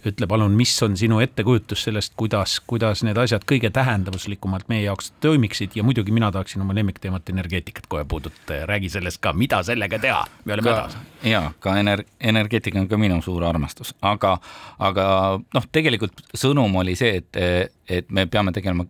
ütle 0.08 0.28
palun, 0.28 0.54
mis 0.58 0.74
on 0.84 0.96
sinu 0.98 1.20
ettekujutus 1.24 1.84
sellest, 1.88 2.14
kuidas, 2.20 2.58
kuidas 2.68 3.04
need 3.06 3.18
asjad 3.22 3.44
kõige 3.50 3.70
tähenduslikumalt 3.74 4.70
meie 4.72 4.86
jaoks 4.86 5.12
toimiksid? 5.24 5.76
Ja 5.78 5.84
muidugi 5.86 6.14
mina 6.16 6.32
tahaksin 6.32 6.62
oma 6.64 6.76
lemmikteemat 6.78 7.30
energeetikat 7.30 7.88
kohe 7.92 8.06
puudutada 8.06 8.62
ja 8.62 8.70
räägi 8.70 8.90
sellest 8.90 9.22
ka, 9.22 9.34
mida 9.34 9.62
sellega 9.64 10.00
teha, 10.00 10.24
me 10.46 10.56
oleme 10.58 10.72
hädas. 10.74 10.98
ja 11.24 11.44
ka 11.60 11.76
ener-, 11.82 12.06
energeetika 12.20 12.80
on 12.80 12.88
ka 12.88 12.98
minu 12.98 13.22
suur 13.22 13.44
armastus, 13.46 13.94
aga, 14.02 14.38
aga 14.80 15.06
noh, 15.54 15.70
tegelikult 15.72 16.26
sõnum 16.34 16.76
oli 16.82 16.96
see, 17.00 17.22
et, 17.22 17.70
et 17.90 18.10
me 18.10 18.26
peame 18.26 18.54
tegelema 18.56 18.88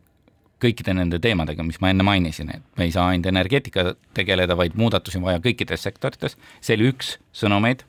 kõikide 0.62 0.93
nende 0.93 1.19
teemadega, 1.19 1.63
mis 1.65 1.80
ma 1.82 1.89
enne 1.91 2.06
mainisin, 2.06 2.52
et 2.54 2.63
me 2.78 2.86
ei 2.88 2.93
saa 2.93 3.10
ainult 3.12 3.32
energeetika 3.32 3.95
tegeleda, 4.17 4.58
vaid 4.58 4.78
muudatusi 4.78 5.17
on 5.17 5.26
vaja 5.26 5.41
kõikides 5.43 5.84
sektorites, 5.88 6.38
see 6.62 6.78
oli 6.78 6.91
üks 6.93 7.15
sõnumeid 7.36 7.84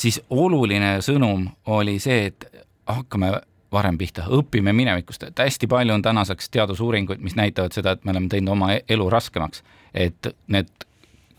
siis 0.00 0.20
oluline 0.30 0.98
sõnum 1.04 1.46
oli 1.70 1.98
see, 2.02 2.30
et 2.30 2.46
hakkame 2.88 3.34
varem 3.72 3.98
pihta, 3.98 4.24
õpime 4.34 4.72
minevikust, 4.74 5.28
et 5.28 5.38
hästi 5.38 5.68
palju 5.70 5.94
on 5.94 6.02
tänaseks 6.02 6.50
teadusuuringuid, 6.50 7.20
mis 7.22 7.36
näitavad 7.38 7.74
seda, 7.76 7.94
et 7.94 8.04
me 8.04 8.14
oleme 8.14 8.30
teinud 8.32 8.56
oma 8.56 8.72
elu 8.80 9.06
raskemaks, 9.12 9.62
et 9.94 10.32
need 10.50 10.70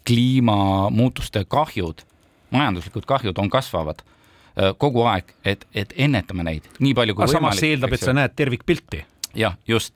kliimamuutuste 0.08 1.44
kahjud, 1.52 2.06
majanduslikud 2.56 3.06
kahjud 3.10 3.38
on 3.38 3.52
kasvavad 3.52 4.02
äh, 4.02 4.72
kogu 4.78 5.04
aeg, 5.12 5.36
et, 5.46 5.68
et 5.76 5.94
ennetame 5.98 6.46
neid 6.48 6.70
nii 6.80 6.96
palju 6.98 7.18
kui 7.18 7.26
Aga 7.26 7.34
võimalik. 7.34 7.52
samas 7.52 7.64
see 7.64 7.76
eeldab, 7.76 7.98
et 7.98 8.06
sa 8.06 8.16
näed 8.16 8.36
tervikpilti. 8.36 9.04
jah, 9.36 9.60
just 9.68 9.94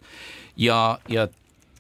ja, 0.58 0.98
ja 1.10 1.28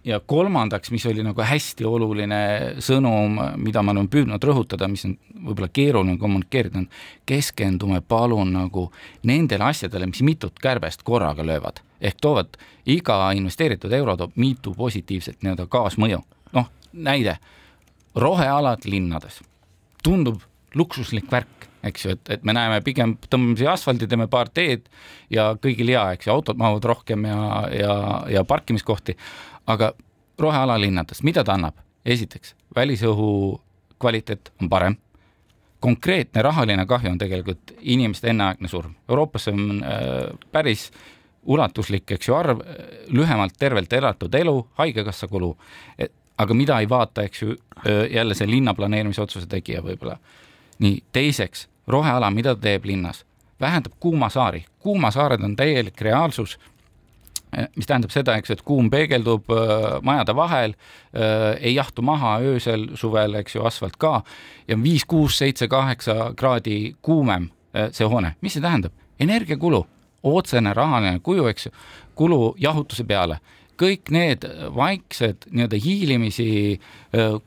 ja 0.05 0.19
kolmandaks, 0.25 0.91
mis 0.91 1.05
oli 1.09 1.23
nagu 1.25 1.41
hästi 1.41 1.85
oluline 1.85 2.39
sõnum, 2.83 3.39
mida 3.57 3.81
me 3.83 3.95
oleme 3.95 4.11
püüdnud 4.11 4.43
rõhutada, 4.45 4.87
mis 4.91 5.05
on 5.07 5.15
võib-olla 5.47 5.69
keeruline 5.73 6.19
kommunikeerida, 6.21 6.83
on 6.83 6.87
keskendume 7.25 8.01
palun 8.07 8.53
nagu 8.53 8.87
nendele 9.25 9.69
asjadele, 9.71 10.09
mis 10.11 10.21
mitut 10.25 10.61
kärbest 10.61 11.03
korraga 11.03 11.45
löövad. 11.45 11.81
ehk 12.01 12.17
toovad, 12.21 12.57
iga 12.85 13.31
investeeritud 13.31 13.93
euro 13.93 14.17
toob 14.17 14.31
mitu 14.35 14.73
positiivset 14.73 15.41
nii-öelda 15.41 15.67
kaasmõju. 15.67 16.23
noh, 16.53 16.69
näide, 16.93 17.37
rohealad 18.15 18.85
linnades, 18.85 19.41
tundub 20.03 20.41
luksuslik 20.75 21.31
värk, 21.31 21.67
eks 21.83 22.05
ju, 22.05 22.11
et, 22.11 22.29
et 22.29 22.43
me 22.43 22.53
näeme 22.53 22.81
pigem, 22.81 23.17
tõmbame 23.29 23.57
siia 23.57 23.73
asfaldi, 23.73 24.07
teeme 24.07 24.27
paar 24.27 24.49
teed 24.49 24.89
ja 25.29 25.55
kõigil 25.61 25.87
hea, 25.93 26.11
eks 26.13 26.27
ju, 26.27 26.33
autod 26.33 26.57
mahuvad 26.57 26.83
rohkem 26.83 27.25
ja, 27.25 27.67
ja, 27.71 27.97
ja 28.29 28.43
parkimiskohti 28.43 29.17
aga 29.67 29.93
roheala 30.39 30.77
linnades, 30.81 31.23
mida 31.23 31.43
ta 31.43 31.53
annab? 31.53 31.81
esiteks, 32.05 32.53
välisõhu 32.75 33.59
kvaliteet 33.99 34.51
on 34.61 34.69
parem, 34.69 34.95
konkreetne 35.81 36.41
rahaline 36.45 36.85
kahju 36.85 37.09
on 37.09 37.17
tegelikult 37.17 37.73
inimeste 37.81 38.29
enneaegne 38.29 38.69
surm. 38.69 38.93
Euroopas 39.09 39.47
on 39.49 39.81
äh, 39.81 40.35
päris 40.51 40.91
ulatuslik, 41.45 42.11
eks 42.11 42.29
ju, 42.29 42.35
arv 42.37 42.61
lühemalt 43.13 43.57
tervelt 43.59 43.93
elatud 43.93 44.33
elu, 44.37 44.55
haigekassa 44.77 45.27
kulu, 45.27 45.55
aga 46.37 46.57
mida 46.57 46.79
ei 46.81 46.89
vaata, 46.89 47.25
eks 47.25 47.41
ju, 47.41 47.57
äh, 47.81 48.05
jälle 48.13 48.37
see 48.37 48.49
linnaplaneerimise 48.49 49.21
otsuse 49.21 49.49
tegija 49.49 49.81
võib-olla. 49.85 50.17
nii, 50.79 51.03
teiseks, 51.11 51.67
roheala, 51.87 52.31
mida 52.31 52.55
ta 52.55 52.61
teeb 52.61 52.85
linnas? 52.85 53.25
vähendab 53.61 53.93
kuumasaari, 53.99 54.65
kuumasaared 54.79 55.41
on 55.43 55.55
täielik 55.55 56.01
reaalsus 56.01 56.59
mis 57.75 57.87
tähendab 57.87 58.13
seda, 58.13 58.35
eks, 58.39 58.51
et 58.55 58.63
kuum 58.65 58.89
peegeldub 58.91 59.49
äh, 59.53 59.97
majade 60.05 60.35
vahel 60.35 60.75
äh,, 60.75 61.55
ei 61.59 61.75
jahtu 61.75 62.03
maha 62.05 62.37
öösel, 62.43 62.89
suvel, 62.99 63.37
eks 63.41 63.55
ju, 63.57 63.65
asfalt 63.67 63.97
ka 64.01 64.19
ja 64.67 64.77
viis, 64.81 65.05
kuus, 65.07 65.37
seitse, 65.39 65.67
kaheksa 65.71 66.33
kraadi 66.37 66.95
kuumem 67.01 67.51
see 67.91 68.07
hoone, 68.07 68.37
mis 68.39 68.55
see 68.55 68.63
tähendab? 68.63 68.93
energiakulu, 69.19 69.81
otsene 70.23 70.73
rahaline 70.73 71.19
kuju, 71.23 71.47
eks 71.51 71.67
ju, 71.67 71.71
kulu 72.15 72.55
jahutuse 72.59 73.03
peale. 73.07 73.39
Kõik 73.75 74.11
need 74.15 74.45
vaiksed 74.75 75.49
nii-öelda 75.51 75.79
hiilimisi 75.83 76.47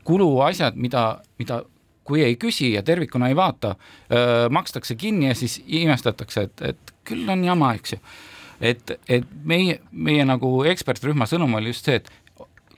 kuluasjad, 0.05 0.77
mida, 0.77 1.05
mida 1.41 1.63
kui 2.05 2.21
ei 2.25 2.37
küsi 2.41 2.75
ja 2.75 2.83
tervikuna 2.85 3.31
ei 3.33 3.37
vaata, 3.37 3.75
makstakse 4.53 4.97
kinni 5.01 5.31
ja 5.31 5.37
siis 5.37 5.59
imestatakse, 5.65 6.45
et, 6.49 6.65
et 6.73 6.93
küll 7.09 7.29
on 7.33 7.45
jama, 7.45 7.73
eks 7.77 7.97
ju 7.97 8.03
et, 8.61 8.99
et 9.09 9.25
meie, 9.45 9.81
meie 9.93 10.25
nagu 10.25 10.65
ekspertrühma 10.65 11.29
sõnum 11.31 11.55
oli 11.59 11.73
just 11.73 11.89
see, 11.89 12.01
et 12.01 12.11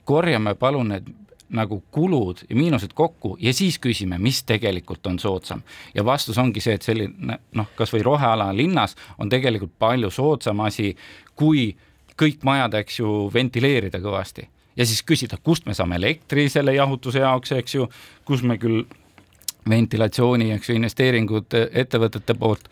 korjame 0.05 0.55
palun 0.59 0.93
need 0.93 1.09
nagu 1.51 1.81
kulud 1.91 2.45
ja 2.49 2.55
miinused 2.55 2.93
kokku 2.95 3.35
ja 3.39 3.53
siis 3.53 3.77
küsime, 3.79 4.17
mis 4.19 4.43
tegelikult 4.47 5.07
on 5.07 5.19
soodsam. 5.19 5.61
ja 5.93 6.05
vastus 6.05 6.37
ongi 6.37 6.61
see, 6.63 6.77
et 6.79 6.85
selline 6.85 7.37
noh, 7.51 7.67
kasvõi 7.75 8.03
roheala 8.03 8.51
linnas 8.55 8.95
on 9.19 9.29
tegelikult 9.29 9.73
palju 9.79 10.09
soodsam 10.09 10.59
asi, 10.63 10.95
kui 11.35 11.75
kõik 12.21 12.45
majad, 12.47 12.77
eks 12.79 12.99
ju, 12.99 13.29
ventileerida 13.33 13.99
kõvasti. 13.99 14.47
ja 14.75 14.85
siis 14.85 15.03
küsida, 15.03 15.37
kust 15.43 15.65
me 15.65 15.73
saame 15.73 15.99
elektri 15.99 16.49
selle 16.49 16.75
jahutuse 16.75 17.19
jaoks, 17.19 17.51
eks 17.51 17.75
ju, 17.75 17.89
kus 18.25 18.43
me 18.43 18.57
küll 18.57 18.85
ventilatsiooni, 19.69 20.51
eks 20.55 20.69
ju, 20.69 20.75
investeeringud 20.75 21.59
ettevõtete 21.71 22.33
poolt. 22.33 22.69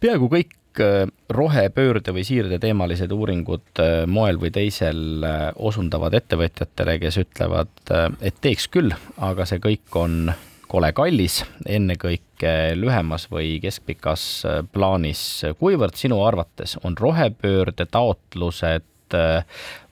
peaaegu 0.00 0.28
kõik 0.28 0.58
Äh, 0.80 1.06
rohepöörde 1.32 2.12
või 2.12 2.22
siirde 2.24 2.58
teemalised 2.60 3.12
uuringud 3.12 3.80
äh, 3.80 4.04
moel 4.08 4.38
või 4.40 4.50
teisel 4.52 5.24
äh, 5.24 5.42
osundavad 5.56 6.14
ettevõtjatele, 6.16 6.98
kes 7.00 7.18
ütlevad, 7.22 7.72
et 8.20 8.38
teeks 8.44 8.68
küll, 8.72 8.92
aga 9.20 9.46
see 9.48 9.60
kõik 9.60 9.96
on 10.00 10.32
kole 10.72 10.92
kallis, 10.96 11.42
ennekõike 11.68 12.72
lühemas 12.76 13.28
või 13.32 13.58
keskpikas 13.60 14.24
plaanis. 14.72 15.44
kuivõrd 15.60 15.96
sinu 16.00 16.22
arvates 16.24 16.78
on 16.84 16.96
rohepöörde 16.96 17.86
taotlused 17.92 19.16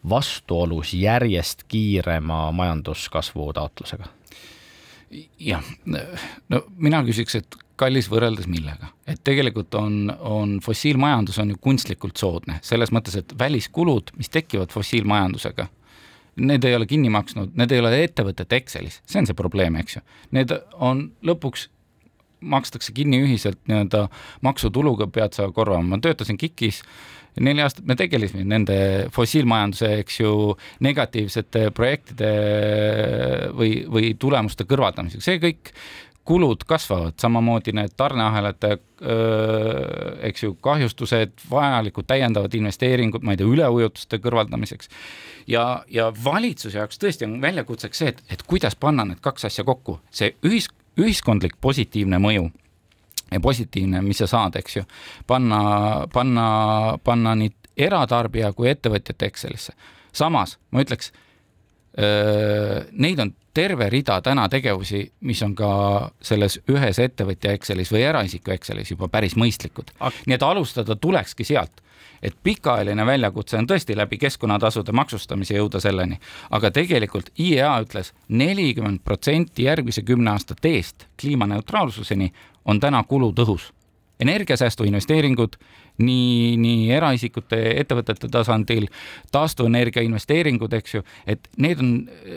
vastuolus 0.09 0.95
järjest 0.97 1.67
kiirema 1.69 2.47
majanduskasvu 2.57 3.53
taotlusega? 3.53 4.09
jah, 5.41 5.65
no 6.49 6.65
mina 6.77 7.03
küsiks, 7.05 7.37
et 7.43 7.61
kallis 7.81 8.11
võrreldes 8.13 8.49
millega, 8.51 8.91
et 9.09 9.23
tegelikult 9.25 9.75
on, 9.79 9.99
on 10.21 10.57
fossiilmajandus 10.65 11.41
on 11.43 11.55
ju 11.55 11.61
kunstlikult 11.63 12.21
soodne, 12.21 12.59
selles 12.67 12.93
mõttes, 12.95 13.17
et 13.21 13.35
väliskulud, 13.39 14.13
mis 14.21 14.33
tekivad 14.33 14.73
fossiilmajandusega, 14.75 15.69
need 16.41 16.65
ei 16.65 16.77
ole 16.77 16.87
kinni 16.91 17.11
maksnud, 17.13 17.55
need 17.59 17.73
ei 17.73 17.83
ole 17.83 17.93
ettevõtete 18.05 18.61
Excelis, 18.61 19.01
see 19.09 19.21
on 19.21 19.29
see 19.29 19.37
probleem, 19.37 19.77
eks 19.81 19.99
ju. 19.99 20.05
Need 20.37 20.55
on 20.79 21.09
lõpuks 21.27 21.69
makstakse 22.41 22.95
kinni 22.97 23.21
ühiselt 23.21 23.59
nii-öelda 23.69 24.07
maksutuluga 24.47 25.11
pead 25.13 25.37
sa 25.37 25.51
korvama, 25.53 25.97
ma 25.97 26.01
töötasin 26.01 26.39
KIK-is 26.41 26.83
neli 27.41 27.63
aastat 27.63 27.87
me 27.87 27.95
tegelesime 27.99 28.45
nende 28.49 28.77
fossiilmajanduse, 29.15 29.91
eks 30.03 30.21
ju, 30.23 30.33
negatiivsete 30.83 31.69
projektide 31.77 32.31
või, 33.57 33.85
või 33.91 34.15
tulemuste 34.21 34.67
kõrvaldamisega, 34.69 35.25
see 35.25 35.43
kõik 35.43 35.73
kulud 36.31 36.63
kasvavad, 36.67 37.17
samamoodi 37.19 37.73
need 37.75 37.97
tarneahelate, 37.99 38.77
eks 40.29 40.45
ju, 40.45 40.53
kahjustused, 40.63 41.33
vajalikud 41.51 42.07
täiendavad 42.07 42.55
investeeringud, 42.55 43.25
ma 43.27 43.35
ei 43.35 43.41
tea, 43.41 43.49
üleujutuste 43.51 44.21
kõrvaldamiseks. 44.23 44.91
ja, 45.51 45.65
ja 45.91 46.13
valitsuse 46.25 46.79
jaoks 46.79 47.03
tõesti 47.03 47.27
on 47.27 47.41
väljakutseks 47.43 48.03
see, 48.03 48.13
et, 48.15 48.23
et 48.31 48.45
kuidas 48.47 48.79
panna 48.79 49.09
need 49.09 49.19
kaks 49.25 49.49
asja 49.51 49.65
kokku, 49.67 49.99
see 50.15 50.37
ühis, 50.47 50.71
ühiskondlik 51.01 51.59
positiivne 51.61 52.23
mõju 52.23 52.47
ja 53.31 53.41
positiivne, 53.43 54.03
mis 54.07 54.23
sa 54.23 54.31
saad, 54.31 54.61
eks 54.63 54.77
ju, 54.77 54.87
panna, 55.27 55.61
panna, 56.15 56.47
panna 57.03 57.35
nii 57.43 57.57
eratarbija 57.91 58.53
kui 58.55 58.71
ettevõtjate 58.71 59.27
Excelisse. 59.27 59.75
samas 60.13 60.59
ma 60.71 60.87
ütleks, 60.87 61.11
neid 62.93 63.19
on 63.19 63.35
terve 63.55 63.91
rida 63.91 64.21
täna 64.21 64.49
tegevusi, 64.49 65.05
mis 65.21 65.43
on 65.43 65.55
ka 65.59 65.71
selles 66.23 66.61
ühes 66.71 66.99
ettevõtja 67.03 67.55
Excelis 67.57 67.93
või 67.93 68.05
eraisiku 68.07 68.55
Excelis 68.55 68.91
juba 68.91 69.09
päris 69.09 69.37
mõistlikud. 69.37 69.91
nii 70.27 70.35
et 70.35 70.43
alustada 70.43 70.97
tulekski 70.97 71.45
sealt, 71.45 71.83
et 72.23 72.37
pikaajaline 72.43 73.07
väljakutse 73.07 73.57
on 73.59 73.67
tõesti 73.67 73.97
läbi 73.97 74.19
keskkonnatasude 74.19 74.93
maksustamise 74.93 75.57
jõuda 75.57 75.81
selleni, 75.81 76.21
aga 76.51 76.71
tegelikult 76.71 77.33
IEA 77.39 77.73
ütles 77.85 78.13
nelikümmend 78.29 79.01
protsenti 79.05 79.67
järgmise 79.69 80.03
kümne 80.03 80.31
aasta 80.31 80.55
teest 80.55 81.07
kliimaneutraalsuseni 81.21 82.33
on 82.65 82.81
täna 82.81 83.03
kulutõhus. 83.05 83.73
Energiasäästu 84.21 84.85
investeeringud 84.85 85.57
nii, 86.01 86.57
nii 86.61 86.91
eraisikute, 86.97 87.59
ettevõtete 87.83 88.31
tasandil, 88.33 88.89
taastuvenergia 89.33 90.05
investeeringud, 90.07 90.73
eks 90.81 90.97
ju, 90.97 91.05
et 91.31 91.49
need 91.61 91.83
on 91.83 91.93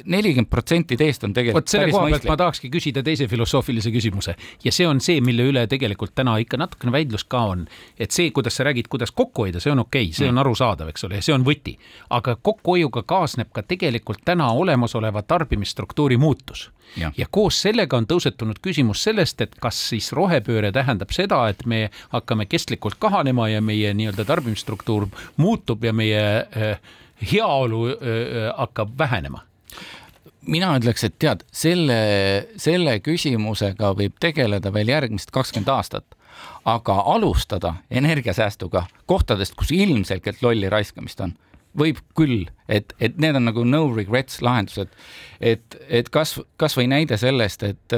nelikümmend 0.05 0.49
protsenti 0.51 0.97
teest 0.99 1.23
on 1.23 1.33
tegelikult 1.35 1.63
vot 1.63 1.73
selle 1.73 1.91
koha 1.93 2.09
pealt 2.11 2.27
ma 2.29 2.37
tahakski 2.39 2.69
küsida 2.73 3.03
teise 3.05 3.27
filosoofilise 3.31 3.91
küsimuse 3.93 4.35
ja 4.63 4.73
see 4.75 4.87
on 4.87 5.01
see, 5.03 5.21
mille 5.25 5.47
üle 5.49 5.65
tegelikult 5.71 6.13
täna 6.17 6.35
ikka 6.41 6.59
natukene 6.61 6.93
väidlus 6.95 7.25
ka 7.29 7.43
on. 7.53 7.65
et 7.99 8.11
see, 8.11 8.31
kuidas 8.35 8.57
sa 8.59 8.67
räägid, 8.67 8.89
kuidas 8.91 9.11
kokku 9.11 9.47
hoida, 9.47 9.61
see 9.63 9.71
on 9.71 9.83
okei 9.85 10.09
okay,, 10.09 10.17
see 10.17 10.27
on 10.29 10.35
mm. 10.35 10.43
arusaadav, 10.43 10.93
eks 10.93 11.07
ole, 11.07 11.19
ja 11.19 11.25
see 11.25 11.35
on 11.35 11.45
võti. 11.47 11.77
aga 12.09 12.35
kokkuhoiuga 12.35 13.03
kaasneb 13.07 13.51
ka 13.53 13.63
tegelikult 13.63 14.23
täna 14.25 14.51
olemasoleva 14.51 15.23
tarbimisstruktuuri 15.27 16.17
muutus 16.17 16.69
Ja. 16.97 17.11
ja 17.17 17.25
koos 17.31 17.57
sellega 17.61 17.97
on 17.97 18.05
tõusetunud 18.05 18.59
küsimus 18.61 19.01
sellest, 19.03 19.41
et 19.41 19.55
kas 19.61 19.79
siis 19.89 20.11
rohepööre 20.13 20.69
tähendab 20.71 21.09
seda, 21.15 21.39
et 21.49 21.65
me 21.65 21.87
hakkame 22.11 22.45
kestlikult 22.45 22.99
kahanema 23.01 23.47
ja 23.49 23.63
meie 23.65 23.95
nii-öelda 23.97 24.25
tarbimisstruktuur 24.29 25.07
muutub 25.41 25.83
ja 25.83 25.93
meie 25.93 26.21
äh, 26.43 26.93
heaolu 27.31 27.87
äh, 27.89 27.97
hakkab 28.57 28.93
vähenema 28.99 29.41
mina 30.47 30.73
ütleks, 30.77 31.05
et 31.07 31.15
tead, 31.21 31.43
selle, 31.55 31.95
selle 32.59 32.97
küsimusega 33.03 33.93
võib 33.97 34.17
tegeleda 34.21 34.73
veel 34.75 34.91
järgmised 34.91 35.31
kakskümmend 35.33 35.71
aastat, 35.71 36.17
aga 36.67 36.97
alustada 37.13 37.75
energiasäästuga 37.91 38.85
kohtadest, 39.09 39.55
kus 39.59 39.71
ilmselgelt 39.75 40.43
lolli 40.43 40.69
raiskamist 40.71 41.21
on, 41.23 41.35
võib 41.79 42.01
küll, 42.17 42.47
et, 42.67 42.93
et 42.99 43.17
need 43.17 43.35
on 43.35 43.47
nagu 43.49 43.63
no 43.65 43.85
regrets 43.93 44.41
lahendused. 44.45 44.91
et, 45.39 45.79
et 45.89 46.09
kas, 46.09 46.39
kasvõi 46.57 46.87
näide 46.87 47.17
sellest, 47.17 47.63
et 47.63 47.97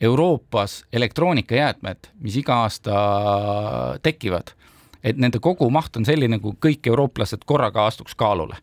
Euroopas 0.00 0.82
elektroonikajäätmed, 0.92 2.12
mis 2.20 2.36
iga 2.36 2.62
aasta 2.66 2.96
tekivad 4.04 4.52
et 5.06 5.20
nende 5.20 5.40
kogumaht 5.42 5.96
on 5.98 6.06
selline, 6.06 6.38
kui 6.42 6.56
kõik 6.68 6.88
eurooplased 6.90 7.46
korraga 7.46 7.86
astuks 7.86 8.16
kaalule. 8.18 8.58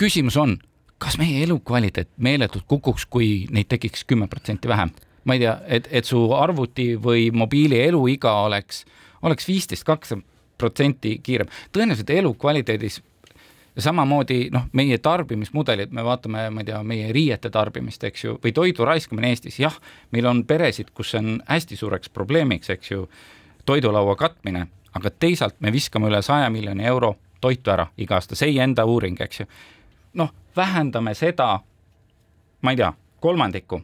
küsimus 0.00 0.36
on, 0.40 0.56
kas 0.98 1.18
meie 1.20 1.44
elukvaliteet 1.44 2.08
meeletult 2.16 2.64
kukuks, 2.68 3.06
kui 3.06 3.46
neid 3.50 3.68
tekiks 3.68 4.04
kümme 4.04 4.28
protsenti 4.28 4.68
vähem? 4.68 4.90
ma 5.24 5.36
ei 5.36 5.44
tea, 5.44 5.58
et, 5.68 5.88
et 5.90 6.04
su 6.08 6.18
arvuti 6.32 6.94
või 6.96 7.28
mobiili 7.30 7.82
eluiga 7.84 8.32
oleks, 8.46 8.84
oleks 9.22 9.46
viisteist, 9.48 9.84
kakskümmend 9.84 10.26
protsenti 10.58 11.18
kiirem. 11.22 11.48
tõenäoliselt 11.72 12.10
elukvaliteedis 12.10 13.00
ja 13.80 13.84
samamoodi 13.88 14.50
noh, 14.52 14.68
meie 14.76 14.98
tarbimismudelid, 15.02 15.92
me 15.96 16.04
vaatame, 16.04 16.48
ma 16.52 16.62
ei 16.62 16.68
tea, 16.68 16.82
meie 16.86 17.12
riiete 17.16 17.50
tarbimist, 17.50 18.04
eks 18.04 18.24
ju, 18.24 18.36
või 18.44 18.52
toidu 18.56 18.84
raiskamine 18.84 19.32
Eestis, 19.32 19.58
jah, 19.62 19.76
meil 20.12 20.28
on 20.28 20.44
peresid, 20.44 20.92
kus 20.94 21.14
see 21.14 21.22
on 21.24 21.40
hästi 21.48 21.80
suureks 21.80 22.12
probleemiks, 22.12 22.70
eks 22.76 22.92
ju, 22.92 23.08
toidulaua 23.66 24.16
katmine 24.20 24.66
aga 24.94 25.10
teisalt 25.10 25.60
me 25.60 25.72
viskame 25.72 26.08
üle 26.10 26.22
saja 26.22 26.50
miljoni 26.50 26.84
euro 26.86 27.14
toitu 27.40 27.70
ära 27.70 27.86
iga 27.96 28.18
aasta, 28.18 28.36
see 28.36 28.58
enda 28.60 28.84
uuring, 28.84 29.20
eks 29.20 29.40
ju. 29.40 29.46
noh, 30.20 30.32
vähendame 30.56 31.14
seda, 31.14 31.60
ma 32.62 32.72
ei 32.74 32.76
tea, 32.76 32.92
kolmandikku, 33.20 33.80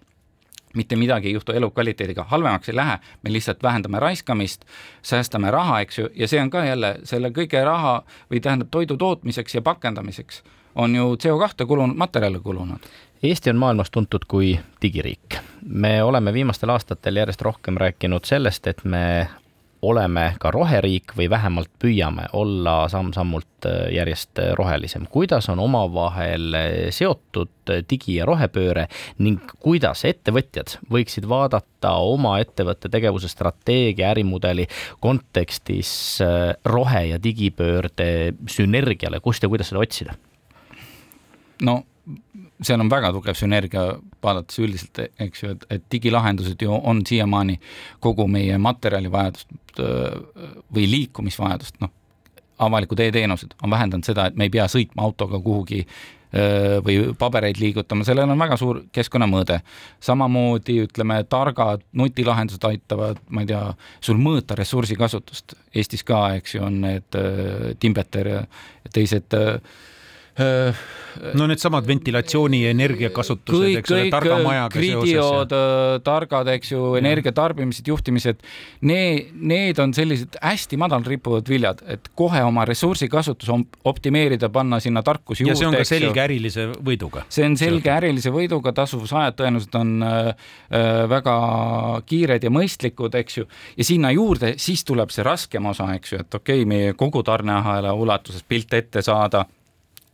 mitte 0.76 0.96
midagi 0.96 1.28
ei 1.28 1.34
juhtu 1.34 1.52
elukvaliteediga, 1.52 2.26
halvemaks 2.28 2.68
ei 2.68 2.76
lähe, 2.76 2.98
me 3.22 3.32
lihtsalt 3.32 3.62
vähendame 3.62 4.00
raiskamist, 4.00 4.64
säästame 5.02 5.50
raha, 5.50 5.80
eks 5.80 5.98
ju, 5.98 6.08
ja 6.14 6.28
see 6.28 6.40
on 6.42 6.50
ka 6.50 6.64
jälle 6.64 6.96
selle 7.04 7.32
kõige 7.34 7.64
raha 7.64 8.02
või 8.30 8.40
tähendab 8.40 8.70
toidu 8.70 8.96
tootmiseks 8.96 9.58
ja 9.58 9.62
pakendamiseks 9.62 10.42
on 10.76 10.94
ju 10.94 11.16
CO2 11.16 11.66
kulunud, 11.66 11.96
materjale 11.96 12.40
kulunud. 12.40 12.88
Eesti 13.22 13.50
on 13.50 13.56
maailmas 13.56 13.90
tuntud 13.90 14.28
kui 14.28 14.58
digiriik. 14.82 15.38
me 15.68 16.02
oleme 16.02 16.32
viimastel 16.32 16.68
aastatel 16.68 17.16
järjest 17.16 17.42
rohkem 17.42 17.76
rääkinud 17.76 18.24
sellest, 18.24 18.66
et 18.66 18.84
me 18.84 19.28
oleme 19.86 20.34
ka 20.42 20.50
roheriik 20.54 21.14
või 21.18 21.28
vähemalt 21.30 21.70
püüame 21.82 22.26
olla 22.36 22.86
samm-sammult 22.92 23.68
äh, 23.68 23.92
järjest 23.94 24.40
rohelisem. 24.58 25.06
kuidas 25.10 25.48
on 25.52 25.62
omavahel 25.62 26.54
äh, 26.54 26.66
seotud 26.90 27.72
digi- 27.90 28.18
ja 28.20 28.26
rohepööre 28.26 28.86
ning 29.18 29.42
kuidas 29.62 30.04
ettevõtjad 30.08 30.76
võiksid 30.92 31.28
vaadata 31.28 31.96
oma 32.02 32.36
ettevõtte 32.42 32.90
tegevuse 32.92 33.28
strateegia, 33.28 34.12
ärimudeli 34.14 34.68
kontekstis 35.00 36.20
äh, 36.24 36.54
rohe- 36.64 37.08
ja 37.10 37.22
digipöörde 37.22 38.34
sünergiale, 38.50 39.20
kust 39.20 39.42
ja 39.42 39.52
kuidas 39.52 39.72
seda 39.72 39.84
otsida? 39.84 40.16
no 41.62 41.82
seal 42.64 42.80
on 42.80 42.90
väga 42.90 43.10
tugev 43.14 43.36
sünergia, 43.38 43.86
vaadates 44.26 44.58
üldiselt, 44.62 45.04
eks 45.22 45.44
ju, 45.44 45.52
et, 45.54 45.68
et 45.76 45.86
digilahendused 45.92 46.62
ju 46.62 46.74
on 46.76 47.04
siiamaani 47.06 47.60
kogu 48.04 48.26
meie 48.30 48.58
materjalivajadust 48.58 49.80
või 50.74 50.86
liikumisvajadust, 50.90 51.80
noh, 51.84 51.92
avalikud 52.58 53.00
e-teenused 53.04 53.56
on 53.62 53.70
vähendanud 53.70 54.08
seda, 54.08 54.26
et 54.26 54.36
me 54.36 54.48
ei 54.48 54.52
pea 54.52 54.64
sõitma 54.72 55.04
autoga 55.04 55.40
kuhugi 55.44 55.82
või 56.84 57.14
pabereid 57.18 57.60
liigutama, 57.60 58.04
sellel 58.04 58.30
on 58.30 58.38
väga 58.38 58.56
suur 58.60 58.82
keskkonnamõõde. 58.92 59.60
samamoodi 60.00 60.80
ütleme, 60.84 61.24
targad 61.28 61.82
nutilahendused 61.92 62.64
aitavad, 62.64 63.20
ma 63.30 63.40
ei 63.40 63.46
tea, 63.46 63.74
sul 64.00 64.18
mõõta 64.20 64.56
ressursikasutust. 64.58 65.54
Eestis 65.74 66.04
ka, 66.04 66.34
eks 66.34 66.54
ju, 66.54 66.64
on 66.66 66.80
need 66.80 67.20
Timbeter 67.78 68.28
ja 68.28 68.42
teised 68.92 69.34
äh, 69.34 69.60
no 71.36 71.46
needsamad 71.48 71.86
ventilatsiooni 71.86 72.62
ja 72.64 72.70
energiakasutused, 72.74 73.78
eks 73.80 73.92
ole, 73.94 74.06
targa 74.12 74.38
majaga 74.44 74.72
gridiod, 74.74 75.54
targad, 76.04 76.50
eks 76.56 76.72
ju, 76.72 76.82
energiatarbimised, 77.00 77.88
juhtimised, 77.88 78.42
need, 78.86 79.32
need 79.36 79.80
on 79.82 79.94
sellised 79.96 80.38
hästi 80.42 80.78
madal 80.80 81.04
rippuvad 81.06 81.48
viljad, 81.50 81.82
et 81.92 82.10
kohe 82.18 82.42
oma 82.46 82.66
ressursikasutus 82.68 83.52
optimeerida, 83.88 84.50
panna 84.52 84.80
sinna 84.82 85.02
tarkus 85.06 85.40
juurde. 85.40 85.54
ja 85.54 85.58
see 85.60 85.70
on 85.70 85.78
ka 85.78 85.88
selge 85.88 86.24
ärilise 86.26 86.68
võiduga. 86.74 87.26
see 87.32 87.46
on 87.48 87.56
selge 87.60 87.92
ärilise 87.92 88.32
võiduga, 88.34 88.74
tasuvusajad 88.76 89.38
tõenäoliselt 89.40 89.80
on 89.80 89.94
äh, 90.06 90.52
väga 91.12 91.36
kiired 92.06 92.44
ja 92.44 92.52
mõistlikud, 92.52 93.16
eks 93.22 93.40
ju, 93.40 93.48
ja 93.76 93.88
sinna 93.88 94.12
juurde 94.14 94.54
siis 94.60 94.84
tuleb 94.86 95.12
see 95.14 95.24
raskem 95.26 95.72
osa, 95.72 95.88
eks 95.96 96.12
ju, 96.12 96.24
et 96.24 96.40
okei 96.40 96.62
okay,, 96.62 96.68
meie 96.68 96.96
kogu 96.98 97.22
tarneahela 97.26 97.94
ulatuses 97.96 98.44
pilt 98.46 98.74
ette 98.76 99.02
saada 99.04 99.46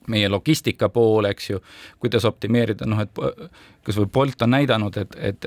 meie 0.08 0.28
logistika 0.28 0.88
pool, 0.88 1.28
eks 1.30 1.50
ju, 1.50 1.60
kuidas 2.02 2.24
optimeerida, 2.28 2.86
noh, 2.88 3.02
et 3.02 3.22
kas 3.84 3.98
või 3.98 4.08
Bolt 4.12 4.42
on 4.42 4.54
näidanud, 4.54 4.96
et, 4.96 5.16
et 5.18 5.46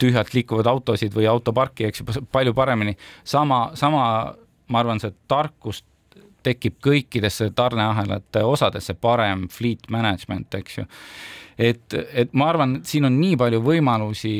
tühjalt 0.00 0.32
liikuvad 0.34 0.66
autosid 0.66 1.14
või 1.14 1.28
autoparki, 1.28 1.88
eks 1.88 2.02
ju, 2.02 2.24
palju 2.32 2.54
paremini. 2.54 2.96
sama, 3.24 3.70
sama, 3.74 4.34
ma 4.68 4.80
arvan, 4.80 5.00
see 5.00 5.12
tarkus 5.28 5.84
tekib 6.42 6.78
kõikidesse 6.84 7.50
tarneahelate 7.56 8.44
osadesse, 8.44 8.94
parem 8.94 9.48
fleet 9.52 9.90
management, 9.90 10.54
eks 10.54 10.78
ju 10.78 10.86
et, 11.58 11.94
et 12.14 12.34
ma 12.38 12.48
arvan, 12.52 12.78
siin 12.86 13.08
on 13.08 13.16
nii 13.18 13.36
palju 13.40 13.60
võimalusi 13.64 14.34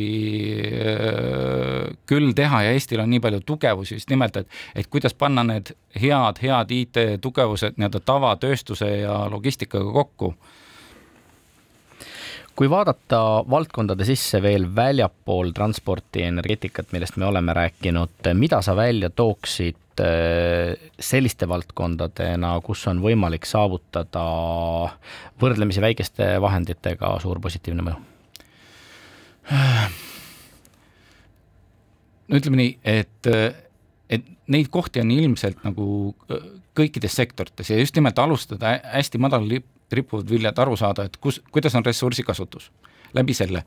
äh, 0.63 1.89
küll 2.09 2.31
teha 2.39 2.63
ja 2.67 2.77
Eestil 2.77 3.03
on 3.03 3.11
nii 3.11 3.23
palju 3.25 3.43
tugevusi 3.47 3.99
just 3.99 4.13
nimelt, 4.13 4.39
et, 4.39 4.61
et 4.79 4.87
kuidas 4.91 5.17
panna 5.19 5.45
need 5.47 5.75
head, 5.99 6.41
head 6.43 6.75
IT-tugevused 6.79 7.79
nii-öelda 7.79 8.05
tavatööstuse 8.07 8.93
ja 9.03 9.21
logistikaga 9.33 9.93
kokku 9.93 10.35
kui 12.59 12.67
vaadata 12.71 13.19
valdkondade 13.51 14.03
sisse 14.09 14.41
veel 14.43 14.65
väljapool 14.75 15.53
transporti 15.55 16.25
ja 16.25 16.31
energeetikat, 16.33 16.91
millest 16.91 17.19
me 17.21 17.29
oleme 17.29 17.55
rääkinud, 17.55 18.33
mida 18.35 18.59
sa 18.67 18.75
välja 18.77 19.11
tooksid 19.15 20.03
äh, 20.03 20.75
selliste 20.99 21.47
valdkondadena, 21.49 22.57
kus 22.67 22.83
on 22.91 22.99
võimalik 23.05 23.47
saavutada 23.47 24.25
võrdlemisi 25.39 25.85
väikeste 25.85 26.33
vahenditega 26.43 27.15
suur 27.23 27.39
positiivne 27.45 27.87
mõju? 27.87 28.05
no 32.29 32.37
ütleme 32.37 32.59
nii, 32.59 32.73
et, 32.85 33.29
et 34.11 34.27
neid 34.51 34.69
kohti 34.75 35.01
on 35.01 35.15
ilmselt 35.15 35.63
nagu 35.65 35.87
kõikides 36.77 37.15
sektorites 37.17 37.71
ja 37.71 37.79
just 37.79 37.97
nimelt 37.97 38.19
alustada 38.19 38.75
hästi 38.83 39.23
madal 39.23 39.47
rippuvad 39.93 40.31
viljad, 40.31 40.59
aru 40.59 40.77
saada, 40.77 41.05
et 41.09 41.17
kus, 41.17 41.41
kuidas 41.53 41.75
on 41.75 41.85
ressursikasutus 41.85 42.71
läbi 43.15 43.35
selle. 43.35 43.65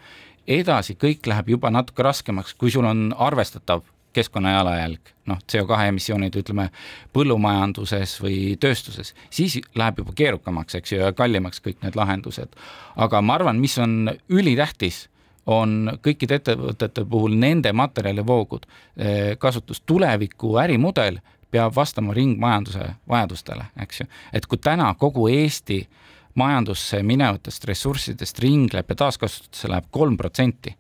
edasi 0.47 0.95
kõik 0.97 1.28
läheb 1.30 1.49
juba 1.53 1.69
natuke 1.69 2.03
raskemaks, 2.03 2.55
kui 2.57 2.72
sul 2.74 2.86
on 2.86 3.11
arvestatav 3.17 3.84
keskkonna 4.13 4.51
jalajälg, 4.51 5.11
noh, 5.30 5.38
CO2 5.51 5.86
emissioonid, 5.91 6.36
ütleme, 6.41 6.65
põllumajanduses 7.13 8.17
või 8.24 8.57
tööstuses, 8.59 9.13
siis 9.30 9.59
läheb 9.78 10.01
juba 10.01 10.15
keerukamaks, 10.17 10.76
eks 10.76 10.91
ju, 10.91 10.99
ja 10.99 11.13
kallimaks 11.15 11.61
kõik 11.63 11.80
need 11.86 11.95
lahendused. 11.95 12.57
aga 12.95 13.22
ma 13.22 13.38
arvan, 13.38 13.61
mis 13.61 13.78
on 13.78 14.11
ülitähtis, 14.30 15.07
on 15.45 15.97
kõikide 16.03 16.41
ettevõtete 16.41 17.05
puhul 17.05 17.38
nende 17.38 17.72
materjalivoogud 17.74 18.65
eh, 18.65 19.38
kasutus, 19.38 19.82
tuleviku 19.86 20.57
ärimudel 20.57 21.22
peab 21.51 21.76
vastama 21.76 22.13
ringmajanduse 22.13 22.93
vajadustele, 23.09 23.65
eks 23.82 24.01
ju. 24.01 24.05
et 24.34 24.45
kui 24.45 24.57
täna 24.57 24.93
kogu 24.99 25.28
Eesti 25.28 25.80
äh, 25.82 26.01
majandusse 26.36 27.01
minevatest 27.03 27.65
ressurssidest 27.69 28.39
ringleb 28.39 28.89
ja 28.89 28.95
taaskasutusse 29.05 29.71
läheb 29.71 29.89
kolm 29.91 30.17
protsenti. 30.17 30.75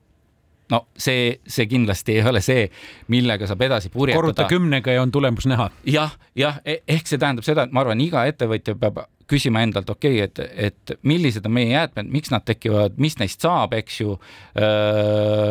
no 0.71 0.85
see, 0.97 1.39
see 1.47 1.65
kindlasti 1.67 2.13
ei 2.15 2.27
ole 2.29 2.39
see, 2.41 2.69
millega 3.11 3.47
saab 3.47 3.61
edasi 3.67 3.89
purjetada. 3.91 4.21
korruta 4.21 4.45
kümnega 4.47 4.91
ja 4.91 5.01
on 5.01 5.11
tulemus 5.11 5.45
näha 5.45 5.69
ja,. 5.83 5.91
jah, 5.93 6.19
jah, 6.35 6.61
e-, 6.65 6.83
ehk 6.87 7.07
see 7.07 7.19
tähendab 7.19 7.43
seda, 7.43 7.67
et 7.67 7.73
ma 7.75 7.83
arvan, 7.83 7.99
iga 8.01 8.23
ettevõtja 8.29 8.77
peab 8.79 9.03
küsima 9.31 9.61
endalt, 9.63 9.89
okei 9.89 10.23
okay,, 10.23 10.47
et, 10.47 10.71
et 10.71 11.05
millised 11.07 11.45
on 11.47 11.55
meie 11.55 11.71
jäätmed, 11.71 12.09
miks 12.11 12.31
nad 12.33 12.43
tekivad, 12.47 12.97
mis 13.01 13.15
neist 13.19 13.43
saab, 13.43 13.75
eks 13.77 14.01
ju. 14.01 14.17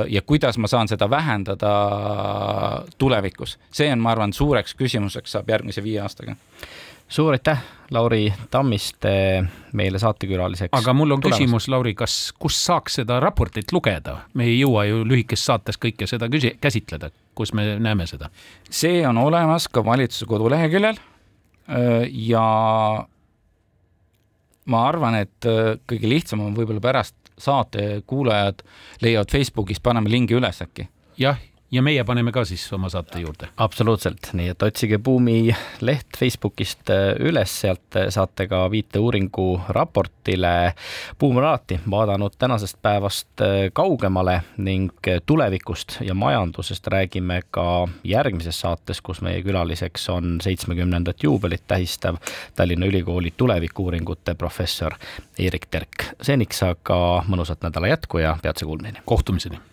ja 0.08 0.22
kuidas 0.26 0.58
ma 0.60 0.68
saan 0.68 0.88
seda 0.90 1.08
vähendada 1.10 1.72
tulevikus, 3.00 3.56
see 3.72 3.88
on, 3.92 4.02
ma 4.04 4.12
arvan, 4.14 4.36
suureks 4.36 4.76
küsimuseks 4.76 5.36
saab 5.36 5.48
järgmise 5.52 5.84
viie 5.84 6.02
aastaga 6.04 6.36
suur 7.10 7.34
aitäh, 7.34 7.60
Lauri 7.90 8.32
Tammiste 8.50 9.12
meile 9.72 9.98
saatekülaliseks. 9.98 10.78
aga 10.78 10.92
mul 10.94 11.10
on 11.10 11.20
tulemast. 11.20 11.42
küsimus, 11.42 11.68
Lauri, 11.68 11.94
kas, 11.94 12.32
kus 12.38 12.58
saaks 12.64 13.00
seda 13.00 13.20
raportit 13.20 13.72
lugeda? 13.72 14.20
me 14.34 14.46
ei 14.46 14.60
jõua 14.60 14.86
ju 14.88 15.02
lühikeses 15.04 15.50
saates 15.50 15.78
kõike 15.80 16.06
seda 16.06 16.30
küsi-, 16.30 16.54
käsitleda, 16.60 17.10
kus 17.34 17.52
me 17.52 17.76
näeme 17.82 18.06
seda? 18.06 18.30
see 18.70 19.02
on 19.08 19.18
olemas 19.18 19.68
ka 19.68 19.84
valitsuse 19.84 20.28
koduleheküljel 20.30 21.00
ja 22.30 22.46
ma 24.70 24.86
arvan, 24.86 25.18
et 25.24 25.50
kõige 25.90 26.08
lihtsam 26.10 26.46
on 26.46 26.54
võib-olla 26.54 26.82
pärast 26.82 27.16
saate 27.40 28.02
kuulajad 28.06 28.62
leiavad 29.02 29.30
Facebookis, 29.32 29.80
paneme 29.82 30.10
lingi 30.10 30.36
üles 30.38 30.62
äkki. 30.62 30.88
jah, 31.18 31.38
ja 31.70 31.82
meie 31.82 32.04
paneme 32.04 32.32
ka 32.32 32.44
siis 32.44 32.64
oma 32.72 32.88
saate 32.88 33.20
juurde. 33.20 33.48
absoluutselt, 33.56 34.32
nii 34.32 34.48
et 34.52 34.62
otsige 34.62 34.98
Buumi 34.98 35.54
leht 35.80 36.18
Facebookist 36.18 36.90
äh, 36.90 37.14
üles, 37.18 37.52
sealt 37.60 37.96
äh, 37.96 38.08
saate 38.10 38.46
ka 38.50 38.64
viite 38.70 38.98
uuringu 38.98 39.60
raportile. 39.68 40.74
Buum 41.20 41.38
on 41.38 41.44
alati 41.44 41.80
vaadanud 41.90 42.34
tänasest 42.38 42.78
päevast 42.82 43.44
äh, 43.44 43.70
kaugemale 43.72 44.40
ning 44.56 44.90
tulevikust 45.26 46.00
ja 46.00 46.14
majandusest 46.14 46.86
räägime 46.86 47.40
ka 47.50 47.88
järgmises 48.04 48.60
saates, 48.60 49.00
kus 49.00 49.22
meie 49.22 49.42
külaliseks 49.42 50.08
on 50.10 50.38
seitsmekümnendat 50.42 51.22
juubelit 51.22 51.66
tähistav 51.66 52.18
Tallinna 52.56 52.86
Ülikooli 52.86 53.34
tulevikuuuringute 53.36 54.34
professor 54.34 54.94
Eerik 55.38 55.66
Terk. 55.70 56.10
seniks 56.22 56.62
aga 56.62 57.24
mõnusat 57.28 57.62
nädala 57.62 57.94
jätku 57.94 58.18
ja 58.18 58.36
peatse 58.42 58.64
kuulmiseni. 58.64 59.02
kohtumiseni 59.04 59.69